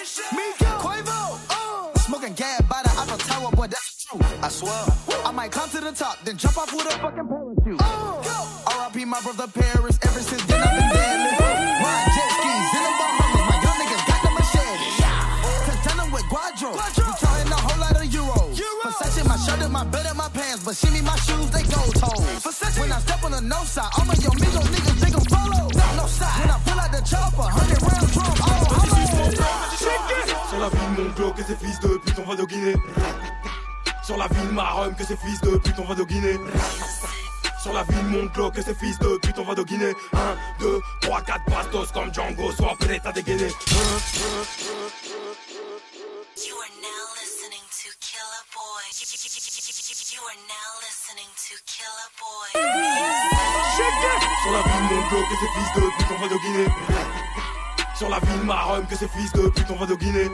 Quavo, 0.82 1.38
uh. 1.52 2.00
Smoking 2.00 2.34
gas 2.34 2.62
by 2.68 2.82
the 2.84 2.90
Eiffel 2.90 3.18
Tower, 3.20 3.52
boy, 3.52 3.68
that's 3.68 4.06
true. 4.06 4.20
I 4.42 4.50
swear. 4.50 4.84
I 5.24 5.32
might 5.32 5.52
come 5.52 5.70
to 5.70 5.80
the 5.80 5.92
top, 5.92 6.18
then 6.24 6.38
jump 6.38 6.58
off 6.58 6.74
with 6.74 6.88
a 6.88 6.98
fucking 6.98 7.28
parachute. 7.28 7.82
R.I.P. 7.82 9.06
my 9.06 9.22
brother 9.22 9.48
Paris, 9.48 10.00
ever 10.02 10.22
since 10.22 10.44
then 10.46 10.62
I've 10.62 10.76
been 10.76 10.90
deadly. 10.90 11.41
My 19.72 19.84
shirt 19.84 19.92
and 19.92 19.92
my 19.92 19.92
belt 19.92 20.06
and 20.08 20.18
my 20.18 20.30
pants, 20.30 20.64
but 20.64 20.76
shimmy 20.76 21.02
my 21.02 21.16
shoes, 21.16 21.50
they 21.52 21.64
gold 21.64 21.96
toes. 21.96 22.80
When 22.80 22.92
I 22.92 23.00
step 23.00 23.24
on 23.24 23.32
the 23.32 23.42
no 23.42 23.64
side, 23.64 23.90
all 23.98 24.06
my 24.06 24.14
yo 24.16 24.30
amigos 24.32 24.68
niggas, 24.68 25.00
they 25.00 25.12
gon' 25.12 25.26
follow. 25.26 25.70
No, 25.70 25.86
no 25.96 26.08
side. 26.08 26.40
When 26.42 26.50
I 26.50 26.60
pull 26.66 26.80
out 26.80 26.92
the 26.92 27.02
chopper, 27.02 27.48
100 27.48 27.82
round 27.82 28.12
drum, 28.12 28.34
oh, 28.42 28.62
Sur 30.50 30.60
la 30.60 30.70
vie 30.70 30.96
de 30.96 31.02
mon 31.02 31.10
bloc 31.16 31.40
et 31.40 31.44
ses 31.44 31.56
fils 31.56 31.80
de 31.80 31.98
pute, 31.98 32.20
on 32.20 32.30
va 32.30 32.36
doguiner. 32.36 32.76
Sur 34.04 34.18
la 34.18 34.28
vie 34.28 34.48
de 34.48 34.52
ma 34.52 34.70
rhum 34.72 34.96
que 34.96 35.06
ses 35.06 35.16
fils 35.16 35.40
de 35.42 35.58
pute, 35.58 35.80
on 35.80 35.86
va 35.86 35.96
doguiner. 35.96 36.38
Sur 37.62 37.74
la 37.74 37.84
vie 37.84 37.96
de 37.96 38.10
mon 38.10 38.26
bloc 38.26 38.58
et 38.58 38.62
ses 38.62 38.74
fils 38.76 38.98
de 39.00 39.18
pute, 39.18 39.38
on 39.38 39.46
va 39.46 39.56
doguiner. 39.56 39.94
1, 40.14 40.18
2, 40.60 40.82
3, 41.02 41.22
4 41.22 41.46
bastos 41.50 41.92
comme 41.94 42.14
Django, 42.14 42.52
sois 42.52 42.76
prêt 42.80 43.00
à 43.06 43.12
dégainer. 43.12 43.50
You 46.44 46.56
are 46.58 46.74
now 46.82 47.04
listening 47.22 47.66
to 47.70 47.90
Killer 48.00 48.44
Boy. 48.54 48.82
Sur 54.42 54.52
la 54.52 54.62
ville, 54.62 54.84
mon 54.90 55.02
bloc, 55.10 55.28
que 55.30 55.36
ces 55.36 55.48
fils 55.48 55.74
de 55.76 55.82
pute, 55.98 56.12
on 56.12 56.22
va 56.22 56.28
de 56.30 56.38
Guinée. 56.38 56.68
Sur 57.98 58.10
la 58.10 58.20
ville, 58.20 58.44
Marum, 58.44 58.88
que 58.88 58.96
ces 58.96 59.08
fils 59.10 59.32
de 59.34 59.50
pute, 59.50 59.70
on 59.70 59.76
va 59.76 59.86
de 59.86 59.96
Guinée. 59.96 60.30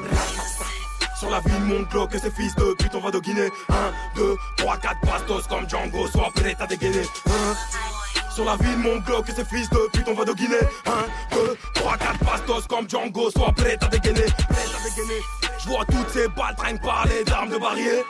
Sur 1.18 1.32
la 1.32 1.40
ville, 1.40 1.60
mon 1.62 1.82
bloc, 1.84 2.12
que 2.12 2.20
ces 2.20 2.30
fils 2.30 2.54
de 2.56 2.76
pute, 2.76 2.94
on 2.94 3.00
va 3.00 3.10
de 3.10 3.20
Guinée. 3.20 3.50
1, 3.70 3.74
2, 4.16 4.38
3, 4.58 4.78
4 4.78 5.02
bastos 5.02 5.48
comme 5.48 5.68
Django, 5.68 6.08
sois 6.08 6.30
prêt 6.36 6.56
à 6.60 6.68
dégainer. 6.68 7.02
1, 7.26 8.32
sur 8.36 8.46
la 8.46 8.58
ville, 8.58 8.78
mon 8.78 8.98
bloc, 8.98 9.26
que 9.26 9.34
ces 9.34 9.46
fils 9.46 9.68
de 9.72 9.90
pute, 9.92 10.08
on 10.08 10.14
va 10.14 10.24
de 10.24 10.34
Guinée. 10.34 10.56
1, 10.86 11.36
2, 11.36 11.58
3, 11.74 11.98
4 11.98 12.24
bastos 12.24 12.68
comme 12.68 12.88
Django, 12.88 13.32
sois 13.32 13.52
prêt 13.54 13.78
à 13.82 13.88
dégainer. 13.88 14.22
Prêt 14.22 14.66
à 14.78 14.90
dégainer. 14.90 15.22
Vois 15.68 15.84
toutes 15.84 16.10
ces 16.14 16.30
balles 16.30 16.56
traînent 16.56 16.80
par 16.80 17.06
les 17.08 17.26
d'armes 17.26 17.50
de 17.50 17.58
barrière. 17.58 18.06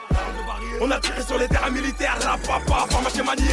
On 0.80 0.88
a 0.92 1.00
tiré 1.00 1.20
sur 1.22 1.36
les 1.38 1.48
terrains 1.48 1.70
militaires, 1.70 2.16
la 2.20 2.38
papa, 2.46 2.86
pharmacie 2.88 3.20
manié. 3.20 3.50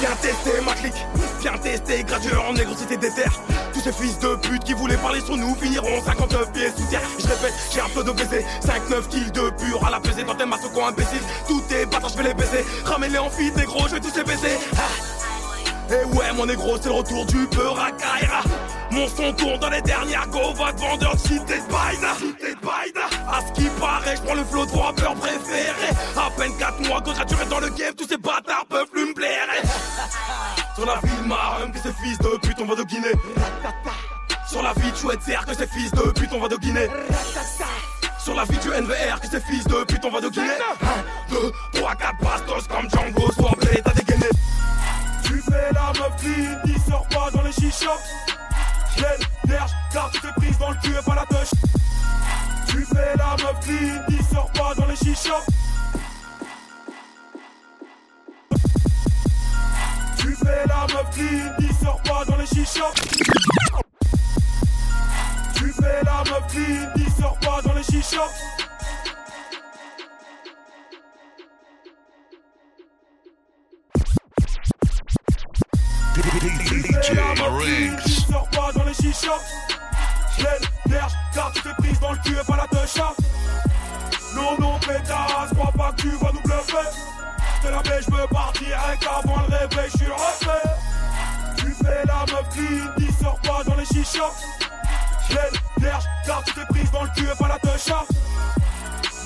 Viens 0.00 0.14
tester 0.20 0.60
ma 0.66 0.74
clique, 0.74 1.06
viens 1.40 1.56
tester, 1.56 2.04
gradueur 2.04 2.44
en 2.46 2.52
négocité 2.52 2.98
des 2.98 3.10
terres. 3.10 3.40
Tous 3.72 3.80
ces 3.80 3.92
fils 3.92 4.18
de 4.18 4.36
pute 4.36 4.64
qui 4.64 4.74
voulaient 4.74 4.98
parler 4.98 5.22
sur 5.22 5.38
nous 5.38 5.54
finiront 5.54 6.02
59 6.04 6.52
pieds 6.52 6.70
sous 6.76 6.90
terre. 6.90 7.00
Je 7.18 7.26
répète, 7.26 7.54
j'ai 7.72 7.80
un 7.80 7.88
peu 7.88 8.04
de 8.04 8.10
baiser, 8.10 8.44
5-9 8.66 9.08
kills 9.08 9.32
de 9.32 9.48
pur 9.50 9.82
à 9.82 9.90
la 9.90 10.00
pesée 10.00 10.24
dans 10.24 10.34
tes 10.34 10.44
masses 10.44 10.68
con 10.74 10.84
imbécile. 10.84 11.22
Tous 11.46 11.62
tes 11.62 11.86
bâtards, 11.86 12.10
je 12.10 12.18
vais 12.18 12.24
les 12.24 12.34
baiser. 12.34 12.64
Ramène-les 12.84 13.18
en 13.18 13.30
fit, 13.30 13.50
négro, 13.52 13.88
je 13.88 13.94
vais 13.94 14.00
tous 14.00 14.14
les 14.14 14.24
baiser. 14.24 14.58
Et 15.90 16.04
ouais, 16.04 16.32
mon 16.34 16.44
négro, 16.44 16.76
c'est 16.80 16.88
le 16.88 16.96
retour 16.96 17.24
du 17.26 17.46
peur 17.46 17.78
à 17.80 17.90
Kaira. 17.92 18.42
Mon 18.90 19.08
son 19.08 19.32
tourne 19.32 19.58
dans 19.58 19.70
les 19.70 19.80
dernières 19.82 20.26
go, 20.28 20.52
va 20.54 20.72
te 20.72 20.80
vendeur 20.80 21.12
de 21.12 21.16
de. 21.16 21.20
Cité 21.20 21.58
de 21.58 22.66
Baïda. 22.66 23.06
À 23.30 23.40
ce 23.46 23.52
qui 23.52 23.68
paraît, 23.80 24.16
je 24.16 24.22
prends 24.22 24.34
le 24.34 24.44
flot 24.44 24.66
de 24.66 24.76
rappeurs 24.76 25.14
préférés. 25.14 25.94
À 26.16 26.30
peine 26.36 26.52
4 26.58 26.88
mois 26.88 27.00
que 27.00 27.10
j'ai 27.14 27.44
dans 27.46 27.60
le 27.60 27.70
game, 27.70 27.94
tous 27.94 28.06
ces 28.06 28.18
bâtards 28.18 28.66
peuvent 28.68 28.88
plus 28.88 29.06
me 29.06 29.14
blairer. 29.14 29.62
Sur 30.74 30.86
la 30.86 30.96
ville 30.96 31.26
marrum, 31.26 31.72
que 31.72 31.78
ces 31.78 31.92
fils 32.02 32.18
de 32.18 32.36
pute, 32.38 32.56
on 32.60 32.66
va 32.66 32.74
de 32.74 32.82
Guinée. 32.84 33.12
Sur 34.48 34.62
la 34.62 34.72
vie 34.74 34.92
de 34.92 34.96
chouette 34.96 35.20
que 35.20 35.54
ces 35.54 35.66
fils 35.66 35.90
de 35.92 36.10
pute, 36.12 36.30
on 36.32 36.40
va 36.40 36.48
de 36.48 36.56
Guinée. 36.56 36.88
Sur 38.22 38.34
la 38.34 38.44
vie 38.44 38.58
du 38.58 38.68
NVR, 38.68 39.20
que 39.20 39.28
ces 39.28 39.40
fils 39.40 39.64
de 39.64 39.84
pute, 39.84 40.04
on 40.04 40.10
va 40.10 40.20
de 40.20 40.28
Guinée. 40.28 40.58
1, 41.30 41.34
2, 41.34 41.52
3, 41.80 41.94
4 41.94 42.18
bastos 42.22 42.68
comme 42.68 42.90
Django, 42.90 43.56
prêt 43.58 43.82
à 43.84 43.90
dégainé. 43.90 44.26
Tu 45.48 45.54
fais 45.54 45.72
la 45.72 45.92
meuf 45.98 46.16
clean, 46.20 46.60
qui 46.66 46.90
sort 46.90 47.06
pas 47.08 47.30
dans 47.30 47.42
les 47.42 47.52
chichas. 47.52 47.98
Gel, 48.98 49.18
derge, 49.44 49.70
car 49.92 50.10
tu 50.10 50.20
t'es 50.20 50.32
prise 50.36 50.58
dans 50.58 50.70
le 50.70 50.76
cul 50.76 50.90
et 50.90 51.02
pas 51.02 51.14
la 51.14 51.24
touche. 51.24 51.50
Tu 52.66 52.84
fais 52.84 53.16
la 53.16 53.36
meuf 53.42 53.60
clean, 53.60 54.02
qui 54.08 54.24
sort 54.24 54.50
pas 54.52 54.74
dans 54.76 54.86
les 54.86 54.96
chichas. 54.96 55.42
Tu 60.18 60.34
fais 60.34 60.66
la 60.66 60.86
meuf 60.94 61.10
clean, 61.14 61.56
qui 61.58 61.74
sort 61.82 62.02
pas 62.02 62.24
dans 62.26 62.36
les 62.36 62.46
chichas. 62.46 62.92
Tu 65.54 65.72
fais 65.72 66.04
la 66.04 66.24
meuf 66.30 66.46
clean, 66.48 66.92
qui 66.94 67.10
sort 67.18 67.38
pas 67.40 67.62
dans 67.62 67.72
les 67.72 67.84
chichas. 67.84 68.67
DJ 76.18 77.14
sors 78.30 78.48
pas 78.50 78.72
dans 78.74 78.84
les 78.84 78.94
chichas. 78.94 79.40
Gel, 80.36 80.60
derge, 80.86 81.12
car 81.32 81.52
tu 81.52 81.62
t'es 81.62 81.74
prise 81.78 82.00
dans 82.00 82.12
le 82.12 82.18
cul 82.18 82.32
et 82.32 82.44
pas 82.44 82.56
la 82.56 82.66
techa. 82.66 83.12
Non, 84.34 84.56
non, 84.58 84.78
pétasse, 84.80 85.50
crois 85.54 85.72
pas 85.76 85.92
que 85.92 86.02
tu 86.02 86.08
vas 86.10 86.32
nous 86.32 86.40
bluffer. 86.40 86.88
T'es 87.62 87.70
la 87.70 87.82
baie, 87.82 88.00
je 88.04 88.10
veux 88.10 88.26
partir 88.28 88.78
avec 88.86 89.04
avant 89.04 89.42
le 89.48 89.56
réveil, 89.56 89.90
je 89.92 89.98
suis 89.98 90.10
refait. 90.10 90.68
Tu 91.56 91.66
fais 91.84 92.04
la 92.06 92.24
meuf 92.32 92.48
clean, 92.52 92.92
qui 92.96 93.12
sort 93.22 93.38
pas 93.40 93.62
dans 93.64 93.76
les 93.76 93.86
chichas. 93.86 94.32
Gel, 95.30 95.60
derge, 95.78 96.04
car 96.26 96.42
tu 96.44 96.54
t'es 96.54 96.66
prise 96.68 96.90
dans 96.90 97.04
le 97.04 97.10
cul 97.14 97.24
et 97.24 97.38
pas 97.38 97.48
la 97.48 97.58
techa. 97.58 98.04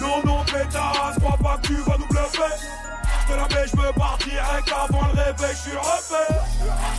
Non, 0.00 0.22
non, 0.24 0.44
pétasse, 0.44 1.18
crois 1.20 1.38
pas 1.42 1.58
que 1.62 1.68
tu 1.68 1.76
vas 1.76 1.96
nous 1.98 2.06
bluffer. 2.08 2.81
De 3.28 3.36
la 3.36 3.46
baie, 3.48 3.66
je 3.66 3.80
veux 3.80 3.92
partir 3.92 4.42
avant 4.84 5.06
le 5.14 5.20
réveil, 5.20 5.54
je 5.54 5.70
suis 5.70 5.76
refait. 5.76 6.34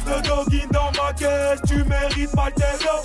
Le 0.08 0.22
dogging 0.22 0.70
dans 0.72 0.92
ma 1.02 1.14
caisse, 1.14 1.60
tu 1.68 1.84
mérites 1.84 2.32
pas 2.36 2.48
le 2.48 2.54
télo. 2.54 2.96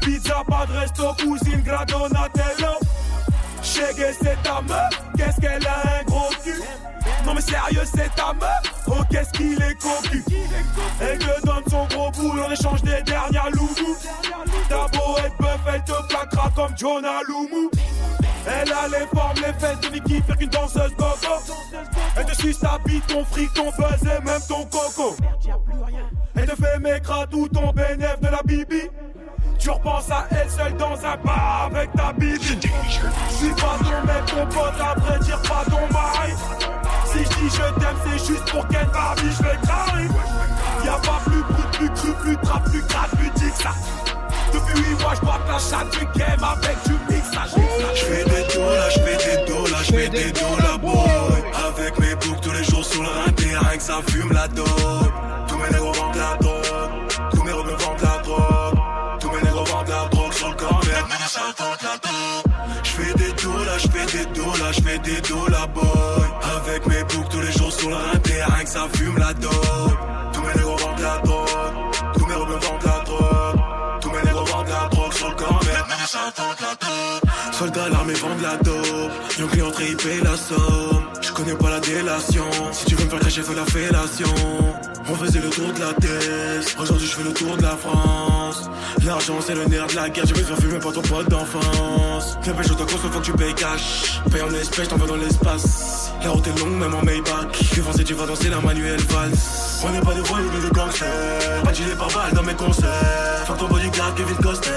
Pizza, 0.00 0.42
pas 0.48 0.66
de 0.66 0.72
resto, 0.72 1.14
cousine, 1.14 1.62
gradonatello. 1.62 2.78
Chegué, 3.62 4.12
c'est 4.20 4.42
ta 4.42 4.60
meuf, 4.62 4.90
qu'est-ce 5.16 5.40
qu'elle 5.40 5.66
a 5.66 6.00
un 6.00 6.04
gros 6.04 6.30
cul? 6.42 6.62
Non 7.28 7.34
mais 7.34 7.42
sérieux, 7.42 7.82
c'est 7.84 8.08
ta 8.14 8.32
meuf, 8.32 8.84
oh 8.86 9.04
qu'est-ce 9.10 9.30
qu'il 9.32 9.60
est 9.60 9.74
cocu. 9.74 10.24
Elle 10.98 11.18
te 11.18 11.46
donne 11.46 11.62
son 11.68 11.84
gros 11.88 12.10
boule 12.12 12.40
en 12.40 12.50
échange 12.50 12.80
des 12.80 13.02
dernières 13.02 13.50
loulous. 13.50 13.96
T'as 14.66 14.88
beau 14.96 15.18
être 15.18 15.36
bœuf, 15.38 15.60
elle 15.74 15.84
te 15.84 16.06
plaquera 16.08 16.50
comme 16.56 16.74
Jonah 16.74 17.20
Loumou. 17.28 17.70
Elle 18.46 18.72
a 18.72 18.88
les 18.88 19.06
formes, 19.14 19.36
les 19.36 19.52
fesses 19.60 19.78
de 19.80 19.88
Nicky, 19.92 20.22
faire 20.22 20.38
qu'une 20.38 20.48
danseuse 20.48 20.90
gogo. 20.96 21.34
Elle 22.16 22.24
te 22.24 22.34
suce 22.34 22.60
ta 22.60 22.78
bite, 22.86 23.06
ton 23.08 23.22
fric, 23.26 23.52
ton 23.52 23.70
buzz 23.76 24.02
et 24.04 24.24
même 24.24 24.40
ton 24.48 24.64
coco. 24.64 25.14
Elle 26.34 26.46
te 26.46 26.56
fait 26.56 26.78
mécra 26.78 27.26
tout 27.26 27.46
ton 27.48 27.72
bénéf 27.72 28.18
de 28.22 28.28
la 28.28 28.40
bibi. 28.42 28.88
Tu 29.58 29.70
repenses 29.70 30.10
à 30.10 30.26
elle 30.30 30.48
seule 30.50 30.76
dans 30.76 30.94
un 30.94 31.16
bar 31.24 31.70
avec 31.70 31.92
ta 31.92 32.12
bibi. 32.12 32.58
Si 33.30 33.48
pas 33.50 33.76
ton 33.82 34.06
mec, 34.06 34.24
ton 34.26 34.46
pote, 34.46 34.74
après 34.80 35.18
tire 35.20 35.42
pas 35.42 35.64
ton 35.68 35.92
mari. 35.92 36.32
Si 37.04 37.18
je 37.18 37.28
dis 37.28 37.50
je 37.50 37.80
t'aime, 37.80 37.96
c'est 38.04 38.26
juste 38.26 38.50
pour 38.50 38.66
qu'elle 38.68 38.86
Barbie, 38.86 39.22
je 39.36 39.42
vais 39.42 39.58
carré. 39.66 40.04
Y'a 40.84 40.92
pas 40.92 41.20
plus 41.24 41.42
brut, 41.42 41.70
plus 41.72 41.90
cru, 41.90 42.12
plus 42.14 42.36
trap, 42.38 42.64
plus 42.64 42.82
grave, 42.82 43.10
plus 43.16 43.30
que 43.30 43.62
ça. 43.62 43.70
Depuis 44.52 44.78
8 44.78 45.02
mois, 45.02 45.14
je 45.14 45.20
bois 45.20 45.38
la 45.48 45.58
chatte 45.58 45.90
du 45.92 46.18
game 46.18 46.44
avec 46.44 46.76
du 46.84 46.92
mix. 47.12 47.28
Je 47.94 48.04
fais 48.04 48.24
des 48.24 48.54
dollars, 48.54 48.90
je 48.90 49.00
fais 49.00 49.16
des 49.16 49.52
dollars, 49.52 49.84
je 49.84 49.92
fais 49.92 50.08
des 50.08 50.32
dollars, 50.32 50.78
boy. 50.78 51.42
Avec 51.66 51.98
mes 51.98 52.14
boucles 52.14 52.40
tous 52.40 52.52
les 52.52 52.64
jours 52.64 52.84
sur 52.84 53.02
le 53.02 53.08
ring, 53.08 53.38
rien 53.38 53.76
que 53.76 53.82
ça 53.82 54.00
fume 54.06 54.32
la 54.32 54.48
dope. 54.48 54.68
Tous 55.48 55.56
mes 55.56 55.70
négros 55.70 55.92
Je 62.84 62.90
fais 62.90 63.14
des 63.14 63.32
dollars, 63.42 63.78
je 63.78 63.88
fais 63.88 64.06
des 64.06 64.26
dollars, 64.34 64.72
je 64.72 64.80
fais 64.82 64.98
des 64.98 65.20
dollars, 65.22 65.68
boy. 65.68 65.84
Avec 66.56 66.86
mes 66.86 67.02
boucles 67.04 67.28
tous 67.30 67.40
les 67.40 67.52
jours 67.52 67.72
sur 67.72 67.88
ring, 67.88 68.26
rien 68.26 68.64
que 68.64 68.70
ça 68.70 68.86
fume 68.94 69.18
la 69.18 69.32
dope. 69.34 69.98
Tous 70.32 70.42
mes 70.42 70.54
négros 70.54 70.76
vendent 70.76 71.00
la 71.00 71.18
drogue, 71.18 71.48
tous 72.14 72.26
mes 72.26 72.34
rebeux 72.34 72.58
vendent 72.58 72.84
la 72.84 73.04
drogue. 73.04 73.60
Tous 74.00 74.10
mes 74.10 74.22
négros 74.22 74.44
vendent 74.44 74.68
la 74.68 74.88
drogue 74.88 75.12
sur 75.12 75.28
le 75.30 75.34
corner, 75.36 75.86
mais 75.88 75.94
la. 75.96 77.52
Soldats 77.52 77.88
l'armée 77.88 78.14
vendent 78.14 78.42
la 78.42 78.56
dope, 78.56 79.12
Yon 79.38 79.48
client 79.48 79.70
paye 79.72 80.20
la 80.22 80.36
somme. 80.36 81.17
Pas 81.56 81.70
la 81.70 81.80
délation, 81.80 82.44
si 82.72 82.84
tu 82.84 82.94
veux 82.94 83.04
me 83.04 83.10
faire 83.10 83.20
cracher, 83.20 83.42
fais 83.42 83.54
la 83.54 83.64
fellation. 83.64 84.28
On 85.08 85.14
faisait 85.14 85.40
le 85.40 85.48
tour 85.48 85.72
de 85.72 85.80
la 85.80 85.92
tête, 85.94 86.76
aujourd'hui 86.78 87.06
je 87.06 87.14
fais 87.14 87.22
le 87.22 87.32
tour 87.32 87.56
de 87.56 87.62
la 87.62 87.76
France. 87.76 88.68
L'argent 89.04 89.38
c'est 89.40 89.54
le 89.54 89.64
nerf 89.64 89.86
de 89.86 89.96
la 89.96 90.10
guerre, 90.10 90.26
je 90.26 90.34
vais 90.34 90.42
faire 90.42 90.58
fumer 90.58 90.78
par 90.78 90.92
ton 90.92 91.00
pote 91.00 91.28
d'enfance. 91.28 92.38
Viens 92.42 92.52
pêche 92.52 92.66
ta 92.66 92.74
course, 92.74 93.00
faut 93.10 93.18
que 93.18 93.24
tu 93.24 93.32
payes 93.32 93.54
cash. 93.54 94.20
Paye 94.30 94.42
en 94.42 94.52
espèces, 94.52 94.88
t'envoies 94.88 95.08
dans 95.08 95.16
l'espace. 95.16 96.12
La 96.22 96.30
route 96.30 96.46
est 96.46 96.58
longue, 96.58 96.76
même 96.76 96.94
en 96.94 97.02
Maybach. 97.02 97.58
Tu 97.72 97.80
vas 97.80 97.92
tu 97.92 98.14
vas 98.14 98.26
danser 98.26 98.50
la 98.50 98.60
manuelle 98.60 99.00
valse. 99.00 99.82
On 99.84 99.90
n'est 99.90 100.00
pas 100.00 100.14
des 100.14 100.20
voyous 100.20 100.50
mais 100.52 100.60
des 100.60 100.74
gangsters. 100.74 101.62
Pas 101.64 101.72
de 101.72 101.94
par 101.94 102.08
balle 102.08 102.32
dans 102.34 102.42
mes 102.42 102.54
concerts. 102.54 103.44
Fuck 103.46 103.56
ton 103.56 103.68
bodyguard, 103.68 104.14
Kevin 104.14 104.36
Costner. 104.36 104.72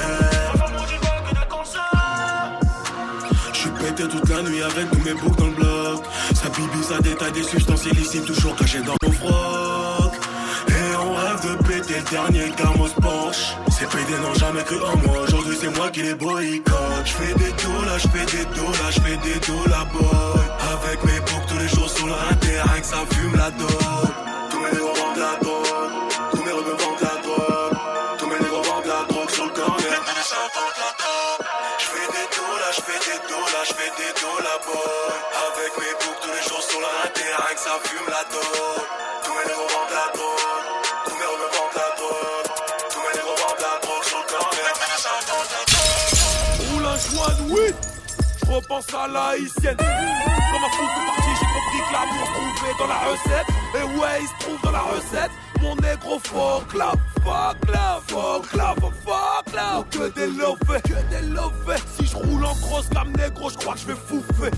J'suis 3.53 3.69
pété 3.71 4.07
toute 4.07 4.29
la 4.29 4.41
nuit 4.41 4.63
avec 4.63 4.89
tous 4.89 5.03
mes 5.03 5.13
boucles 5.13 5.37
dans 5.37 5.47
le 5.47 5.51
bloc. 5.51 6.03
Sa 6.41 6.49
bibi, 6.49 6.83
ça 6.83 6.97
détaille 6.99 7.31
des 7.33 7.43
substances 7.43 7.85
illicites 7.85 8.25
toujours 8.25 8.55
cachées 8.55 8.81
dans 8.81 8.95
mon 9.03 9.11
froc. 9.11 10.11
Et 10.69 10.95
on 10.95 11.13
rêve 11.13 11.41
de 11.45 11.63
péter 11.67 11.99
le 11.99 12.09
dernier 12.09 12.49
Camos 12.57 12.89
Porsche. 12.99 13.55
Ces 13.69 13.85
PD 13.85 14.17
n'ont 14.23 14.33
jamais 14.33 14.63
cru 14.63 14.77
en 14.81 14.97
moi. 15.05 15.21
Aujourd'hui, 15.21 15.55
c'est 15.61 15.69
moi 15.77 15.91
qui 15.91 16.01
les 16.01 16.15
boycotte. 16.15 17.05
J'fais 17.05 17.35
des 17.35 17.51
dollars, 17.61 17.99
j'fais 17.99 18.25
des 18.25 18.45
dollars, 18.55 18.91
j'fais 18.91 19.17
des 19.17 19.39
dollars, 19.45 19.85
boy. 19.93 20.41
Avec 20.73 21.03
mes 21.03 21.19
boucles 21.19 21.45
tous 21.47 21.59
les 21.59 21.67
jours 21.67 21.89
sur 21.89 22.07
le 22.07 22.13
rien 22.13 22.81
que 22.81 22.87
ça 22.87 23.05
fume 23.11 23.35
la 23.35 23.51
dope. 23.51 24.13
Tous 24.49 24.59
mes 24.61 24.71
négros 24.71 24.95
vendent 24.95 25.17
la 25.17 25.37
drogue. 25.43 25.91
Tous 26.31 26.43
mes 26.43 26.51
rebeux 26.51 26.77
vendent 26.81 27.01
la 27.01 27.21
drogue. 27.21 27.77
Tous 28.17 28.25
mes 28.25 28.39
négros 28.39 28.63
vendent 28.63 28.87
la 28.87 29.05
drogue 29.13 29.29
sur 29.29 29.45
le 29.45 29.51
corner. 29.51 29.91
La. 29.91 29.99
J'fais 31.77 32.07
des 32.15 32.27
dollars, 32.33 32.73
j'fais 32.73 32.99
des 33.05 33.19
dollars, 33.29 33.65
j'fais 33.65 33.91
des. 33.97 34.11
Avec 35.71 35.87
mes 35.87 35.93
boucles 35.93 36.19
tous 36.21 36.31
les 36.31 36.41
jours 36.49 36.61
sur 36.61 36.79
le 36.79 36.85
rien 36.85 37.53
que 37.53 37.59
ça 37.59 37.79
fume 37.83 38.07
la 38.07 38.23
dope. 38.31 38.87
Tous 39.23 39.33
mes 39.33 39.45
négros 39.45 39.67
vendent 39.69 39.91
la 39.91 40.07
drogue. 40.11 40.65
Tous 41.05 41.15
mes 41.15 41.25
rebeux 41.25 41.51
vendent 41.55 41.75
la 41.75 41.89
drogue. 41.95 42.47
Tous 42.89 42.99
mes 42.99 43.13
négros 43.15 43.37
vendent 43.37 43.61
la 43.61 43.75
drogue 43.79 44.03
sur 44.03 44.17
le 44.19 44.25
la. 44.31 44.39
Roule 46.65 46.85
un 46.85 46.97
joint 46.97 47.33
de 47.35 47.43
weed, 47.53 47.75
je 48.39 48.51
repense 48.51 48.93
à 48.93 49.07
la 49.07 49.23
haïtienne. 49.27 49.77
Comme 49.77 50.63
un 50.63 50.69
fou, 50.69 50.83
c'est 50.95 51.05
parti, 51.05 51.31
j'ai 51.39 51.49
compris 51.55 51.83
là 51.91 52.01
pour 52.09 52.25
se 52.27 52.31
trouver 52.33 52.73
dans 52.79 52.87
la 52.87 52.99
recette. 53.11 53.49
Et 53.75 53.85
ouais, 53.99 54.15
il 54.21 54.27
se 54.27 54.35
trouve 54.39 54.59
dans 54.63 54.71
la 54.71 54.81
recette. 54.81 55.31
Mon 55.61 55.75
négro 55.75 56.19
fuck 56.19 56.73
la 56.73 56.91
fuck 57.23 57.57
la 57.71 58.01
fuck 58.07 58.53
la 58.53 58.73
fuck 58.75 59.53
la 59.53 59.83
Que 59.91 60.09
des 60.09 60.27
lovés, 60.27 60.81
que 60.83 60.99
des 61.09 61.25
lovés. 61.27 61.81
Si 61.97 62.07
je 62.07 62.15
roule 62.15 62.45
en 62.45 62.55
grosse 62.55 62.89
gamme 62.89 63.13
négro, 63.15 63.49
je 63.49 63.57
crois 63.57 63.73
que 63.75 63.79
je 63.79 63.87
vais 63.87 63.95
fouffer. 63.95 64.51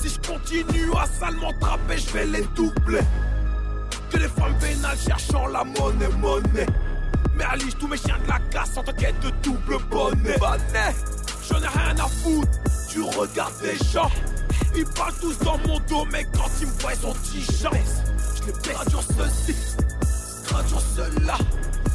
Si 0.00 0.08
je 0.08 0.18
continue 0.26 0.90
à 0.98 1.04
salement 1.04 1.52
trapper, 1.60 1.98
je 1.98 2.10
vais 2.10 2.24
les 2.24 2.44
doubler. 2.56 3.02
Que 4.10 4.16
les 4.16 4.28
femmes 4.28 4.56
vénales 4.58 4.96
cherchant 4.96 5.46
la 5.48 5.62
monnaie, 5.62 6.08
monnaie. 6.18 6.66
Mais 7.34 7.44
Alice, 7.44 7.76
tous 7.78 7.86
mes 7.86 7.98
chiens 7.98 8.16
de 8.24 8.28
la 8.28 8.38
casse 8.50 8.78
en 8.78 8.82
quête 8.82 9.20
de 9.20 9.28
double 9.42 9.76
bonnet. 9.90 10.38
Bonnet, 10.38 10.94
j'en 11.46 11.58
ai 11.58 11.68
rien 11.68 11.98
à 11.98 12.08
foutre. 12.08 12.48
Tu 12.88 13.02
regardes 13.02 13.52
les 13.62 13.76
gens, 13.92 14.10
ils 14.74 14.86
parlent 14.86 15.14
tous 15.20 15.38
dans 15.40 15.58
mon 15.68 15.78
dos, 15.80 16.06
mais 16.10 16.24
quand 16.34 16.48
ils 16.60 16.66
me 16.66 16.72
voient, 16.80 16.92
ils 16.94 17.00
sont 17.00 17.14
tigeants. 17.22 17.70
Je 18.36 18.46
les 18.46 18.52
baisse, 18.52 18.72
traduire 18.72 19.02
ceci, 19.02 19.54
traduire 20.46 20.80
cela. 20.96 21.38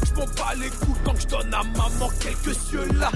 Je 0.05 0.13
m'en 0.13 0.25
bats 0.25 0.53
les 0.59 0.69
coups 0.69 0.99
quand 1.03 1.19
je 1.19 1.27
donne 1.27 1.53
à 1.53 1.63
maman 1.63 2.09
quelques 2.19 2.55
cieux 2.55 2.87
là. 2.99 3.11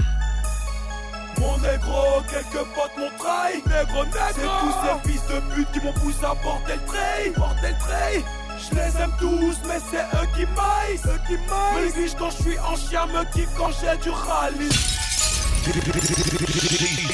Mon 1.40 1.56
négro, 1.56 2.20
quelques 2.28 2.64
potes 2.74 2.96
m'ont 2.98 3.10
trahi. 3.18 3.62
Négro, 3.66 4.04
négro. 4.04 4.28
C'est 4.34 4.42
tous 4.42 4.74
ces 4.84 5.10
fils 5.10 5.22
de 5.26 5.54
pute 5.54 5.72
qui 5.72 5.80
m'ont 5.80 5.94
poussé 5.94 6.22
à 6.22 6.34
porter 6.34 6.74
le 6.74 6.84
trait. 6.86 7.32
Porter 7.34 7.68
le 7.68 7.78
trait. 7.78 8.24
Je 8.58 8.74
les 8.74 9.02
aime 9.02 9.12
tous, 9.18 9.56
mais 9.66 9.80
c'est 9.90 10.04
eux 10.18 10.28
qui 10.36 10.44
maillent. 10.54 11.00
Eux 11.06 11.20
qui 11.26 11.38
maillent. 11.48 11.86
Me 11.86 12.18
quand 12.18 12.30
je 12.30 12.42
suis 12.42 12.58
en 12.58 12.76
chien, 12.76 13.06
me 13.06 13.24
kiffe 13.32 13.48
quand 13.56 13.70
j'ai 13.80 13.96
du 14.02 14.10
rallye. 14.10 14.68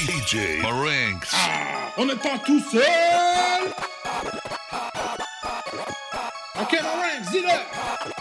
DJ 0.08 0.62
Marinx. 0.62 1.28
Ah, 1.32 1.92
on 1.96 2.06
n'est 2.06 2.16
pas 2.16 2.38
tout 2.44 2.60
seul. 2.70 2.82
Ok, 6.60 6.72
Marinx, 6.82 7.30
dis-le. 7.30 8.15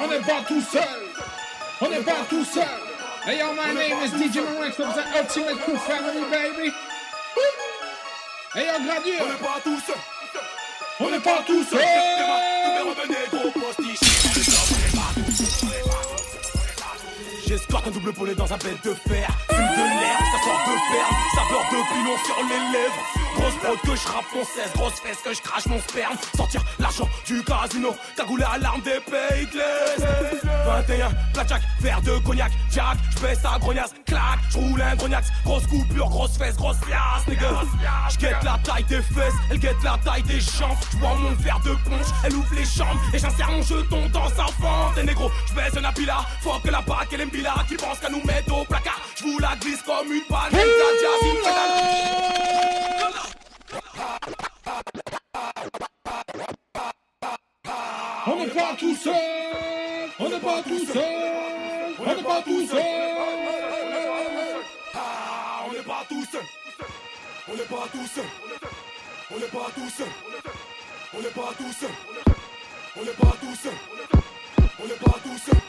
On 0.00 0.08
n'est 0.08 0.20
pas 0.20 0.42
tout 0.46 0.60
seul. 0.60 0.82
On 1.80 1.88
n'est 1.88 2.02
pas 2.02 2.24
tout 2.28 2.44
seul. 2.44 2.64
Hey 3.26 3.38
yo, 3.38 3.52
my 3.54 3.72
name 3.72 4.02
is 4.04 4.12
DJ 4.12 4.40
from 4.74 4.92
the 4.92 5.04
Ultimate 5.16 5.58
Crew 5.60 5.76
Family, 5.76 6.20
baby. 6.30 6.72
Hey 8.54 8.66
yo. 8.66 8.72
On 8.74 9.28
n'est 9.28 9.38
pas 9.38 9.60
tout 9.62 9.80
seul. 9.80 9.96
On 11.00 11.10
n'est 11.10 11.20
pas 11.20 11.42
tout 11.46 11.64
seul. 11.64 11.80
J'escorte 17.46 17.86
un 17.86 17.90
double 17.90 18.12
poney 18.12 18.34
dans 18.34 18.52
un 18.52 18.56
bête 18.56 18.82
de 18.84 18.94
fer. 18.94 19.28
Fume 19.48 19.56
de 19.56 20.00
l'herbe, 20.00 20.24
ça 20.32 20.44
sort 20.44 20.62
de 20.66 20.74
perles. 20.92 21.16
Saveur 21.34 21.64
de 21.70 21.78
pilon 21.92 22.16
sur 22.24 22.36
les 22.44 22.78
lèvres. 22.78 23.23
Grosse 23.34 23.54
prod 23.56 23.80
que 23.80 23.96
je 23.96 24.08
rappe 24.08 24.24
mon 24.34 24.44
16, 24.44 24.72
grosse 24.74 25.00
fesse 25.00 25.18
que 25.24 25.34
je 25.34 25.42
crache 25.42 25.66
mon 25.66 25.80
sperme. 25.80 26.16
Sortir 26.36 26.62
l'argent 26.78 27.08
du 27.26 27.42
casino, 27.42 27.94
cagoulé 28.16 28.44
à 28.44 28.58
l'arme 28.58 28.80
des 28.82 29.00
pays 29.00 29.46
de 29.46 29.58
l'Est. 29.58 30.44
21, 30.66 31.10
blackjack, 31.32 31.62
verre 31.80 32.02
de 32.02 32.18
cognac, 32.18 32.52
jack, 32.70 32.96
j'baisse 33.16 33.44
à 33.44 33.58
grognasse, 33.58 33.92
clac, 34.06 34.38
j'roule 34.50 34.80
un 34.80 34.96
grognax, 34.96 35.28
grosse 35.44 35.66
coupure, 35.66 36.08
grosse 36.08 36.36
fesse, 36.38 36.56
grosse 36.56 36.76
liasse, 36.88 37.26
nigga. 37.28 37.62
J'guette 38.10 38.42
la 38.42 38.58
taille 38.64 38.84
des 38.84 39.02
fesses, 39.02 39.34
elle 39.50 39.58
guette 39.58 39.82
la 39.82 39.98
taille 40.04 40.22
des 40.22 40.40
champs. 40.40 40.76
J'bois 40.92 41.14
mon 41.16 41.32
verre 41.34 41.60
de 41.60 41.74
punch, 41.88 42.06
elle 42.24 42.34
ouvre 42.34 42.54
les 42.54 42.64
chambres 42.64 43.00
et 43.12 43.18
j'insère 43.18 43.50
mon 43.50 43.62
jeton 43.62 44.08
dans 44.12 44.28
sa 44.28 44.46
fente. 44.60 44.98
Et 44.98 45.02
négro, 45.02 45.30
j'baisse 45.48 45.76
un 45.76 45.84
apila, 45.84 46.24
faut 46.42 46.58
que 46.60 46.70
la 46.70 46.80
bague 46.80 47.12
et 47.12 47.16
l'embila 47.16 47.54
qui 47.68 47.76
pense 47.76 47.98
qu'à 47.98 48.08
nous 48.08 48.24
mettre 48.24 48.52
au 48.54 48.64
placard. 48.64 49.00
J'vous 49.16 49.38
la 49.38 49.54
glisse 49.56 49.82
comme 49.82 50.12
une 50.12 50.22
panne, 50.22 50.52
On 58.26 58.36
n'est 58.36 58.46
pas 58.46 58.74
tout 58.78 58.94
seul. 58.96 59.14
On 60.18 60.28
n'est 60.28 60.40
pas 60.40 60.62
tout 60.62 60.86
seul. 60.86 61.02
On 61.98 62.06
n'est 62.06 62.22
pas 62.22 62.42
tout 62.42 62.66
seul. 62.66 62.82
On 65.66 65.72
n'est 65.72 65.82
pas 65.82 66.04
tout 66.08 66.24
seul. 66.24 66.42
On 67.48 67.54
n'est 67.54 67.64
pas 67.64 67.88
tout 67.92 68.06
seul. 68.06 68.24
On 69.30 69.36
n'est 69.38 69.46
pas 69.46 69.70
tout 69.74 69.90
seul. 69.90 70.08
On 71.14 71.20
n'est 71.20 71.28
pas 71.28 71.52
tout 71.56 71.72
seul. 71.72 71.90
On 72.96 73.02
n'est 73.02 73.10
pas 73.10 73.36
tout 73.40 73.54
seul. 73.54 73.72
On 74.80 74.86
n'est 74.86 74.94
pas 74.94 75.18
tout 75.22 75.38
seul. 75.38 75.60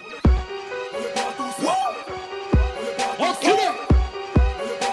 On 0.93 0.99
n'est 0.99 1.13
pas 1.13 1.31
tout 1.37 1.51
seul. 1.57 1.65
Enculé. 3.19 3.67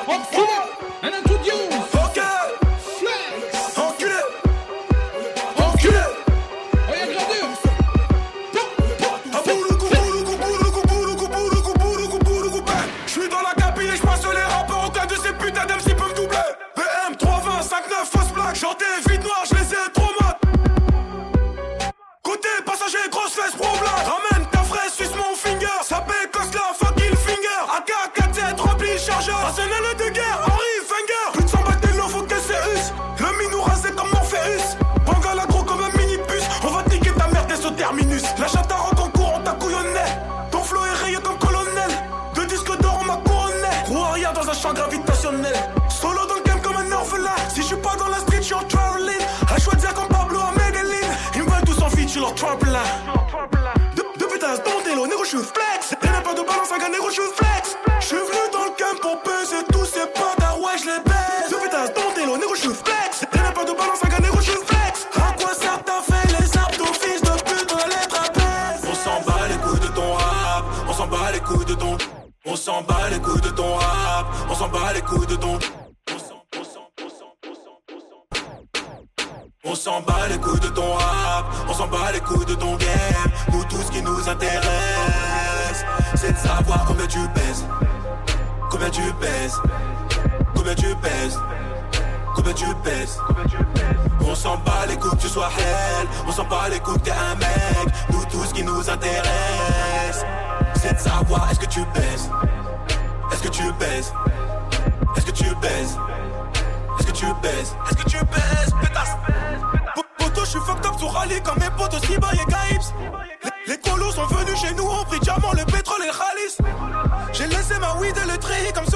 Enculé. 0.08 0.42
And 0.44 0.50
introduce. 0.50 0.71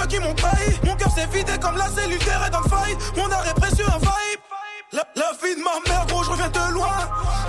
Qui 0.06 0.18
m'ont. 0.18 0.34
Mon 0.84 0.94
cœur 0.94 1.10
s'est 1.10 1.26
vidé 1.26 1.52
comme 1.60 1.76
la 1.76 1.88
cellule 1.88 2.20
est 2.20 2.50
dans 2.50 2.60
le 2.60 2.68
fight. 2.68 2.98
Mon 3.16 3.30
arrêt 3.30 3.54
précieux, 3.54 3.86
un 3.86 3.98
vibe. 3.98 4.40
La, 4.92 5.32
vie 5.42 5.54
de 5.56 5.62
ma 5.62 5.80
mère, 5.88 6.06
gros, 6.06 6.22
je 6.22 6.30
reviens 6.30 6.48
de 6.48 6.72
loin. 6.72 6.96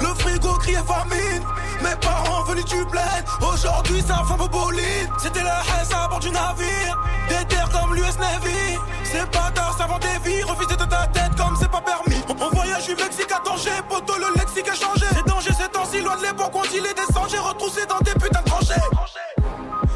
Le 0.01 0.07
frigo 0.15 0.53
criait 0.55 0.77
famine. 0.77 1.43
Mes 1.81 1.95
parents 2.01 2.43
venus 2.43 2.65
du 2.65 2.83
bled. 2.85 3.23
Aujourd'hui, 3.41 4.01
ça 4.01 4.23
femme 4.27 4.41
au 4.41 4.47
bolide. 4.47 5.09
C'était 5.19 5.43
la 5.43 5.61
haine 5.61 5.93
à 5.93 6.07
bord 6.07 6.19
du 6.19 6.31
navire. 6.31 6.97
Des 7.29 7.45
terres 7.45 7.69
comme 7.69 7.93
l'US 7.93 8.17
Navy. 8.19 8.79
Ces 9.03 9.25
bâtards 9.25 9.77
savent 9.77 9.99
des 9.99 10.29
vies. 10.29 10.41
Refuser 10.43 10.75
de 10.75 10.85
ta 10.85 11.07
tête 11.07 11.35
comme 11.37 11.55
c'est 11.59 11.71
pas 11.71 11.81
permis. 11.81 12.21
On, 12.41 12.49
voyage 12.49 12.87
du 12.87 12.95
Mexique 12.95 13.31
à 13.31 13.39
danger. 13.47 13.71
Poto, 13.87 14.13
le 14.17 14.39
lexique 14.39 14.67
a 14.67 14.73
changé. 14.73 15.05
C'est 15.13 15.27
danger, 15.27 15.51
c'est 15.57 15.71
temps 15.71 15.85
si 15.85 16.01
loin 16.01 16.17
de 16.17 16.23
l'époque 16.23 16.51
on 16.53 16.63
dit 16.63 16.79
les 16.79 16.93
descend. 16.93 17.29
J'ai 17.29 17.39
retroussé 17.39 17.85
dans 17.85 17.99
des 17.99 18.13
putains 18.13 18.41
de 18.41 18.49
tranchées. 18.49 18.73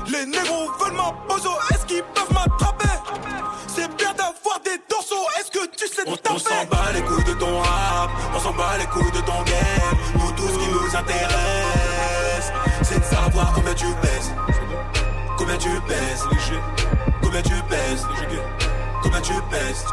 Les 0.07 0.25
négros 0.25 0.71
veulent 0.79 0.93
ma. 0.93 1.11
Bat 8.61 8.77
les 8.77 8.85
couilles 8.87 9.11
de 9.11 9.21
ton 9.21 9.41
game. 9.43 9.97
Nous, 10.15 10.31
tout 10.31 10.47
ce 10.47 10.57
qui 10.59 10.69
nous 10.71 10.95
intéresse, 10.95 12.51
c'est 12.83 12.99
de 12.99 13.03
savoir 13.03 13.51
combien 13.53 13.73
tu 13.73 13.85
pèses. 14.01 14.31
Combien 15.37 15.57
tu 15.57 15.69
pèses, 15.87 16.27
Combien 17.21 17.41
tu 17.41 17.55
pèses, 17.69 18.07
Combien 19.01 19.21
tu 19.21 19.33
pèses, 19.49 19.85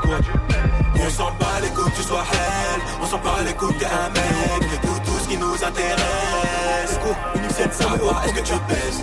On 1.07 1.11
s'en 1.11 1.31
bat 1.39 1.61
les 1.63 1.69
couilles 1.71 1.93
tu 1.95 2.03
sois 2.03 2.25
elle. 2.33 2.81
On 3.03 3.07
s'en 3.07 3.19
bat 3.19 3.43
les 3.45 3.55
couilles 3.55 3.75
t'es 3.79 3.87
un 3.87 4.11
mec. 4.11 4.83
Nous, 4.85 4.99
tout 5.05 5.19
ce 5.23 5.29
qui 5.29 5.37
nous 5.37 5.55
intéresse, 5.65 6.99
c'est 7.51 7.69
de 7.69 7.73
savoir 7.73 8.25
est-ce 8.25 8.35
que 8.35 8.41
tu 8.41 8.59
pèses. 8.69 9.03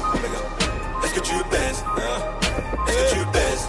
Est-ce 1.03 1.13
que 1.13 1.19
tu 1.19 1.35
pèses, 1.49 1.83
Est-ce 2.87 2.97
que 2.97 3.15
tu 3.15 3.25
pèses? 3.31 3.67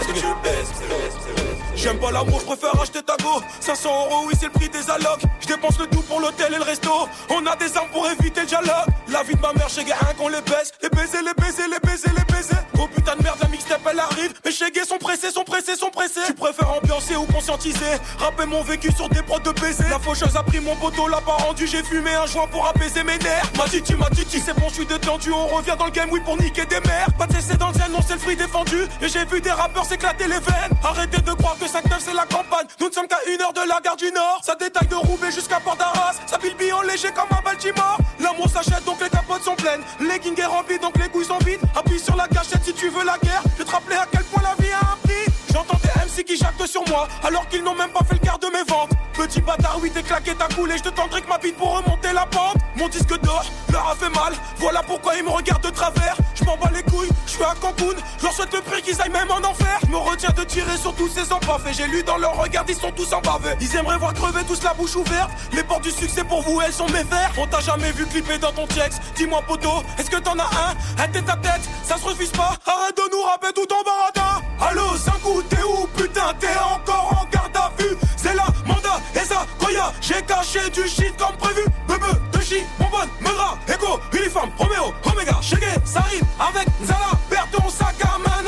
Est-ce 0.00 0.08
que 0.08 0.12
tu 0.14 0.26
pèses? 0.42 1.65
J'aime 1.76 1.98
pas 1.98 2.10
l'amour, 2.10 2.40
je 2.40 2.46
préfère 2.46 2.80
acheter 2.80 3.02
ta 3.02 3.16
go. 3.18 3.40
500 3.60 3.88
euros, 3.88 4.24
oui 4.26 4.34
c'est 4.38 4.46
le 4.46 4.52
prix 4.52 4.68
des 4.68 4.90
allocs. 4.90 5.20
Je 5.40 5.46
dépense 5.46 5.78
le 5.78 5.86
tout 5.86 6.02
pour 6.02 6.20
l'hôtel 6.20 6.52
et 6.54 6.56
le 6.56 6.62
resto. 6.62 6.90
On 7.30 7.46
a 7.46 7.54
des 7.56 7.76
armes 7.76 7.88
pour 7.92 8.08
éviter 8.08 8.40
le 8.40 8.46
dialogue. 8.46 8.88
La 9.08 9.22
vie 9.22 9.34
de 9.34 9.40
ma 9.40 9.52
mère 9.52 9.68
chez 9.68 9.84
Gain 9.84 9.94
qu'on 10.16 10.28
les 10.28 10.40
baisse. 10.40 10.72
Les 10.82 10.88
baisers, 10.88 11.22
les 11.22 11.34
baisers, 11.34 11.68
les 11.68 11.78
baisers, 11.78 12.12
les 12.16 12.34
baisers. 12.34 12.64
Oh 12.78 12.88
putain 12.94 13.14
de 13.16 13.22
merde, 13.22 13.38
la 13.42 13.48
mixtape 13.48 13.86
elle 13.90 14.00
arrive. 14.00 14.32
Chez 14.50 14.70
Gay 14.70 14.84
sont 14.84 14.96
pressés, 14.98 15.30
sont 15.30 15.44
pressés, 15.44 15.76
sont 15.76 15.90
pressés. 15.90 16.26
Tu 16.26 16.34
préfères 16.34 16.70
ambiancer 16.70 17.14
ou 17.16 17.24
conscientiser? 17.26 18.00
Rapper 18.18 18.46
mon 18.46 18.62
vécu 18.62 18.90
sur 18.92 19.08
des 19.10 19.22
prods 19.22 19.40
de 19.40 19.52
baiser. 19.60 19.84
La 19.90 19.98
faucheuse 19.98 20.34
a 20.34 20.42
pris 20.42 20.60
mon 20.60 20.74
poteau, 20.76 21.08
l'a 21.08 21.20
pas 21.20 21.36
rendu. 21.44 21.66
J'ai 21.66 21.82
fumé 21.82 22.14
un 22.14 22.26
joint 22.26 22.46
pour 22.48 22.66
apaiser 22.66 23.04
mes 23.04 23.18
nerfs. 23.18 23.52
Ma 23.58 23.64
titi, 23.64 23.94
ma 23.94 24.08
titi, 24.10 24.40
c'est 24.40 24.58
bon, 24.58 24.68
je 24.70 24.74
suis 24.76 24.86
détendu. 24.86 25.30
On 25.30 25.46
revient 25.48 25.76
dans 25.78 25.84
le 25.84 25.90
game, 25.90 26.08
oui 26.10 26.20
pour 26.24 26.40
niquer 26.40 26.64
des 26.64 26.80
mères. 26.80 27.08
Pas 27.18 27.26
de 27.26 27.34
cesser 27.34 27.56
dans 27.56 27.68
le 27.68 27.92
non 27.92 28.00
c'est 28.06 28.14
le 28.14 28.20
fruit 28.20 28.36
défendu. 28.36 28.78
Et 29.02 29.08
j'ai 29.08 29.24
vu 29.26 29.40
des 29.40 29.50
rappeurs 29.50 29.84
s'éclater 29.84 30.24
les 30.24 30.40
veines. 30.40 30.72
Arrêtez 30.82 31.20
de 31.20 31.32
croire 31.32 31.56
que 31.58 31.65
5-9 31.66 31.96
c'est 31.98 32.14
la 32.14 32.26
campagne. 32.26 32.66
Nous 32.80 32.88
ne 32.88 32.92
sommes 32.92 33.08
qu'à 33.08 33.18
une 33.26 33.40
heure 33.42 33.52
de 33.52 33.68
la 33.68 33.80
gare 33.80 33.96
du 33.96 34.10
Nord. 34.12 34.40
Ça 34.42 34.54
détaille 34.54 34.88
de 34.88 34.94
Roubaix 34.94 35.32
jusqu'à 35.32 35.60
Port 35.60 35.76
d'Arras. 35.76 36.14
Ça 36.26 36.38
pile 36.38 36.54
en 36.72 36.82
léger 36.82 37.08
comme 37.10 37.36
un 37.36 37.42
Baltimore. 37.42 37.98
L'amour 38.20 38.48
s'achète 38.48 38.84
donc 38.84 39.00
les 39.00 39.10
capotes 39.10 39.42
sont 39.42 39.56
pleines. 39.56 39.82
Les 40.00 40.16
est 40.16 40.46
rempli 40.46 40.78
donc 40.78 40.96
les 40.98 41.08
couilles 41.08 41.24
sont 41.24 41.38
vides. 41.38 41.60
Appuie 41.74 41.98
sur 41.98 42.16
la 42.16 42.28
gâchette 42.28 42.64
si 42.64 42.72
tu 42.72 42.88
veux 42.88 43.04
la 43.04 43.18
guerre. 43.18 43.42
Je 43.58 43.64
te 43.64 43.70
rappeler 43.70 43.96
à 43.96 44.06
quel 44.10 44.24
point 44.24 44.42
la 44.42 44.54
vie 44.62 44.72
a 44.72 44.78
un 44.78 44.96
prix. 45.02 45.32
J'entends 45.52 45.78
des 45.82 45.88
MC 45.88 46.15
qui 46.36 46.42
jactent 46.42 46.66
sur 46.66 46.86
moi 46.88 47.08
alors 47.24 47.48
qu'ils 47.48 47.62
n'ont 47.62 47.74
même 47.74 47.90
pas 47.90 48.04
fait 48.04 48.14
le 48.14 48.20
quart 48.20 48.38
de 48.38 48.48
mes 48.48 48.64
ventes. 48.68 48.90
Petit 49.14 49.40
bâtard, 49.40 49.78
oui, 49.80 49.90
t'es 49.90 50.02
claqué 50.02 50.34
ta 50.34 50.46
coulée. 50.54 50.76
Je 50.76 50.82
te 50.82 50.88
tendrai 50.90 51.22
que 51.22 51.28
ma 51.28 51.38
bite 51.38 51.56
pour 51.56 51.76
remonter 51.76 52.12
la 52.12 52.26
pente. 52.26 52.56
Mon 52.76 52.88
disque 52.88 53.18
d'or 53.20 53.44
leur 53.72 53.88
a 53.88 53.94
fait 53.94 54.10
mal. 54.10 54.34
Voilà 54.58 54.82
pourquoi 54.82 55.16
ils 55.16 55.24
me 55.24 55.30
regardent 55.30 55.64
de 55.64 55.70
travers. 55.70 56.16
Je 56.34 56.44
m'en 56.44 56.56
bats 56.56 56.70
les 56.74 56.82
couilles, 56.82 57.08
je 57.26 57.32
suis 57.32 57.42
à 57.42 57.54
Cancun. 57.60 57.96
Je 58.18 58.24
leur 58.24 58.32
souhaite 58.32 58.52
le 58.52 58.60
prix 58.60 58.82
qu'ils 58.82 59.00
aillent 59.00 59.10
même 59.10 59.30
en 59.30 59.38
enfer. 59.38 59.78
Je 59.84 59.90
me 59.90 59.96
retiens 59.96 60.30
de 60.36 60.44
tirer 60.44 60.76
sur 60.76 60.94
tous 60.94 61.08
ces 61.08 61.32
empaffés. 61.32 61.72
J'ai 61.72 61.86
lu 61.86 62.02
dans 62.02 62.18
leur 62.18 62.36
regard, 62.36 62.64
ils 62.68 62.74
sont 62.74 62.92
tous 62.92 63.12
embavés. 63.12 63.56
Ils 63.60 63.74
aimeraient 63.74 63.98
voir 63.98 64.12
crever 64.12 64.44
tous 64.46 64.62
la 64.62 64.74
bouche 64.74 64.96
ouverte. 64.96 65.30
Les 65.52 65.62
portes 65.62 65.84
du 65.84 65.90
succès 65.90 66.24
pour 66.24 66.42
vous, 66.42 66.60
elles 66.60 66.72
sont 66.72 66.88
mes 66.88 67.04
verres. 67.04 67.32
On 67.38 67.46
t'a 67.46 67.60
jamais 67.60 67.92
vu 67.92 68.04
clipper 68.06 68.38
dans 68.38 68.52
ton 68.52 68.66
texte. 68.66 69.00
Dis-moi, 69.16 69.42
poteau, 69.46 69.82
est-ce 69.98 70.10
que 70.10 70.18
t'en 70.18 70.38
as 70.38 70.42
un 70.44 71.02
Un 71.02 71.08
tête 71.08 71.28
à 71.28 71.36
tête, 71.36 71.62
ça 71.82 71.96
se 71.96 72.04
refuse 72.04 72.30
pas. 72.30 72.52
Arrête 72.66 72.96
de 72.96 73.10
nous 73.10 73.22
rapper 73.22 73.52
tout 73.54 73.68
en 73.72 73.82
barada. 73.82 74.42
Allô, 74.60 74.96
coup, 75.22 75.42
t'es 75.42 75.62
où 75.62 75.86
Putain, 75.96 76.25
t'es 76.34 76.56
encore 76.58 77.22
en 77.22 77.24
garde 77.30 77.56
à 77.56 77.72
vue. 77.78 77.96
C'est 78.16 78.34
la 78.34 78.46
mandat, 78.66 79.00
et 79.14 79.20
ça, 79.20 79.46
Koya. 79.58 79.92
J'ai 80.00 80.22
caché 80.22 80.70
du 80.70 80.88
shit 80.88 81.16
comme 81.16 81.36
prévu. 81.36 81.64
Bebe, 81.88 82.30
de 82.32 82.40
chi, 82.40 82.62
bonbonne, 82.78 83.08
Megra, 83.20 83.58
Ego, 83.68 84.00
uniforme, 84.12 84.50
Romeo, 84.58 84.92
Omega, 85.04 85.38
Shege, 85.40 85.78
Sarine, 85.84 86.26
avec 86.38 86.68
Zala, 86.84 87.12
perds 87.30 87.48
ton 87.52 87.68
sac 87.68 87.96
à 88.02 88.18
main, 88.18 88.42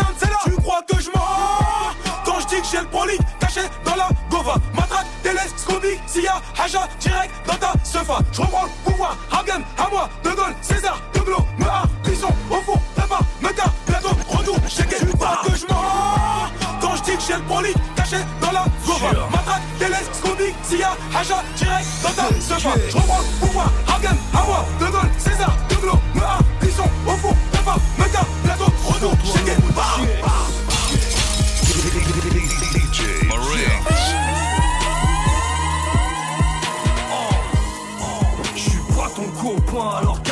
Tu 0.44 0.56
crois 0.62 0.82
que 0.82 1.00
je 1.00 1.10
mens? 1.10 1.94
Quand 2.24 2.40
je 2.40 2.46
dis 2.46 2.60
que 2.60 2.66
j'ai 2.70 2.80
le 2.80 2.86
prolique 2.86 3.20
caché 3.40 3.62
dans 3.84 3.96
la 3.96 4.08
Gova, 4.30 4.54
Matraque, 4.74 5.06
Télès, 5.22 5.52
Scooby, 5.56 5.98
Sia, 6.06 6.40
Haja, 6.58 6.88
direct 7.00 7.32
dans 7.46 7.56
ta 7.56 7.72
sefa. 7.82 8.18
Je 8.32 8.40
reprends 8.40 8.64
le 8.64 8.90
pouvoir, 8.90 9.16
Hagen, 9.32 9.62
à 9.78 9.88
moi, 9.90 10.08
De 10.22 10.30
César, 10.62 11.00
De 11.14 11.20
Glo, 11.20 11.38
Mea, 11.58 11.82
Bison, 12.04 12.32
Le 17.30 17.42
prolique 17.42 17.76
caché 17.94 18.16
dans 18.40 18.52
la 18.52 18.64
Gova, 18.86 19.28
Matraque, 19.30 19.62
Télès, 19.78 20.08
Scooby, 20.14 20.54
Sia, 20.62 20.96
Haja, 21.14 21.42
direct 21.56 21.86
dans 22.02 22.10
ta 22.10 22.22
sefa. 22.40 22.70
Je 22.88 22.96
reprends 22.96 23.22
pouvoir, 23.38 23.70
Hagen, 23.86 24.16
moi, 24.32 24.64
De 24.80 24.86
Gaulle, 24.86 25.10
César, 25.18 25.54
De 25.68 25.74
Glo, 25.74 25.92
Mea, 26.14 26.38
Bison, 26.60 26.84
au 27.06 27.10
fond, 27.10 27.36
Papa, 27.52 27.78
Meta, 27.98 28.24
Plateau, 28.42 28.72
Redoux, 28.86 29.16
Shege, 29.24 29.56
DJ 32.72 33.28
Marinx. 33.28 33.84
Je 38.54 38.60
suis 38.60 38.82
pas 38.96 39.10
ton 39.14 39.28
copain, 39.40 39.98
alors 39.98 40.22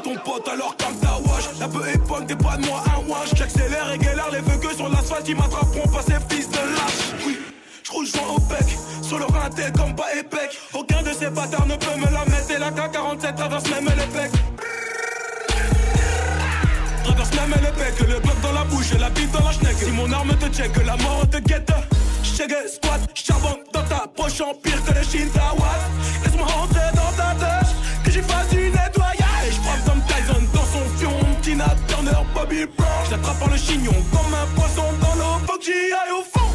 ton 0.00 0.14
pote 0.16 0.48
alors 0.48 0.76
calme 0.76 0.96
ta 1.00 1.18
wash. 1.28 1.44
La 1.58 1.68
peu 1.68 1.88
époque 1.88 2.26
t'es 2.26 2.36
pas 2.36 2.56
de 2.56 2.66
moi 2.66 2.82
un 2.86 3.08
wash. 3.10 3.34
J'accélère 3.34 3.92
et 3.92 3.98
galère 3.98 4.30
les 4.32 4.40
vœux 4.40 4.58
que 4.58 4.74
sur 4.74 4.88
l'asphalte 4.88 5.28
Ils 5.28 5.36
m'attraperont 5.36 5.88
pas 5.88 6.02
ces 6.02 6.34
fils 6.34 6.48
de 6.50 6.56
lâche. 6.56 7.24
Oui 7.26 7.38
je 7.86 7.92
roule 7.92 8.06
joint 8.06 8.34
au 8.34 8.40
bec, 8.40 8.66
sur 9.00 9.16
le 9.16 9.26
comme 9.76 9.94
pas 9.94 10.12
épec. 10.18 10.58
Aucun 10.74 11.02
de 11.02 11.12
ces 11.12 11.30
bâtards 11.30 11.66
ne 11.66 11.76
peut 11.76 11.96
me 11.96 12.12
la 12.12 12.24
mettre. 12.24 12.50
Et 12.50 12.58
la 12.58 12.72
K47 12.72 13.34
traverse 13.36 13.70
même 13.70 13.84
les 13.84 14.06
pecs. 14.06 14.32
Traverse 17.04 17.30
même 17.32 17.54
les 17.62 17.70
pecs, 17.70 18.00
le 18.00 18.18
bloc 18.18 18.40
dans 18.42 18.52
la 18.52 18.64
bouche 18.64 18.92
et 18.92 18.98
la 18.98 19.08
bite 19.10 19.30
dans 19.30 19.44
la 19.44 19.52
schneck. 19.52 19.76
Si 19.78 19.92
mon 19.92 20.10
arme 20.12 20.36
te 20.36 20.46
check, 20.46 20.72
la 20.84 20.96
mort 20.96 21.28
te 21.30 21.38
guette. 21.38 21.70
Chegue, 22.24 22.56
squat, 22.66 23.00
charbon 23.14 23.56
dans 23.72 23.84
ta 23.84 24.04
poche 24.14 24.40
en 24.40 24.52
pire 24.54 24.84
que 24.84 24.92
les 24.92 25.04
Shintawas 25.04 25.88
Laisse-moi 26.24 26.46
rentrer 26.46 26.90
dans 26.94 27.05
J'attrape 33.10 33.38
par 33.38 33.50
le 33.50 33.56
chignon 33.58 33.92
comme 34.10 34.32
un 34.32 34.46
poisson 34.58 34.84
dans 35.00 35.14
l'eau, 35.14 35.36
faut 35.46 35.58
que 35.58 35.64
j'y 35.64 35.72
aille 35.72 36.12
au 36.12 36.22
fond. 36.22 36.48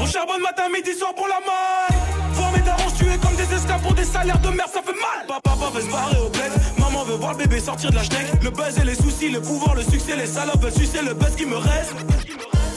On 0.00 0.06
charbonne 0.06 0.42
matin, 0.42 0.68
midi, 0.72 0.96
soir 0.96 1.12
pour 1.14 1.26
la 1.26 1.40
maille. 1.40 2.00
Voir 2.34 2.52
mes 2.52 2.60
darons 2.60 2.90
tués 2.96 3.18
comme 3.20 3.34
des 3.34 3.52
esclaves 3.52 3.82
pour 3.82 3.94
des 3.94 4.04
salaires 4.04 4.38
de 4.38 4.50
merde, 4.50 4.70
ça 4.72 4.80
fait 4.80 4.92
mal. 4.92 5.26
Papa, 5.26 5.40
papa 5.42 5.70
veut 5.74 5.82
se 5.82 5.90
barrer 5.90 6.18
au 6.18 6.28
bled. 6.28 6.52
Maman 6.78 7.02
veut 7.02 7.16
voir 7.16 7.32
le 7.32 7.38
bébé 7.38 7.58
sortir 7.58 7.90
de 7.90 7.96
la 7.96 8.04
schneck. 8.04 8.26
Le 8.42 8.50
buzz 8.50 8.78
et 8.78 8.84
les 8.84 8.94
soucis, 8.94 9.28
le 9.30 9.40
pouvoir, 9.40 9.74
le 9.74 9.82
succès 9.82 10.14
Les 10.16 10.26
salopes 10.26 10.62
veulent 10.62 10.72
sucer 10.72 11.02
le 11.02 11.14
buzz 11.14 11.34
qui 11.34 11.46
me 11.46 11.56
reste. 11.56 11.94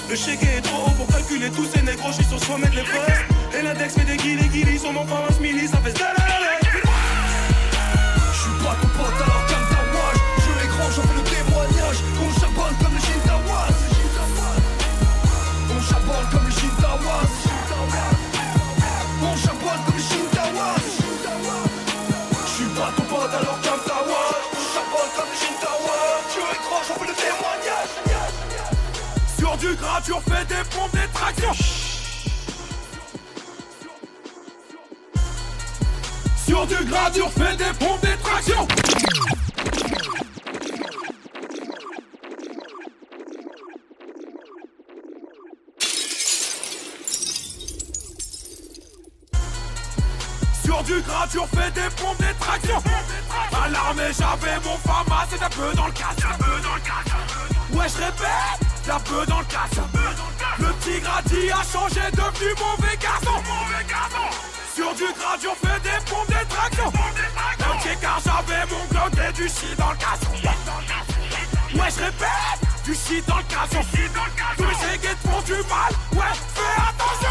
Le 0.09 0.15
chèque 0.15 0.41
est 0.41 0.61
trop 0.61 0.87
haut 0.87 0.95
pour 0.97 1.07
calculer 1.07 1.51
tous 1.51 1.65
ces 1.65 1.81
négros 1.83 2.07
Je 2.09 2.23
suis 2.23 2.25
sur 2.25 2.43
sommet 2.43 2.69
de 2.69 2.77
l'épreuve 2.77 3.25
Et 3.59 3.61
l'index 3.61 3.93
fait 3.93 4.05
des 4.05 4.15
guilis 4.15 4.47
guilis 4.47 4.79
Sur 4.79 4.93
mon 4.93 5.01
enfant 5.01 5.19
un 5.29 5.33
smiley, 5.33 5.67
ça 5.67 5.77
fait. 5.77 5.91
Je 5.91 6.03
suis 8.39 8.63
pas 8.63 8.75
ton 8.81 8.87
pote, 8.97 9.21
alors 9.21 9.45
calme 9.47 9.67
ta. 9.69 9.77
Je 10.39 10.51
les 10.59 10.95
j'en 10.95 11.01
fais 11.03 11.13
le. 11.13 11.26
On 12.67 12.69
charbonne 12.69 12.83
comme 12.83 12.95
les 12.95 13.01
Shintawas. 13.01 13.69
On 15.69 15.81
charbonne 15.81 16.27
comme 16.31 16.45
les 16.47 16.51
Shintawas. 16.51 17.29
On 19.23 19.35
charbonne 19.37 19.81
comme 19.85 19.95
les 19.95 20.03
Shintawas. 20.03 20.75
Je 22.43 22.49
suis 22.51 22.69
pas 22.75 22.91
ton 22.97 23.03
pote, 23.03 23.33
alors 23.33 23.61
calme 23.61 23.79
ta 23.85 23.99
wash. 24.03 24.43
On 24.51 24.63
charbonne 24.73 25.11
comme 25.15 25.29
les 25.31 25.39
Shintawas. 25.39 26.19
Je 26.33 26.39
les 26.39 26.59
grands, 26.65 26.83
j'en 26.87 26.97
le 27.03 27.13
témoignage. 27.15 27.93
Sur 29.37 29.57
du 29.57 29.75
gras, 29.75 30.01
tu 30.03 30.13
refais 30.13 30.45
des 30.45 30.63
pompes, 30.69 30.91
des 30.91 31.07
tractions 31.13 31.53
Sur 36.45 36.67
du 36.67 36.85
gras, 36.85 37.11
tu 37.13 37.21
refais 37.21 37.55
des 37.55 37.73
pompes, 37.79 38.01
des 38.01 38.17
tractions 38.17 38.67
Sur 50.77 50.83
du 50.83 51.01
gras, 51.01 51.25
tu 51.31 51.39
refais 51.39 51.71
des 51.71 51.89
pompes, 51.95 52.19
des 52.19 52.33
tractions. 52.39 52.83
À 53.51 53.67
l'armée, 53.67 54.13
j'avais 54.13 54.59
mon 54.63 54.77
fama, 54.77 55.25
c'est 55.27 55.41
un 55.41 55.49
peu 55.49 55.75
dans 55.75 55.87
le 55.87 55.91
casse 55.91 56.17
Ouais, 57.73 57.87
je 57.89 57.97
répète, 57.97 58.59
la 58.85 58.99
peu 58.99 59.25
dans 59.25 59.39
le 59.39 59.45
casse 59.45 59.79
Le 60.59 60.67
petit 60.73 60.99
grati 60.99 61.49
a 61.49 61.63
changé, 61.63 62.01
devenu 62.11 62.53
mauvais 62.59 62.95
garçon. 62.97 63.41
Sur 64.75 64.93
du 64.93 65.11
gras, 65.17 65.37
tu 65.41 65.47
refais 65.47 65.79
des 65.81 66.11
pompes, 66.11 66.27
des 66.27 66.45
tractions. 66.47 66.89
Ok, 66.89 67.97
car 67.99 68.19
j'avais 68.23 68.65
mon 68.69 68.85
glock 68.91 69.13
et 69.27 69.33
du 69.33 69.47
shit 69.49 69.75
dans 69.79 69.89
le 69.89 69.97
casson 69.97 70.31
Ouais, 71.73 71.89
je 71.89 72.03
répète, 72.03 72.85
du 72.85 72.93
shit 72.93 73.27
dans 73.27 73.37
le 73.37 73.43
casson 73.43 73.81
Tous 74.57 74.63
les 74.63 74.97
guettes 74.99 75.17
font 75.25 75.41
du 75.41 75.53
mal, 75.53 75.91
ouais, 76.13 76.33
fais 76.53 76.81
attention 76.87 77.26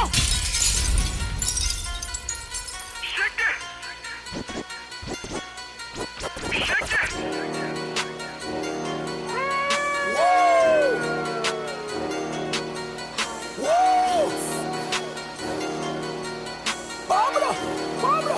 Michel 6.50 6.76
Pablo! 17.08 17.50
Pablo! 18.02 18.34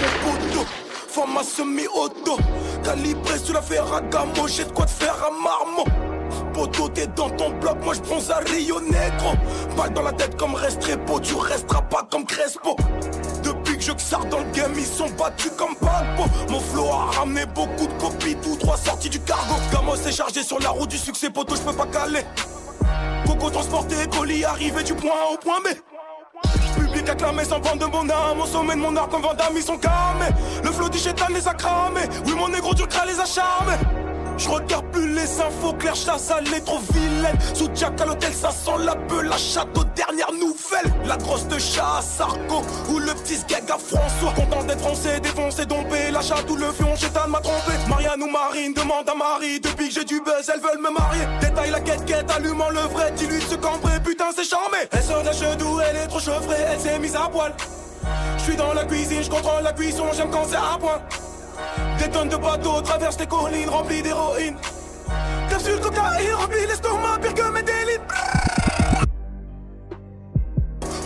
Mon 0.00 0.12
poteau, 0.22 0.66
fais 1.08 1.20
à 1.20 1.44
semi-auto, 1.44 2.38
calibré 2.82 3.38
sur 3.38 3.54
la 3.54 3.62
ferra 3.62 4.00
gambo, 4.00 4.48
j'ai 4.48 4.64
de 4.64 4.72
quoi 4.72 4.86
te 4.86 4.90
faire 4.90 5.14
un 5.14 5.42
marmo! 5.42 6.05
Poto, 6.56 6.88
t'es 6.88 7.06
dans 7.08 7.28
ton 7.28 7.50
bloc, 7.50 7.76
moi 7.84 7.92
je 7.92 8.00
bronze 8.00 8.30
à 8.30 8.38
Rio 8.38 8.80
Negro. 8.80 9.34
Balle 9.76 9.92
dans 9.92 10.00
la 10.00 10.12
tête 10.12 10.38
comme 10.38 10.54
Restrepo, 10.54 11.20
tu 11.20 11.34
resteras 11.34 11.82
pas 11.82 12.08
comme 12.10 12.24
Crespo. 12.24 12.74
Depuis 13.42 13.76
que 13.76 13.82
je 13.82 13.92
sors 13.98 14.24
dans 14.24 14.38
le 14.38 14.50
game, 14.54 14.72
ils 14.74 14.86
sont 14.86 15.10
battus 15.18 15.52
comme 15.58 15.74
Balbo. 15.82 16.24
Mon 16.48 16.60
flow 16.60 16.86
a 16.86 17.10
ramené 17.18 17.44
beaucoup 17.44 17.86
de 17.86 17.92
copies, 18.00 18.36
tous 18.42 18.56
trois 18.56 18.78
sorties 18.78 19.10
du 19.10 19.20
cargo. 19.20 19.56
Gamos 19.70 19.96
est 19.96 20.12
chargé 20.12 20.42
sur 20.42 20.58
la 20.60 20.70
route 20.70 20.88
du 20.88 20.96
succès, 20.96 21.28
poto, 21.28 21.56
je 21.56 21.60
peux 21.60 21.74
pas 21.74 21.88
caler. 21.88 22.24
Coco 23.26 23.50
transporté, 23.50 23.96
colis 24.10 24.42
arrivé 24.46 24.82
du 24.82 24.94
point 24.94 25.10
au 25.34 25.36
point 25.36 25.60
B. 25.60 25.76
Public 26.80 27.06
acclamé 27.06 27.44
sans 27.44 27.60
vendre 27.60 27.86
de 27.86 27.92
mon 27.92 28.08
âme 28.08 28.40
Au 28.40 28.46
sommet 28.46 28.74
de 28.74 28.80
mon 28.80 28.94
arc 28.96 29.10
comme 29.10 29.22
Vandame 29.22 29.54
ils 29.56 29.62
sont 29.62 29.78
calmés 29.78 30.34
Le 30.62 30.70
flot 30.70 30.90
du 30.90 30.98
chétan 30.98 31.26
les 31.34 31.48
a 31.48 31.54
cramés 31.54 32.02
Oui 32.26 32.34
mon 32.34 32.48
négro 32.48 32.74
du 32.74 32.86
crâne 32.86 33.08
les 33.08 33.18
a 33.18 33.24
charmés 33.24 33.95
je 34.36 34.48
regarde 34.48 34.86
plus 34.92 35.12
les 35.12 35.40
infos, 35.40 35.72
Claire 35.78 35.94
chasse, 35.94 36.32
elle 36.38 36.52
est 36.54 36.60
trop 36.60 36.78
vilaine. 36.92 37.38
Sous 37.54 37.68
Jack 37.74 38.00
à 38.00 38.06
l'hôtel, 38.06 38.32
ça 38.32 38.50
sent 38.50 38.84
la 38.84 38.94
beule, 38.94 39.28
la 39.28 39.36
château, 39.36 39.84
dernière 39.94 40.32
nouvelle. 40.32 40.92
La 41.06 41.16
grosse 41.16 41.46
de 41.46 41.58
chat 41.58 41.98
à 41.98 42.02
Sarko, 42.02 42.62
ou 42.90 42.98
le 42.98 43.12
petit 43.14 43.38
gag 43.48 43.70
à 43.70 43.78
François. 43.78 44.32
Content 44.34 44.64
d'être 44.64 44.80
français, 44.80 45.20
défoncé, 45.20 45.66
dompé. 45.66 46.10
La 46.12 46.20
chatte 46.20 46.48
ou 46.50 46.56
le 46.56 46.70
fion, 46.72 46.94
chétan 46.96 47.28
m'a 47.28 47.40
trompé. 47.40 47.72
Marianne 47.88 48.22
ou 48.22 48.30
Marine 48.30 48.74
demande 48.74 49.08
à 49.08 49.14
Marie, 49.14 49.60
depuis 49.60 49.88
que 49.88 49.94
j'ai 49.94 50.04
du 50.04 50.20
buzz, 50.20 50.50
elles 50.52 50.60
veulent 50.60 50.82
me 50.82 50.90
marier. 50.90 51.26
Détaille 51.40 51.70
la 51.70 51.80
quête, 51.80 52.04
quête, 52.04 52.30
allumant 52.30 52.70
le 52.70 52.80
vrai, 52.80 53.12
dilue 53.12 53.40
ce 53.40 53.54
cambré, 53.56 54.00
putain 54.00 54.26
c'est 54.34 54.44
charmé. 54.44 54.78
Elle 54.90 55.02
sort 55.02 55.20
de 55.20 55.26
la 55.26 55.32
chedou, 55.32 55.80
elle 55.80 55.96
est 55.96 56.06
trop 56.06 56.20
chauffée, 56.20 56.62
elle 56.72 56.80
s'est 56.80 56.98
mise 56.98 57.16
à 57.16 57.28
poil. 57.28 57.54
Je 58.38 58.42
suis 58.42 58.56
dans 58.56 58.72
la 58.72 58.84
cuisine, 58.84 59.22
je 59.22 59.30
contrôle 59.30 59.62
la 59.62 59.72
cuisson, 59.72 60.04
j'aime 60.14 60.30
quand 60.30 60.44
c'est 60.48 60.56
à 60.56 60.78
point. 60.78 61.00
Des 61.98 62.10
tonnes 62.10 62.28
de 62.28 62.36
bateaux 62.36 62.80
traversent 62.82 63.18
les 63.18 63.26
collines 63.26 63.68
remplies 63.68 64.02
d'héroïne. 64.02 64.56
Capsule 65.48 65.80
cocaïne 65.80 66.34
remplit 66.34 66.66
l'estomac, 66.66 67.18
pire 67.22 67.34
que 67.34 67.50
mes 67.52 67.62
délits. 67.62 68.00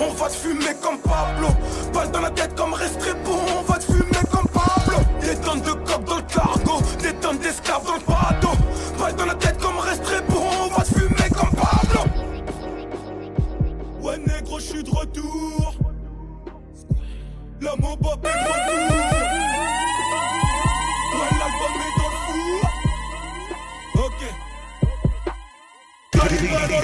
On 0.03 0.12
va 0.14 0.28
te 0.28 0.32
fumer 0.32 0.74
comme 0.82 0.99
Pablo. 0.99 1.49
Balle 1.93 2.11
dans 2.11 2.20
la 2.20 2.30
tête 2.30 2.55
comme 2.55 2.72
Restrepo. 2.72 3.32
On 3.59 3.62
va 3.70 3.78
te 3.78 3.84
fumer 3.84 4.24
comme 4.32 4.49
Pablo. 4.49 4.99
Des 5.20 5.36
tonnes 5.36 5.61
de 5.61 5.72
coques 5.72 6.05
dans 6.05 6.16
le 6.16 6.22
cargo. 6.22 6.80
Des 7.03 7.12
tonnes 7.14 7.38
d'esclaves 7.38 7.84
dans 7.84 7.95
le 7.95 8.01
bateau. 8.01 8.57
Balle 8.99 9.14
dans 9.16 9.26
la 9.26 9.34
tête 9.34 9.59
comme 9.59 9.78
Restrepo. 9.78 10.38
On 10.38 10.68
va 10.74 10.82
te 10.84 10.99
fumer 10.99 11.28
comme 11.36 11.51
Pablo. 11.51 12.01
Ouais, 14.01 14.18
négro, 14.18 14.59
je 14.59 14.64
suis 14.64 14.82
de 14.82 14.91
retour. 14.91 15.74
La 17.61 17.76
mobop 17.76 18.24
est 18.24 18.32
de 18.32 18.49
retour. 18.49 19.19
Calibré 26.41 26.80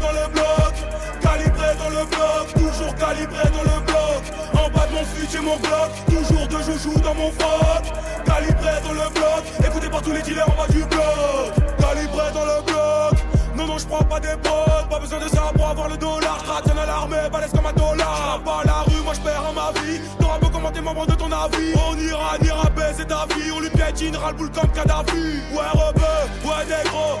dans 0.00 0.12
le 0.12 0.28
bloc, 0.32 0.74
calibré 1.20 1.74
dans 1.78 1.88
le 1.88 2.06
bloc, 2.06 2.54
toujours 2.54 2.94
calibré 2.94 3.42
dans 3.50 3.64
le 3.64 3.80
bloc. 3.80 4.22
En 4.54 4.70
bas 4.70 4.86
de 4.86 4.92
mon 4.94 5.04
fut 5.04 5.26
j'ai 5.32 5.40
mon 5.40 5.56
bloc, 5.56 5.90
toujours 6.06 6.46
de 6.46 6.62
joujou 6.62 6.96
dans 7.00 7.14
mon 7.16 7.32
froc. 7.32 7.82
Calibré 8.24 8.70
dans 8.84 8.92
le 8.92 9.10
bloc, 9.10 9.42
écouté 9.66 9.88
par 9.88 10.02
tous 10.02 10.12
les 10.12 10.22
dealers 10.22 10.48
en 10.48 10.62
bas 10.62 10.68
du 10.68 10.84
bloc. 10.84 11.54
Calibré 11.80 12.30
dans 12.32 12.44
le 12.44 12.62
bloc, 12.66 13.14
non 13.56 13.66
non 13.66 13.78
je 13.78 13.86
prends 13.86 14.04
pas 14.04 14.20
des 14.20 14.36
potes, 14.44 14.88
pas 14.88 15.00
besoin 15.00 15.18
de 15.18 15.28
ça 15.28 15.50
pour 15.56 15.66
avoir 15.66 15.88
le 15.88 15.96
dollar. 15.96 16.38
J'rate 16.46 16.70
à 16.70 16.86
l'armée, 16.86 17.28
balèze 17.32 17.50
comme 17.50 17.66
un 17.66 17.72
dollar. 17.72 18.40
Pas 18.44 18.62
la 18.64 18.82
rue, 18.82 19.02
moi 19.02 19.14
je 19.14 19.20
perds 19.20 19.52
ma 19.56 19.72
vie. 19.80 20.00
T'auras 20.20 20.38
beau 20.38 20.48
commenter 20.50 20.80
membre 20.80 21.04
de 21.06 21.14
ton 21.16 21.32
avis. 21.32 21.74
On 21.74 21.98
ira, 21.98 22.36
on 22.40 22.44
ira 22.44 22.70
baiser 22.70 23.04
ta 23.04 23.26
vie. 23.34 23.50
On 23.52 23.58
lui 23.58 23.70
piétinera 23.70 24.30
le 24.30 24.36
boule 24.36 24.52
comme 24.52 24.70
Kadhafi. 24.70 25.42
Ouais, 25.52 25.70
rebeu, 25.72 26.00
ouais, 26.44 26.64
négro, 26.64 27.18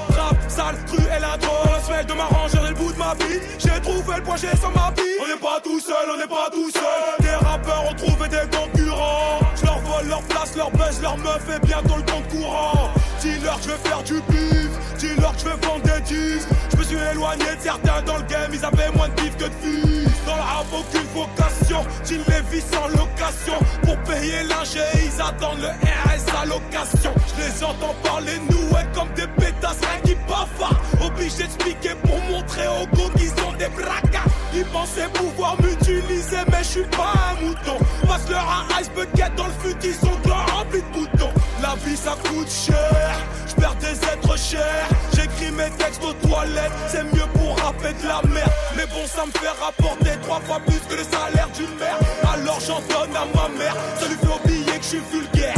sale, 0.58 0.76
cru 0.86 1.02
et 1.16 1.20
la 1.20 1.36
drogue. 1.36 1.70
La 1.72 1.80
semelle 1.80 2.06
de 2.06 2.14
ma 2.14 2.24
rangerai 2.24 2.68
le 2.70 2.74
bout 2.74 2.92
de 2.92 2.98
ma 2.98 3.14
vie. 3.14 3.40
J'ai 3.58 3.80
trouvé 3.80 4.16
le 4.16 4.22
point 4.22 4.36
G 4.36 4.48
sans 4.60 4.70
ma 4.70 4.90
vie. 4.96 5.16
On 5.22 5.26
n'est 5.26 5.42
pas 5.48 5.60
tout 5.62 5.80
seul, 5.80 6.06
on 6.12 6.18
n'est 6.18 6.32
pas 6.38 6.48
tout 6.52 6.70
seul. 6.70 7.04
Des 7.20 7.36
rappeurs 7.46 7.84
ont 7.90 7.94
trouvé 7.94 8.28
des 8.28 8.46
concurrents. 8.56 9.38
Je 9.56 9.64
leur 9.64 9.78
vole 9.80 10.08
leur 10.08 10.22
place, 10.22 10.56
leur 10.56 10.70
buzz, 10.70 11.00
leur 11.00 11.16
meuf 11.18 11.44
et 11.54 11.60
bientôt 11.66 11.96
le 11.96 12.06
compte 12.10 12.28
courant. 12.28 12.90
Dis-leur 13.20 13.58
je 13.62 13.68
vais 13.70 13.88
faire 13.88 14.02
du 14.02 14.20
bif. 14.30 14.87
Dis-leur 14.98 15.32
que 15.32 15.40
je 15.40 15.66
vendre 15.66 15.82
des 15.82 16.00
disques. 16.00 16.48
Je 16.72 16.76
me 16.76 16.82
suis 16.82 16.96
éloigné 17.12 17.44
de 17.44 17.62
certains 17.62 18.02
dans 18.02 18.16
le 18.16 18.24
game. 18.24 18.50
Ils 18.52 18.64
avaient 18.64 18.90
moins 18.94 19.08
de 19.08 19.14
bif 19.14 19.36
que 19.36 19.44
de 19.44 19.54
filles. 19.62 20.08
Dans 20.26 20.34
le 20.36 20.80
aucune 20.80 21.08
vocation. 21.14 21.84
Gilles 22.04 22.24
Lévis 22.28 22.64
sans 22.70 22.88
location. 22.88 23.58
Pour 23.82 23.96
payer 23.98 24.42
l'ingé, 24.42 24.80
ils 24.96 25.20
attendent 25.20 25.60
le 25.60 25.68
RS 25.68 26.42
à 26.42 26.46
location. 26.46 27.12
Je 27.36 27.42
les 27.42 27.64
entends 27.64 27.94
parler 28.02 28.38
noués 28.50 28.86
comme 28.92 29.08
des 29.14 29.26
pétasses, 29.40 29.78
rien 29.80 30.00
qui 30.04 30.14
bavardent. 30.28 30.76
Obligé 31.00 31.44
d'expliquer 31.44 31.94
pour 32.02 32.18
montrer 32.30 32.66
au 32.66 32.86
go 32.96 33.08
qu'ils 33.16 33.28
sont 33.28 33.52
des 33.58 33.68
bracas. 33.68 34.27
Ils 34.54 34.64
pensaient 34.66 35.08
pouvoir 35.14 35.56
m'utiliser, 35.62 36.38
mais 36.50 36.58
je 36.58 36.68
suis 36.68 36.84
pas 36.84 37.12
un 37.30 37.44
mouton. 37.44 37.78
Passe 38.06 38.28
leur 38.30 38.46
un 38.48 38.80
ice 38.80 38.90
bucket 38.90 39.34
dans 39.36 39.46
le 39.46 39.52
fut, 39.62 39.76
ils 39.84 39.94
sont 39.94 40.16
doigts 40.24 40.46
remplis 40.52 40.82
de 40.82 40.98
boutons. 40.98 41.32
La 41.62 41.74
vie 41.84 41.96
ça 41.96 42.16
coûte 42.28 42.48
cher, 42.50 43.18
je 43.46 43.54
perds 43.54 43.76
des 43.76 43.92
êtres 43.92 44.38
chers. 44.38 44.88
J'écris 45.14 45.52
mes 45.52 45.70
textes 45.76 46.02
aux 46.04 46.14
toilettes, 46.26 46.72
c'est 46.88 47.04
mieux 47.04 47.26
pour 47.34 47.58
rapper 47.58 47.92
de 48.02 48.08
la 48.08 48.22
merde. 48.32 48.52
Mais 48.76 48.86
bon, 48.86 49.06
ça 49.06 49.26
me 49.26 49.32
fait 49.32 49.54
rapporter 49.60 50.18
trois 50.22 50.40
fois 50.40 50.60
plus 50.66 50.80
que 50.88 50.94
le 50.94 51.04
salaire 51.04 51.48
d'une 51.54 51.74
mère. 51.78 51.98
Alors 52.32 52.60
j'en 52.60 52.80
donne 52.88 53.14
à 53.16 53.26
ma 53.34 53.48
mère, 53.58 53.76
ça 53.98 54.06
lui 54.06 54.16
fait 54.16 54.26
oublier 54.26 54.78
que 54.78 54.82
je 54.82 54.88
suis 54.88 55.02
vulgaire. 55.12 55.54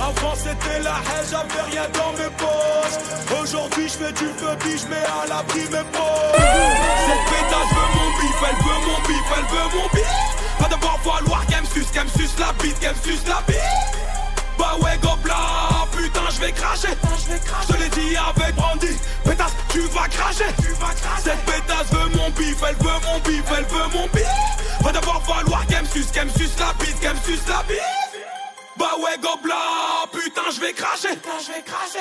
Avant 0.00 0.34
c'était 0.34 0.80
la 0.82 0.96
haine, 0.96 1.26
j'avais 1.30 1.70
rien 1.70 1.86
dans 1.92 2.12
mes 2.12 2.30
poches. 2.38 3.40
Aujourd'hui 3.42 3.86
je 3.86 4.04
fais 4.04 4.12
du 4.12 4.28
feu, 4.32 4.56
je 4.64 4.88
mets 4.88 4.96
à 4.96 5.26
l'abri 5.28 5.60
mes 5.60 5.84
poches. 5.92 6.40
Cette 7.06 7.24
pétasse 7.28 7.70
veut 7.76 7.90
mon 7.94 8.10
bif, 8.18 8.36
elle 8.48 8.56
veut 8.64 8.80
mon 8.86 9.00
bif, 9.06 9.26
elle 9.36 9.44
veut 9.44 9.78
mon 9.78 9.88
bif. 9.92 10.08
Va 10.58 10.68
devoir 10.74 10.98
falloir 11.00 11.46
qu'elle 11.46 11.60
me 11.60 11.66
suce, 11.66 11.90
qu'elle 11.92 12.04
me 12.04 12.08
suce 12.08 12.38
la 12.38 12.52
bite, 12.62 12.78
qu'elle 12.80 12.96
me 12.96 13.02
suce 13.02 13.26
la 13.28 13.42
bite. 13.46 14.00
Bah 14.58 14.76
ouais 14.82 14.98
gobla, 15.02 15.36
putain 15.92 16.28
je 16.30 16.40
vais 16.40 16.52
cracher 16.52 16.88
Je 17.68 17.76
l'ai 17.78 17.88
dit 17.88 18.14
avec 18.16 18.54
Brandy 18.54 18.94
Pétasse 19.24 19.52
tu 19.70 19.80
vas 19.80 20.06
cracher 20.08 20.52
Cette 21.22 21.42
pétasse 21.46 21.90
veut 21.92 22.14
mon 22.14 22.28
bif 22.30 22.56
Elle 22.68 22.76
veut 22.76 23.00
mon 23.06 23.18
bif, 23.20 23.42
elle 23.56 23.64
veut 23.64 23.88
mon 23.94 24.06
bif 24.08 24.26
Va 24.82 24.92
d'abord 24.92 25.22
falloir 25.24 25.66
qu'elle 25.66 25.82
me 25.82 25.88
suce 25.88 26.10
Qu'elle 26.12 26.26
me 26.26 26.32
suce 26.32 26.58
la 26.58 26.74
bite, 26.84 27.00
qu'elle 27.00 27.14
me 27.14 27.20
suce 27.20 27.48
la 27.48 27.62
bite 27.62 28.09
bah 28.80 28.96
ouais 28.98 29.18
gobla, 29.20 29.56
putain 30.10 30.50
je 30.50 30.60
vais 30.60 30.72
cracher. 30.72 31.10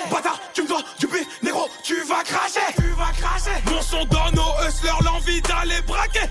Bâtard, 0.09 0.39
tu 0.53 0.63
me 0.63 0.67
dois 0.67 0.82
du 0.97 1.07
bif, 1.07 1.27
négro, 1.43 1.67
tu 1.84 2.01
vas 2.03 2.23
cracher. 2.23 2.73
Tu 2.77 2.89
vas 2.91 3.11
cracher. 3.19 3.61
Mon 3.69 3.82
son 3.82 4.05
donne 4.05 4.39
aux 4.39 4.65
hustlers 4.65 5.03
l'envie 5.03 5.41
d'aller 5.41 5.82
braquer. 5.86 6.27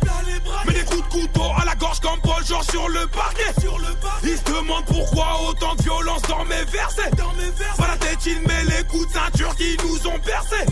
Mais 0.66 0.72
des 0.72 0.84
coups 0.84 1.03
de 1.03 1.12
couteau 1.12 1.51
à 1.61 1.66
la 1.66 1.74
gorge 1.74 2.01
comme 2.01 2.18
Paul 2.22 2.42
George 2.46 2.66
sur 2.70 2.88
le 2.88 3.07
parquet. 3.09 3.53
Ils 4.22 4.38
se 4.38 4.42
demandent 4.44 4.86
pourquoi 4.86 5.38
autant 5.46 5.74
de 5.74 5.82
violence 5.82 6.22
dans 6.22 6.44
mes 6.46 6.64
versets. 6.64 7.11
Pas 7.76 7.86
la 7.86 7.96
tête 7.99 8.24
il 8.24 8.40
met 8.40 8.64
les 8.64 8.84
coups 8.84 9.07
de 9.07 9.12
ceinture 9.12 9.55
qui 9.55 9.76
nous 9.84 10.07
ont 10.07 10.18
bercés. 10.24 10.64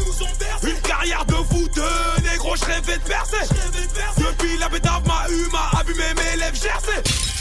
Une 0.63 0.81
carrière 0.81 1.27
de 1.27 1.35
deux, 1.75 2.23
négro 2.31 2.57
je 2.57 2.65
rêvais 2.65 2.97
de 2.97 3.05
percer. 3.05 3.47
Depuis 4.17 4.57
la 4.57 4.71
pétave 4.71 5.07
m'a 5.07 5.29
eu, 5.29 5.51
m'a 5.53 5.79
abîmé 5.79 6.05
mes 6.17 6.37
lèvres 6.39 6.57
gercées 6.57 7.36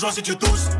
choisi 0.08 0.22
du 0.22 0.36
12 0.36 0.77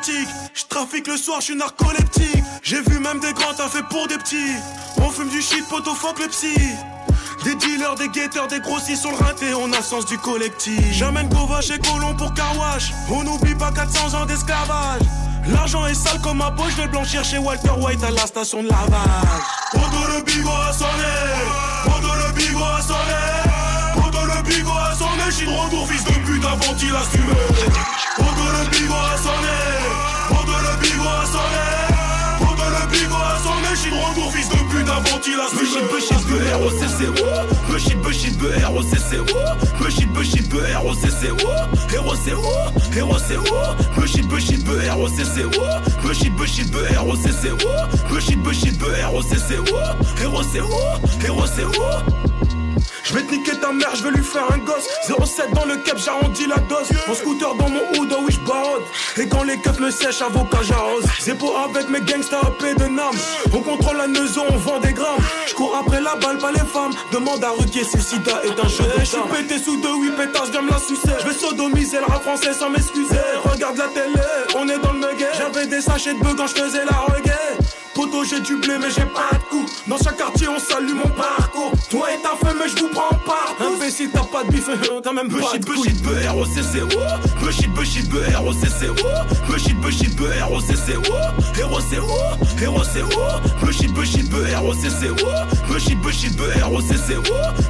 semi-automatique. 0.00 0.28
Je 0.54 0.64
trafique 0.64 1.06
le 1.06 1.16
soir, 1.16 1.40
je 1.40 1.46
suis 1.46 1.56
narcoleptique. 1.56 2.44
J'ai 2.62 2.80
vu 2.82 2.98
même 2.98 3.20
des 3.20 3.32
grands, 3.32 3.54
t'as 3.56 3.68
fait 3.68 3.82
pour 3.88 4.06
des 4.08 4.18
petits. 4.18 4.54
On 4.98 5.10
fume 5.10 5.28
du 5.28 5.40
shit, 5.40 5.66
poteau, 5.68 5.94
fuck 5.94 6.18
le 6.18 6.28
psy. 6.28 6.54
Des 7.44 7.54
dealers, 7.54 7.94
des 7.94 8.08
guetteurs, 8.08 8.48
des 8.48 8.60
grossistes 8.60 9.02
sur 9.02 9.10
le 9.10 9.16
rinté, 9.16 9.54
on 9.54 9.72
a 9.72 9.82
sens 9.82 10.04
du 10.06 10.18
collectif. 10.18 10.78
J'amène 10.92 11.28
Gova 11.28 11.60
chez 11.60 11.78
Colomb 11.78 12.14
pour 12.14 12.34
Carwash. 12.34 12.92
On 13.10 13.22
n'oublie 13.24 13.54
pas 13.54 13.72
400 13.72 14.20
ans 14.20 14.26
d'esclavage. 14.26 15.02
L'argent 15.48 15.86
est 15.86 15.94
sale 15.94 16.20
comme 16.20 16.38
ma 16.38 16.50
poche, 16.50 16.72
je 16.76 16.82
vais 16.82 16.88
blanchir 16.88 17.24
chez 17.24 17.38
Walter 17.38 17.70
White 17.78 18.04
à 18.04 18.10
la 18.10 18.26
station 18.26 18.62
de 18.62 18.68
lavage. 18.68 19.42
Podo 19.72 20.16
le 20.16 20.22
bigot 20.22 20.50
a 20.50 20.72
sonné, 20.72 20.90
le 21.86 22.32
bigot 22.34 22.62
a 22.62 23.69
Bigot 24.50 24.72
a 24.72 24.94
sonné, 24.94 25.30
j'suis 25.30 25.46
de 25.46 25.52
retour, 25.52 25.86
fils 25.88 26.04
de 26.04 26.12
pute, 26.26 26.44
avant 26.44 26.74
il 26.82 26.94
assumé. 27.00 27.36
Podo 28.16 28.44
le 28.50 28.68
bigot 28.70 28.94
a 28.94 29.16
sonné, 29.16 29.56
Podo 30.28 30.56
le 30.66 30.72
bigot 30.82 31.08
a 31.08 31.26
sonné, 31.30 31.66
Podo 32.40 32.66
le 32.66 32.82
bigot 32.90 33.14
a 33.14 33.38
sonné, 33.38 33.70
j'suis 33.76 33.90
de 33.90 33.96
retour, 33.96 34.32
fils 34.32 34.48
de 34.48 34.60
pute, 34.70 34.88
avant 34.88 35.20
il 35.24 35.38
assumé. 35.40 35.60
Bullshit, 35.60 35.86
bullshit, 35.88 36.20
B-R-O-C-C-O 36.26 37.12
Bullshit, 37.68 37.96
bullshit, 38.02 38.38
B-R-O-C-C-O 38.38 39.24
Bullshit, 39.78 40.12
bullshit, 40.12 40.48
B-R-O-C-C-O 40.48 41.36
Héros, 41.92 42.14
c'est 42.24 42.34
O, 42.34 42.42
héros, 42.96 43.18
c'est 43.18 43.36
O 43.36 43.42
Bullshit, 43.94 44.26
bullshit, 44.28 44.64
B-R-O-C-C-O 44.64 45.50
Bullshit, 46.02 46.34
bullshit, 46.34 46.70
B-R-O-C-C-O 46.70 47.56
Bullshit, 48.08 48.42
bullshit, 48.42 48.78
B-R-O-C-C-O 48.78 49.64
Héros, 50.20 50.42
c'est 50.52 50.60
O, 50.60 50.68
héros, 51.24 51.46
c'est 51.46 51.64
O 51.64 52.29
Je 53.10 53.16
vais 53.16 53.24
te 53.24 53.34
niquer 53.34 53.56
ta 53.56 53.72
mère, 53.72 53.90
je 53.96 54.04
vais 54.04 54.12
lui 54.12 54.22
faire 54.22 54.46
un 54.52 54.58
gosse. 54.58 54.86
07 55.08 55.52
dans 55.52 55.64
le 55.64 55.78
cap, 55.78 55.98
j'arrondis 55.98 56.46
la 56.46 56.58
dose. 56.58 56.88
Mon 57.08 57.14
scooter 57.14 57.52
dans 57.56 57.68
mon 57.68 57.80
hood, 57.98 58.08
oh 58.12 58.22
oui 58.24 58.32
j'barode 58.32 58.82
Et 59.16 59.26
quand 59.26 59.42
les 59.42 59.58
keufs 59.58 59.80
me 59.80 59.90
sèchent, 59.90 60.22
avocat 60.22 60.60
j'arrose. 60.62 61.04
Pour 61.40 61.58
avec 61.58 61.88
mes 61.88 62.00
gangsters 62.00 62.44
à 62.44 62.50
paix 62.52 62.74
de 62.74 62.84
nam. 62.84 63.10
On 63.52 63.60
contrôle 63.62 63.96
la 63.96 64.06
neuson, 64.06 64.44
on 64.48 64.56
vend 64.58 64.78
des 64.78 64.92
grammes. 64.92 65.18
Je 65.48 65.54
cours 65.54 65.76
après 65.76 66.00
la 66.00 66.14
balle, 66.16 66.38
pas 66.38 66.52
les 66.52 66.58
femmes. 66.60 66.92
Demande 67.12 67.42
à 67.42 67.50
Ruquier 67.50 67.82
si 67.82 67.96
le 67.96 68.02
sida 68.02 68.42
est 68.44 68.64
un 68.64 68.68
jeu 68.68 68.84
de 68.84 69.00
Je 69.00 69.04
suis 69.04 69.18
pété 69.32 69.58
sous 69.58 69.80
deux, 69.80 69.96
huit 69.96 70.12
pétasses, 70.12 70.50
viens 70.50 70.62
me 70.62 70.70
la 70.70 70.78
sucer. 70.78 71.10
Je 71.20 71.26
vais 71.26 71.34
sodomiser 71.34 71.98
le 71.98 72.04
rap 72.04 72.22
français 72.22 72.52
sans 72.52 72.70
m'excuser. 72.70 73.18
Regarde 73.42 73.76
la 73.76 73.88
télé, 73.88 74.22
on 74.54 74.68
est 74.68 74.78
dans 74.78 74.92
le 74.92 75.00
nugget 75.00 75.30
J'avais 75.36 75.66
des 75.66 75.80
sachets 75.80 76.14
de 76.14 76.20
bœufs 76.20 76.34
quand 76.36 76.46
je 76.46 76.54
faisais 76.54 76.84
la 76.84 76.96
reggae 76.96 77.59
Poto 78.00 78.24
j'ai 78.24 78.40
du 78.40 78.56
blé 78.56 78.78
mais 78.80 78.88
j'ai 78.88 79.04
pas 79.04 79.28
de 79.36 79.44
coup 79.50 79.66
Dans 79.86 79.98
chaque 79.98 80.16
quartier 80.16 80.48
on 80.48 80.58
salue 80.58 80.94
mon 80.94 81.10
parcours 81.10 81.72
Toi 81.90 82.08
et 82.14 82.22
ta 82.22 82.30
femme 82.30 82.56
mais 82.58 82.66
je 82.70 82.82
vous 82.82 82.88
prends 82.88 83.14
pas 83.26 83.54
Imbécile 83.62 84.08
t'as 84.10 84.20
pas 84.20 84.42
de 84.42 84.52
bif 84.52 84.70
T'as 85.02 85.12
même 85.12 85.28
pas 85.28 85.34
Bullshit, 85.36 85.60
de 85.60 85.66
bullshit, 85.66 86.02
B-R-O-C-C-O 86.02 86.88
Bullshit, 87.42 87.70
bullshit, 87.74 88.08
Bullshit, 88.08 89.76
bullshit, 89.80 90.16
B-R-O-C-C-O 90.16 91.02
Héros, 91.58 91.80
c'est 91.90 91.98
O, 91.98 92.08
héros, 92.62 92.84
c'est 92.84 93.02
O 93.02 93.08
Bullshit, 93.62 93.92
bullshit, 93.92 94.30
B-R-O-C-C-O 94.30 95.14
Bullshit, 95.68 95.98
bullshit, 96.00 96.34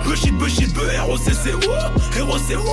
Bullshit, 0.05 0.35
bullshit, 0.39 0.73
B-R-O-C-C-O 0.75 1.59
Héros, 2.17 2.39
c'est 2.47 2.57
O, 2.57 2.65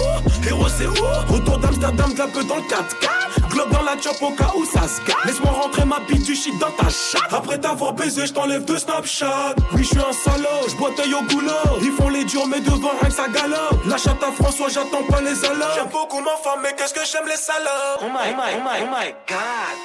héros, 0.48 0.68
c'est 0.78 0.86
O 0.86 0.94
Retour 1.28 1.58
d'Amsterdam, 1.58 2.14
peu 2.32 2.44
dans 2.44 2.58
le 2.58 2.62
4K 2.62 3.28
Globe 3.50 3.72
dans 3.72 3.82
la 3.84 4.00
chop 4.02 4.18
au 4.22 4.32
cas 4.32 4.52
où 4.56 4.66
ça 4.66 4.88
se 4.88 5.00
gâte 5.06 5.18
Laisse-moi 5.26 5.52
rentrer 5.52 5.86
ma 5.86 6.00
bite 6.02 6.24
du 6.24 6.36
shit 6.36 6.58
dans 6.60 6.72
ta 6.72 6.90
chatte 6.90 7.32
Après 7.48 7.62
t'avoir 7.62 7.94
baisé, 7.94 8.28
je 8.28 8.34
t'enlève 8.34 8.66
de 8.66 8.76
Snapchat 8.76 9.56
Oui, 9.72 9.82
je 9.82 9.88
suis 9.88 10.00
un 10.00 10.12
salaud, 10.12 10.68
je 10.68 10.76
boite 10.76 11.00
œil 11.00 11.14
au 11.14 11.22
boulot. 11.22 11.80
Ils 11.82 11.94
font 11.94 12.10
les 12.10 12.26
durs, 12.26 12.46
mais 12.46 12.60
devant 12.60 12.90
rien 13.00 13.08
que 13.08 13.16
ça 13.16 13.30
galope. 13.30 13.86
La 13.86 13.96
chatte 13.96 14.22
à 14.22 14.34
François, 14.34 14.68
j'attends 14.68 15.04
pas 15.10 15.22
les 15.22 15.34
salopes 15.34 15.64
J'aime 15.74 15.88
beaucoup 15.90 16.20
ma 16.20 16.36
femme, 16.44 16.60
mais 16.62 16.76
qu'est-ce 16.78 16.94
que 16.94 17.06
j'aime 17.10 17.26
les 17.26 17.38
salopes? 17.38 18.02
Oh 18.02 18.08
my, 18.08 18.32
oh 18.32 18.36
my, 18.36 18.54
oh 18.54 18.64
my, 18.66 18.84
oh 18.84 18.88
my 18.92 19.16
god. 19.30 19.78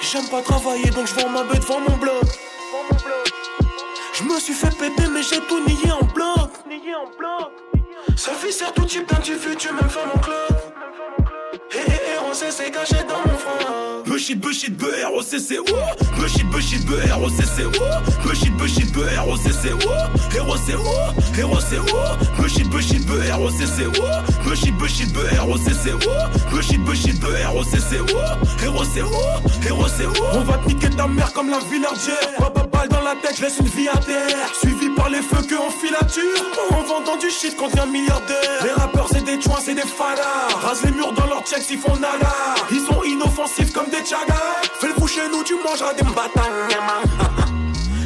J'aime 0.00 0.26
pas 0.28 0.42
travailler, 0.42 0.90
donc 0.90 1.06
je 1.06 1.14
vends 1.14 1.28
ma 1.28 1.44
bête 1.44 1.60
devant 1.60 1.78
mon 1.78 1.96
bloc. 1.96 2.24
Je 4.14 4.24
me 4.24 4.40
suis 4.40 4.52
fait 4.52 4.76
péter, 4.76 5.06
mais 5.08 5.22
j'ai 5.22 5.40
tout 5.42 5.60
nié 5.60 5.92
en 5.92 6.04
bloc. 6.06 6.50
Nié 6.68 6.92
en 6.96 7.06
bloc. 7.16 7.52
Selfie 8.16 8.52
sur 8.52 8.72
tout 8.72 8.84
type 8.84 9.08
d'individu, 9.08 9.68
même 9.70 9.88
femme 9.88 10.10
en 10.12 10.18
club 10.18 10.55
Bullshit, 14.26 14.40
bullshit, 14.40 14.76
B-R-O-C-C-O 14.76 15.62
Bullshit, 16.18 16.50
bullshit, 16.50 16.84
B-R-O-C-C-O 16.84 17.70
Bullshit, 18.24 18.56
bullshit, 18.56 18.92
B-R-O-C-C-O 18.92 19.78
Héros, 20.34 20.56
c'est 20.66 20.74
O, 20.74 20.82
héros, 21.38 21.60
c'est 21.60 21.78
O. 21.78 21.84
Bullshit, 22.36 22.68
bullshit, 22.68 23.06
B-R-O-C-C-O 23.06 23.92
Bullshit, 24.44 24.74
bullshit, 24.76 25.12
B-R-O-C-C-O 25.12 25.98
Bullshit, 26.50 26.80
bullshit, 26.84 27.20
B-R-O-C-C-o 27.20 28.06
Héros, 28.64 28.84
c'est 28.92 29.02
O, 29.02 29.10
héros, 29.64 29.86
c'est 29.96 30.06
O. 30.06 30.12
On 30.32 30.40
va 30.40 30.58
te 30.58 30.68
niquer 30.68 30.90
ta 30.90 31.06
mère 31.06 31.32
comme 31.32 31.48
la 31.48 31.60
villardière 31.60 32.16
Papa 32.38 32.66
balle 32.66 32.88
dans 32.88 33.02
la 33.02 33.14
tête, 33.22 33.38
laisse 33.38 33.58
une 33.60 33.68
vie 33.68 33.88
à 33.88 33.96
terre. 33.98 34.50
Suivi 34.60 34.88
par 34.90 35.08
les 35.08 35.22
feux 35.22 35.42
que 35.48 35.54
en 35.54 35.70
filature 35.70 36.42
En 36.70 36.82
vendant 36.82 37.16
du 37.16 37.30
shit 37.30 37.56
contre 37.56 37.80
un 37.80 37.86
milliardaire. 37.86 38.64
Les 38.64 38.72
rappeurs 38.72 39.08
c'est 39.12 39.24
des 39.24 39.40
joints, 39.40 39.60
c'est 39.64 39.74
des 39.74 39.82
fadas 39.82 40.48
Rase 40.62 40.82
les 40.84 40.90
murs 40.90 41.12
dans 41.12 41.26
leur 41.26 41.42
checks, 41.44 41.64
ils 41.70 41.78
font 41.78 41.94
nada 41.96 42.34
Ils 42.72 42.80
sont 42.80 43.02
inoffensifs 43.04 43.72
comme 43.72 43.86
des 43.86 44.04
chagas 44.04 44.15
Fais 44.80 44.88
le 44.88 44.94
fou 44.94 45.06
chez 45.06 45.28
nous, 45.30 45.42
tu 45.42 45.54
mangeras 45.64 45.94
des 45.94 46.04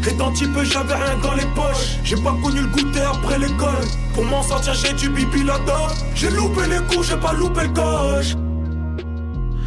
Et 0.08 0.16
tant 0.16 0.32
petit 0.32 0.46
peu 0.46 0.64
j'avais 0.64 0.94
rien 0.94 1.16
dans 1.22 1.34
les 1.34 1.46
poches. 1.54 1.98
J'ai 2.04 2.16
pas 2.16 2.34
connu 2.42 2.60
le 2.60 2.66
goûter 2.68 3.00
après 3.00 3.38
l'école. 3.38 3.86
Pour 4.14 4.24
m'en 4.24 4.42
sortir 4.42 4.74
j'ai 4.74 4.92
du 4.94 5.08
bibi 5.08 5.44
là-dedans 5.44 5.86
J'ai 6.14 6.30
loupé 6.30 6.62
les 6.68 6.78
coups, 6.88 7.08
j'ai 7.08 7.16
pas 7.16 7.32
loupé 7.32 7.62
le 7.62 7.68
coche 7.68 8.36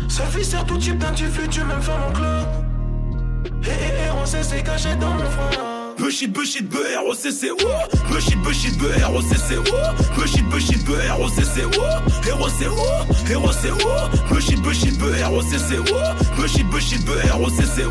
Selfie 0.09 0.45
sert 0.45 0.65
tout 0.65 0.77
type 0.77 0.97
d'individu, 0.97 1.63
même 1.63 1.81
femme 1.81 2.03
en 2.07 2.11
club. 2.11 2.47
Et, 3.63 3.67
et, 3.67 3.71
et 3.71 4.11
on 4.11 4.19
pensée 4.19 4.43
s'est 4.43 4.61
cachée 4.61 4.95
dans 4.95 5.11
mon 5.11 5.25
front. 5.25 5.72
Bullshit, 6.03 6.33
bullshit, 6.33 6.69
B, 6.69 6.75
R, 6.75 7.05
O, 7.07 7.13
C, 7.13 7.31
C, 7.31 7.49
O. 7.49 7.55
Bullshit, 8.09 8.35
bullshit, 8.43 8.77
B, 8.77 8.91
R, 9.01 9.15
O, 9.15 9.21
C, 9.21 9.37
C, 9.37 9.55
O. 9.55 9.63
Bullshit, 10.17 10.43
bullshit, 10.49 10.83
B, 10.83 10.99
R, 10.99 11.17
O, 11.17 11.29
C, 11.29 11.45
C, 11.45 11.63
O. 11.63 11.69
R, 11.71 12.41
O, 12.41 12.49
C, 12.49 12.67
O. 12.67 12.75
R, 12.75 13.39
O, 13.39 13.51
C, 13.53 13.71
O. 13.71 14.09
Bullshit, 14.27 14.61
bullshit, 14.61 14.99
B, 14.99 15.03
R, 15.23 15.31
O, 15.31 15.41
C, 15.41 15.57
C, 15.57 15.77
O. 15.79 15.83
Bullshit, 16.35 16.69
bullshit, 16.69 17.05
B, 17.05 17.11
R, 17.31 17.39
O, 17.39 17.47
C, 17.47 17.63
C, 17.63 17.85
O. 17.85 17.89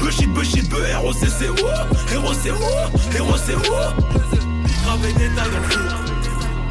Bullshit, 0.00 0.32
bullshit, 0.32 0.70
B, 0.70 0.76
R, 0.90 1.04
O, 1.04 1.12
C, 1.12 1.26
C, 1.26 1.50
O. 1.50 1.52
R, 1.52 2.24
O, 2.24 2.32
C, 2.32 2.50
O. 2.50 2.54
R, 2.56 3.28
O, 3.28 3.36
C, 3.36 3.52
O. 3.52 3.60
Grave 3.60 5.04
et 5.04 5.12
détail 5.12 5.50
dans 5.50 5.60
le 5.60 5.68
four. 5.68 5.92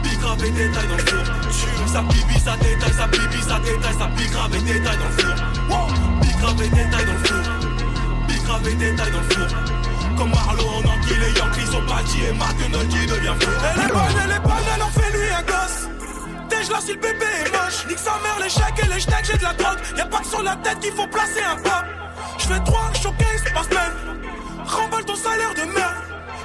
Big 0.01 0.19
grave 0.19 0.43
et 0.43 0.49
détail 0.49 0.87
dans 0.87 0.97
le 0.97 1.05
four. 1.05 1.23
Ça 1.93 2.03
pipi, 2.09 2.39
ça 2.39 2.57
détaille, 2.57 2.93
ça 2.97 3.07
pipi, 3.07 3.41
ça 3.47 3.59
détaille, 3.59 3.93
ça 3.99 4.09
pique 4.17 4.31
grave 4.31 4.55
et 4.55 4.61
détail 4.61 4.97
dans 4.97 5.05
le 5.05 5.11
four. 5.21 5.35
Big 6.19 6.37
grave 6.39 6.63
et 6.63 6.69
détail 6.69 7.05
dans 7.05 7.13
le 7.13 7.25
four. 7.25 7.43
Big 8.27 8.41
grave 8.43 8.67
et 8.67 8.73
détail 8.73 9.11
dans 9.11 9.19
le 9.19 9.29
four. 9.35 9.78
Comme 10.20 10.32
Marlo, 10.32 10.63
on 10.76 10.80
enquille 10.80 11.17
les 11.17 11.39
Yankees 11.39 11.72
sont 11.72 11.82
bâtis 11.84 12.24
et 12.30 12.34
maintenant 12.34 12.86
qui 12.89 13.05
devient 13.07 13.36
fou. 13.39 13.51
Elle 13.72 13.86
est 13.86 13.93
bonne, 13.93 14.22
elle 14.26 14.32
est 14.32 14.39
bonne, 14.39 14.67
elle 14.76 14.84
en 14.84 14.89
fait 14.89 15.17
lui 15.17 15.30
un 15.32 15.43
gosse. 15.43 15.88
Dèche 16.49 16.70
là 16.70 16.78
si 16.82 16.91
le 16.91 16.99
bébé 16.99 17.26
est 17.45 17.51
moche. 17.51 17.88
Nique 17.88 17.99
sa 17.99 18.11
mère, 18.20 18.38
les 18.43 18.49
chèques 18.49 18.84
et 18.84 18.93
les 18.93 18.99
steaks, 18.99 19.26
j'ai 19.32 19.38
de 19.38 19.43
la 19.43 19.53
drogue. 19.53 19.80
Y'a 19.95 20.05
pas 20.07 20.17
que 20.17 20.28
sur 20.28 20.43
la 20.43 20.57
tête 20.57 20.80
qu'il 20.82 20.91
faut 20.91 21.07
placer 21.07 21.41
un 21.41 21.55
pop. 21.55 21.86
J'fais 22.38 22.59
trois 22.65 22.91
showcases 23.01 23.53
par 23.53 23.63
semaine. 23.63 23.95
Remballe 24.65 25.05
ton 25.05 25.15
salaire 25.15 25.53
de 25.53 25.61
merde. 25.72 25.95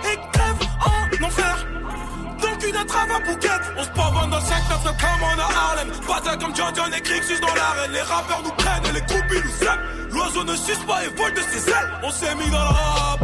Et 0.05 0.17
crève 0.33 0.69
en 0.87 1.25
enfer. 1.27 1.67
D'un 2.73 2.85
travail 2.87 3.17
à 3.17 3.21
bouquette. 3.21 3.61
On 3.77 3.85
se 3.85 3.89
pavane 3.91 4.31
dans 4.31 4.39
le 4.39 4.43
5 4.43 4.57
9 4.71 4.85
comme 4.85 5.23
on 5.23 5.39
a 5.39 5.45
Harlem. 5.45 5.93
Bataille 6.09 6.39
comme 6.39 6.57
John 6.57 6.73
John 6.75 6.95
et 6.95 7.01
Crixus 7.03 7.39
dans 7.41 7.55
l'arène. 7.55 7.93
Les 7.93 8.01
rappeurs 8.01 8.41
nous 8.43 8.53
prennent 8.53 8.87
et 8.87 8.93
les 8.93 9.03
groupies 9.03 9.43
nous 9.45 9.69
aiment. 9.69 10.11
L'oiseau 10.11 10.45
ne 10.45 10.57
suce 10.57 10.79
pas 10.87 11.05
et 11.05 11.09
vole 11.09 11.35
de 11.35 11.43
ses 11.43 11.69
ailes. 11.69 11.91
On 12.03 12.11
s'est 12.11 12.35
mis 12.37 12.49
dans 12.51 12.63
le 12.63 12.69
rap 12.69 13.24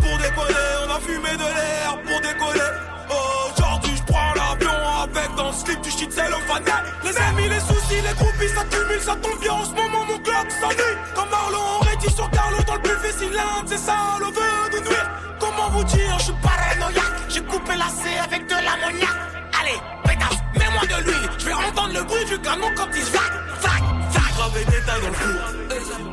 fumé 1.11 1.33
de 1.37 1.49
l'air 1.59 1.99
pour 2.07 2.21
décoller. 2.21 2.71
Aujourd'hui, 3.11 3.95
je 3.97 4.13
prends 4.13 4.33
l'avion 4.35 4.77
avec 5.03 5.35
dans 5.37 5.49
le 5.49 5.53
slip 5.53 5.81
du 5.83 5.91
shit, 5.91 6.11
c'est 6.13 6.29
le 6.29 6.41
fanat. 6.47 6.83
Les 7.05 7.17
amis, 7.29 7.49
les 7.49 7.61
soucis, 7.61 8.01
les 8.07 8.15
groupies, 8.15 8.53
ça 8.55 8.65
cumule, 8.71 9.01
ça 9.01 9.15
tombe 9.17 9.41
bien. 9.41 9.53
En 9.53 9.65
ce 9.65 9.73
moment, 9.73 10.05
mon 10.11 10.19
club 10.19 10.47
s'ennuie. 10.61 10.97
Comme 11.15 11.31
Marlon, 11.31 11.65
on 11.81 12.11
sur 12.11 12.31
Carlo 12.31 12.59
dans 12.67 12.75
le 12.75 12.81
buffet 12.81 13.13
cylindre. 13.19 13.67
C'est 13.67 13.79
ça, 13.79 13.97
le 14.21 14.27
veut 14.27 14.57
nous 14.73 14.83
nuire. 14.89 15.11
Comment 15.39 15.71
vous 15.71 15.85
dire, 15.85 16.19
je 16.19 16.25
suis 16.25 16.39
paranoïaque. 16.43 17.17
J'ai 17.29 17.43
coupé 17.43 17.75
la 17.77 17.89
C 17.89 18.03
avec 18.25 18.47
de 18.47 18.55
l'ammoniac. 18.67 19.17
Allez, 19.61 19.79
pétasse, 20.05 20.39
mets-moi 20.55 20.85
de 20.87 21.05
l'huile. 21.05 21.31
Je 21.39 21.45
vais 21.47 21.55
entendre 21.55 21.95
le 21.95 22.03
bruit 22.05 22.25
du 22.27 22.39
canon 22.39 22.71
quand 22.77 22.89
il 22.95 23.05
vac, 23.17 23.33
vac, 23.61 23.83
vac. 24.13 24.35
Grave 24.37 24.57
et 24.57 24.65
détail 24.65 25.01
dans 25.03 25.09
le 25.09 25.15
four. 25.15 25.61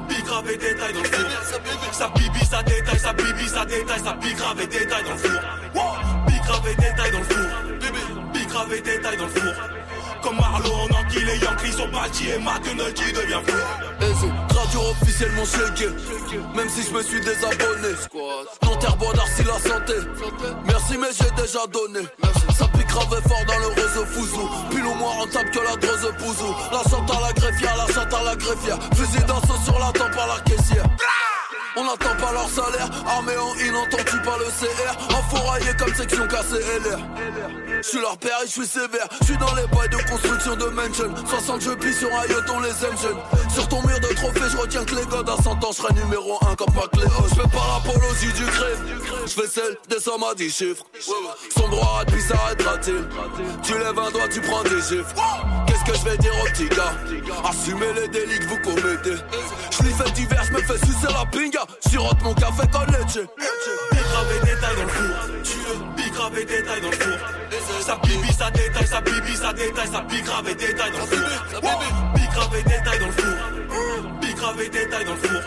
Big 0.08 0.60
détail 0.60 0.94
dans 0.94 1.02
le 1.02 1.08
four. 1.08 1.94
Ça 1.94 2.10
bibi, 2.10 2.46
ça 2.46 2.62
ça 3.58 3.66
détaille, 3.66 4.04
ça 4.04 4.14
big 4.14 4.36
grave 4.36 4.62
et 4.62 4.68
détail 4.68 5.04
dans 5.04 5.12
le 5.12 5.18
four. 5.18 5.42
Big 6.28 6.42
grave 6.44 6.68
et 6.70 6.76
détail 6.76 7.12
dans 7.12 7.18
le 7.18 7.24
four. 7.24 8.32
Big 8.34 8.48
grave 8.48 8.74
et 8.74 8.82
détail 8.82 9.18
dans 9.18 9.26
le 9.26 9.32
four. 9.32 9.54
Comme 10.22 10.36
Marlo, 10.38 10.70
on 10.84 10.96
enquille 10.96 11.26
les 11.26 11.38
Yankees 11.40 11.72
sont 11.72 11.88
bâtis 11.90 12.30
et 12.30 12.94
qui 12.94 13.14
devient 13.14 13.42
fou. 13.48 13.58
Easy, 14.02 14.32
radio 14.50 14.80
officiellement 14.92 15.46
checké 15.46 15.90
Même 16.56 16.70
si 16.70 16.84
je 16.84 16.94
me 16.94 17.02
suis 17.02 17.20
désabonné. 17.20 17.94
Nanterre, 18.64 18.96
Bois 18.98 19.14
d'Arcy, 19.14 19.44
la 19.44 19.70
santé. 19.70 19.94
Merci 20.68 20.98
mais 21.00 21.08
j'ai 21.18 21.42
déjà 21.42 21.66
donné. 21.68 22.06
Ça 22.56 22.68
pique 22.68 22.88
grave 22.88 23.22
fort 23.28 23.46
dans 23.48 23.60
le 23.60 23.68
réseau 23.74 24.06
fouzou. 24.06 24.50
Pile 24.70 24.86
ou 24.86 24.94
moins 24.96 25.14
rentable 25.14 25.50
que 25.50 25.60
la 25.60 25.76
drose 25.78 26.14
pouzou 26.20 26.56
La 26.72 26.90
chante 26.90 27.10
à 27.10 27.22
la 27.22 27.34
greffière, 27.34 27.76
la 27.76 27.94
chante 27.94 28.14
à 28.14 28.24
la 28.24 28.36
greffière. 28.36 28.78
Fusil 28.96 29.24
d'assaut 29.26 29.60
sur 29.64 29.80
la 29.80 29.92
tempe 29.94 30.18
à 30.18 30.28
la 30.28 30.42
caissière 30.42 30.86
on 31.78 31.84
n'attend 31.84 32.16
pas 32.20 32.32
leur 32.34 32.50
salaire, 32.50 32.90
armé 33.08 33.34
en 33.38 33.54
inentendu 33.60 34.18
par 34.24 34.38
le 34.40 34.46
CR 34.46 35.18
Enfouraillé 35.18 35.74
comme 35.78 35.94
section 35.94 36.28
KCLR 36.28 37.67
Je 37.82 37.88
suis 37.88 38.00
leur 38.00 38.18
père 38.18 38.38
et 38.44 38.48
je 38.48 38.52
suis 38.52 38.66
sévère. 38.66 39.08
Je 39.22 39.26
suis 39.26 39.38
dans 39.38 39.54
les 39.56 39.68
bails 39.68 39.90
de 39.90 40.10
construction 40.10 40.56
de 40.56 40.66
mansion. 40.66 41.14
60 41.28 41.62
jeux 41.62 41.76
pis 41.76 41.94
sur 41.94 42.08
un 42.08 42.26
yacht 42.26 42.50
on 42.50 42.60
les 42.60 42.70
aime 42.70 42.98
Sur 43.54 43.68
ton 43.68 43.82
mur 43.88 44.00
de 44.00 44.14
trophée 44.16 44.50
je 44.52 44.58
retiens 44.58 44.84
que 44.84 44.96
les 44.96 45.06
gars 45.06 45.34
à 45.34 45.42
100 45.42 45.64
ans. 45.64 45.70
Je 45.72 45.78
serai 45.78 45.94
numéro 45.94 46.38
1 46.50 46.56
comme 46.56 46.74
pas 46.74 46.88
Cléo 46.92 47.10
Je 47.30 47.36
fais 47.36 47.50
pas 47.50 47.84
l'apologie 47.86 48.34
du 48.34 48.46
crime. 48.46 49.00
Je 49.26 49.34
fais 49.34 49.48
celle 49.48 49.78
des 49.90 50.00
sommes 50.00 50.24
à 50.24 50.34
10 50.34 50.50
chiffres. 50.50 50.84
Son 51.56 51.68
droit 51.70 52.04
puis 52.08 52.22
s'arrêtera-t-il 52.22 53.06
Tu 53.64 53.74
lèves 53.74 54.00
un 54.00 54.12
doigt 54.12 54.28
tu 54.32 54.42
prends 54.42 54.64
des 54.64 54.82
chiffres 54.82 55.14
Qu'est-ce 55.68 55.92
que 55.92 55.98
je 55.98 56.10
vais 56.10 56.18
dire 56.18 56.34
aux 56.42 56.48
petits 56.48 56.70
gars? 56.70 56.94
Assumez 57.48 57.94
les 57.94 58.08
délits 58.08 58.40
que 58.40 58.46
vous 58.46 58.60
commettez. 58.60 59.22
Je 59.72 59.84
lui 59.84 59.94
fais 59.94 60.12
divers, 60.12 60.44
je 60.46 60.54
me 60.54 60.60
fais 60.62 60.78
sucer 60.86 61.08
la 61.14 61.26
pinga. 61.26 61.66
Sirote 61.88 62.22
mon 62.24 62.34
café 62.34 62.64
con 62.72 62.86
leche 62.92 63.24
Big 63.92 64.02
grave 64.02 64.32
et 64.36 64.46
détail 64.46 64.76
dans 64.76 64.84
le 64.84 64.90
four. 64.90 65.96
Big 65.96 66.14
grave 66.14 66.38
et 66.40 66.46
détail 66.46 66.82
dans 66.82 66.90
le 66.90 66.96
four. 66.96 67.18
Ça 67.82 67.98
bibi, 68.04 68.34
ça 68.34 68.50
détaille, 68.52 68.88
ça 68.88 69.02
bibi, 69.02 69.36
ça 69.36 69.54
détaille, 69.54 69.88
ça 69.92 70.02
big 70.02 70.24
grave 70.24 70.50
et 70.50 70.56
détail 70.56 70.92
dans 70.92 71.00
le 71.00 71.06
four. 71.06 71.30
Big 72.16 72.30
grave 72.32 72.56
et 72.56 72.64
détail 72.64 73.00
dans 73.00 73.06
le 73.06 73.12
four. 73.12 74.20
Big 74.22 74.36
grave 74.36 74.62
et 74.62 74.70
détail 74.70 75.06
dans 75.06 75.12
le 75.12 75.18
four. 75.18 75.42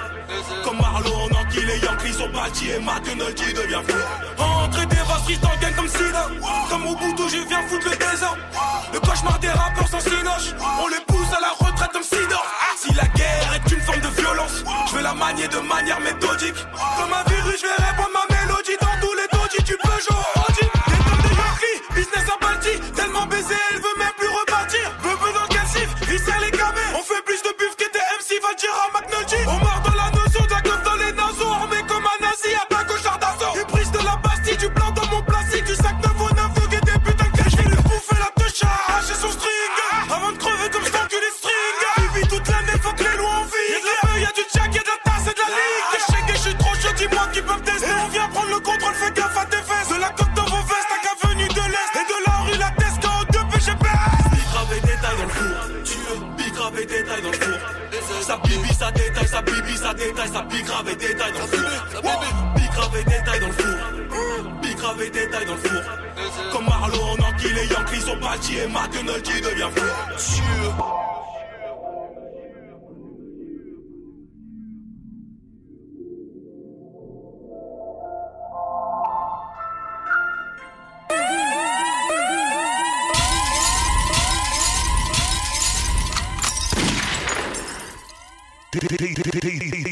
Comme 0.64 0.78
Marlo, 0.78 1.10
on 1.10 1.34
enquille 1.34 1.64
les 1.64 1.78
Yankees 1.78 2.12
sont 2.12 2.28
bâtis 2.28 2.70
et 2.70 2.78
McDonald 2.78 3.34
qui 3.34 3.52
devient 3.52 3.82
fou. 3.86 4.42
Entrée 4.42 4.86
des 4.86 4.96
vaches, 4.96 5.40
dans 5.40 5.50
le 5.50 5.60
gang 5.60 5.74
comme 5.76 5.88
Sida. 5.88 6.26
Comme 6.68 6.86
au 6.86 6.96
bout 6.96 7.28
je 7.28 7.48
viens 7.48 7.62
foutre 7.68 7.88
le 7.88 7.96
désordre. 7.96 8.38
Le 8.92 9.00
cauchemar 9.00 9.38
des 9.38 9.48
rappeurs 9.50 9.88
sans 9.88 10.00
sinoche. 10.00 10.54
Yankees 68.40 68.54
sont 68.54 68.56
bâtis 68.56 68.56
et 68.58 68.66
McDonald 68.66 69.22
qui 69.22 69.40
devient 69.40 69.70
fou. 69.74 70.40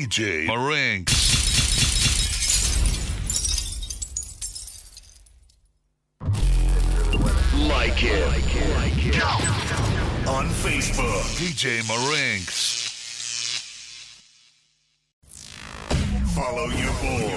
DJ 0.09 0.47
Marinx. 0.47 1.38
Facebook, 10.79 11.27
DJ 11.39 11.83
Marinks. 11.89 12.55
Follow 16.37 16.67
your 16.67 16.93
boy 17.03 17.35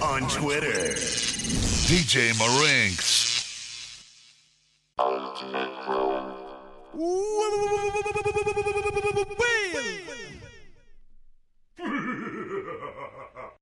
on 0.00 0.22
Twitter, 0.28 0.94
DJ 1.88 2.38
Marinks. 2.38 3.26